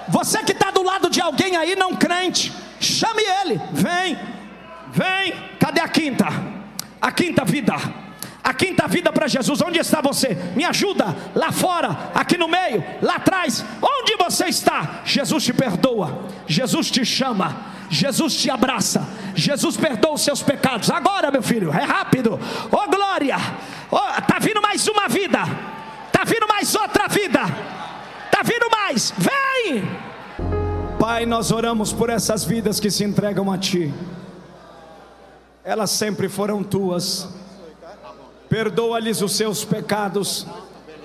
Você 0.07 0.43
que 0.43 0.53
está 0.53 0.71
do 0.71 0.83
lado 0.83 1.09
de 1.09 1.21
alguém 1.21 1.55
aí 1.55 1.75
não 1.75 1.95
crente, 1.95 2.53
chame 2.79 3.23
ele, 3.41 3.61
vem, 3.71 4.17
vem. 4.91 5.33
Cadê 5.59 5.81
a 5.81 5.87
quinta? 5.87 6.27
A 7.01 7.11
quinta 7.11 7.43
vida. 7.43 7.73
A 8.43 8.53
quinta 8.53 8.87
vida 8.87 9.11
para 9.11 9.27
Jesus, 9.27 9.61
onde 9.61 9.77
está 9.77 9.99
você? 9.99 10.29
Me 10.55 10.63
ajuda, 10.63 11.13
lá 11.35 11.51
fora, 11.51 12.11
aqui 12.15 12.37
no 12.37 12.47
meio, 12.47 12.81
lá 13.01 13.15
atrás, 13.15 13.65
onde 13.81 14.15
você 14.15 14.45
está? 14.45 15.01
Jesus 15.03 15.43
te 15.43 15.51
perdoa, 15.51 16.29
Jesus 16.47 16.89
te 16.89 17.03
chama, 17.03 17.57
Jesus 17.89 18.35
te 18.35 18.49
abraça, 18.49 19.05
Jesus 19.35 19.75
perdoa 19.75 20.13
os 20.13 20.21
seus 20.21 20.41
pecados. 20.41 20.89
Agora, 20.89 21.29
meu 21.29 21.43
filho, 21.43 21.73
é 21.73 21.83
rápido, 21.83 22.39
oh 22.71 22.89
glória, 22.89 23.35
oh, 23.91 24.21
tá 24.21 24.39
vindo 24.39 24.61
mais 24.61 24.87
uma 24.87 25.09
vida, 25.09 25.39
tá 26.13 26.23
vindo 26.23 26.47
mais 26.47 26.73
outra 26.73 27.09
vida 27.09 27.41
está 28.37 28.43
vindo 28.43 28.69
mais, 28.69 29.13
vem! 29.17 29.83
Pai, 30.99 31.25
nós 31.25 31.51
oramos 31.51 31.91
por 31.91 32.09
essas 32.09 32.43
vidas 32.43 32.79
que 32.79 32.91
se 32.91 33.03
entregam 33.03 33.51
a 33.51 33.57
Ti, 33.57 33.91
elas 35.63 35.89
sempre 35.89 36.29
foram 36.29 36.63
Tuas, 36.63 37.29
perdoa-lhes 38.47 39.21
os 39.21 39.35
seus 39.35 39.65
pecados, 39.65 40.45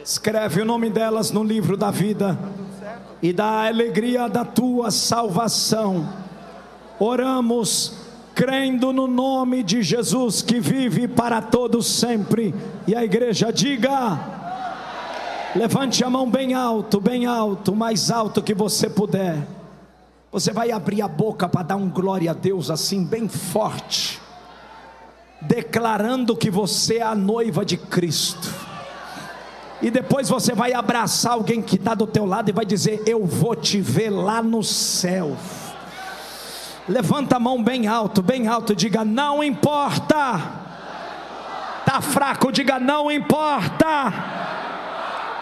escreve 0.05 0.61
o 0.61 0.65
nome 0.65 0.91
delas 0.91 1.31
no 1.31 1.43
livro 1.43 1.77
da 1.77 1.91
vida 1.91 2.39
e 3.23 3.33
da 3.33 3.67
alegria 3.67 4.29
da 4.29 4.45
Tua 4.45 4.91
salvação. 4.91 6.09
Oramos 6.99 7.95
crendo 8.35 8.93
no 8.93 9.07
nome 9.07 9.63
de 9.63 9.83
Jesus 9.83 10.43
que 10.43 10.61
vive 10.61 11.09
para 11.09 11.41
todos 11.41 11.87
sempre, 11.87 12.55
e 12.87 12.95
a 12.95 13.03
igreja 13.03 13.51
diga: 13.51 14.42
Levante 15.55 16.03
a 16.03 16.09
mão 16.09 16.31
bem 16.31 16.55
alto, 16.55 16.99
bem 16.99 17.27
alto, 17.27 17.77
mais 17.77 18.11
alto 18.11 18.43
que 18.43 18.55
você 18.55 18.89
puder. 18.89 19.47
Você 20.31 20.51
vai 20.51 20.71
abrir 20.71 21.03
a 21.03 21.09
boca 21.09 21.47
para 21.47 21.63
dar 21.63 21.77
um 21.77 21.91
glória 21.91 22.31
a 22.31 22.35
Deus 22.35 22.71
assim, 22.71 23.05
bem 23.05 23.29
forte, 23.29 24.19
declarando 25.43 26.35
que 26.35 26.51
você 26.51 26.99
é 26.99 27.03
a 27.03 27.15
noiva 27.15 27.67
de 27.67 27.77
Cristo. 27.77 28.51
E 29.83 29.91
depois 29.91 30.31
você 30.31 30.55
vai 30.55 30.73
abraçar 30.73 31.33
alguém 31.35 31.61
que 31.61 31.77
está 31.77 31.95
do 31.95 32.07
teu 32.07 32.25
lado 32.25 32.49
e 32.49 32.53
vai 32.53 32.65
dizer: 32.65 33.03
Eu 33.07 33.27
vou 33.27 33.55
te 33.55 33.79
ver 33.79 34.09
lá 34.09 34.43
no 34.43 34.63
céu. 34.63 35.37
Levanta 36.89 37.37
a 37.37 37.41
mão 37.41 37.63
bem 37.63 37.87
alto, 37.87 38.23
bem 38.23 38.49
alto, 38.49 38.75
diga: 38.75 39.05
Não 39.05 39.45
importa. 39.45 40.41
Tá 41.85 42.01
fraco, 42.01 42.51
diga: 42.51 42.79
Não 42.81 43.11
importa 43.11 44.51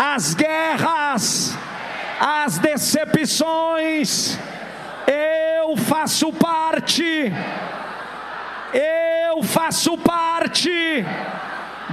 as 0.03 0.33
guerras, 0.33 1.55
as 2.19 2.59
decepções, 2.59 4.39
eu 5.07 5.77
faço 5.77 6.33
parte, 6.33 7.31
eu 8.73 9.43
faço 9.43 9.99
parte 9.99 11.05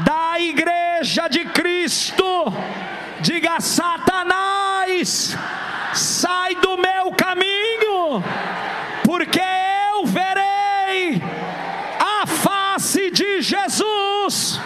da 0.06 0.40
igreja 0.40 1.28
de 1.28 1.44
Cristo. 1.48 2.24
Diga, 3.20 3.60
Satanás, 3.60 5.38
sai 5.94 6.56
do 6.56 6.78
meu 6.78 7.12
caminho, 7.12 8.24
porque 9.04 9.42
eu 9.92 10.06
verei 10.06 11.22
a 12.00 12.26
face 12.26 13.12
de 13.12 13.42
Jesus. 13.42 14.62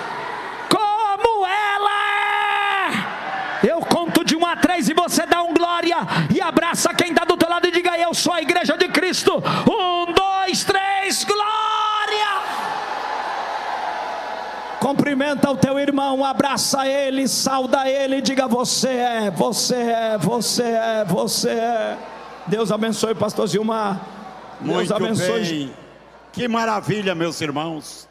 e 4.90 4.94
você 4.94 5.26
dá 5.26 5.44
um 5.44 5.54
glória 5.54 5.98
e 6.34 6.40
abraça 6.52 6.94
quem 6.94 7.12
está 7.12 7.24
do 7.24 7.38
teu 7.38 7.50
lado 7.50 7.68
e 7.68 7.72
diga: 7.72 7.98
Eu 7.98 8.14
sou 8.14 8.34
a 8.34 8.42
igreja 8.42 8.78
de 8.78 8.88
Cristo. 8.90 9.38
Um, 9.38 10.14
dois, 10.14 10.64
três, 10.64 11.24
glória! 11.24 11.52
Cumprimenta 14.80 15.50
o 15.50 15.56
teu 15.56 15.80
irmão, 15.80 16.26
abraça 16.26 16.86
ele, 16.86 17.28
sauda 17.28 17.90
ele, 17.90 18.22
diga: 18.22 18.48
Você 18.48 18.90
é, 18.90 19.32
você 19.32 19.76
é, 19.76 20.18
você 20.18 20.64
é, 20.64 21.06
você 21.06 21.50
é. 21.50 21.98
Deus 22.48 22.72
abençoe, 22.72 23.16
Pastor 23.16 23.48
Zilmar. 23.48 24.02
Deus 24.60 24.76
Muito 24.76 24.94
abençoe. 24.94 25.42
Bem. 25.42 25.74
Que 26.34 26.48
maravilha, 26.48 27.16
meus 27.16 27.40
irmãos. 27.42 28.11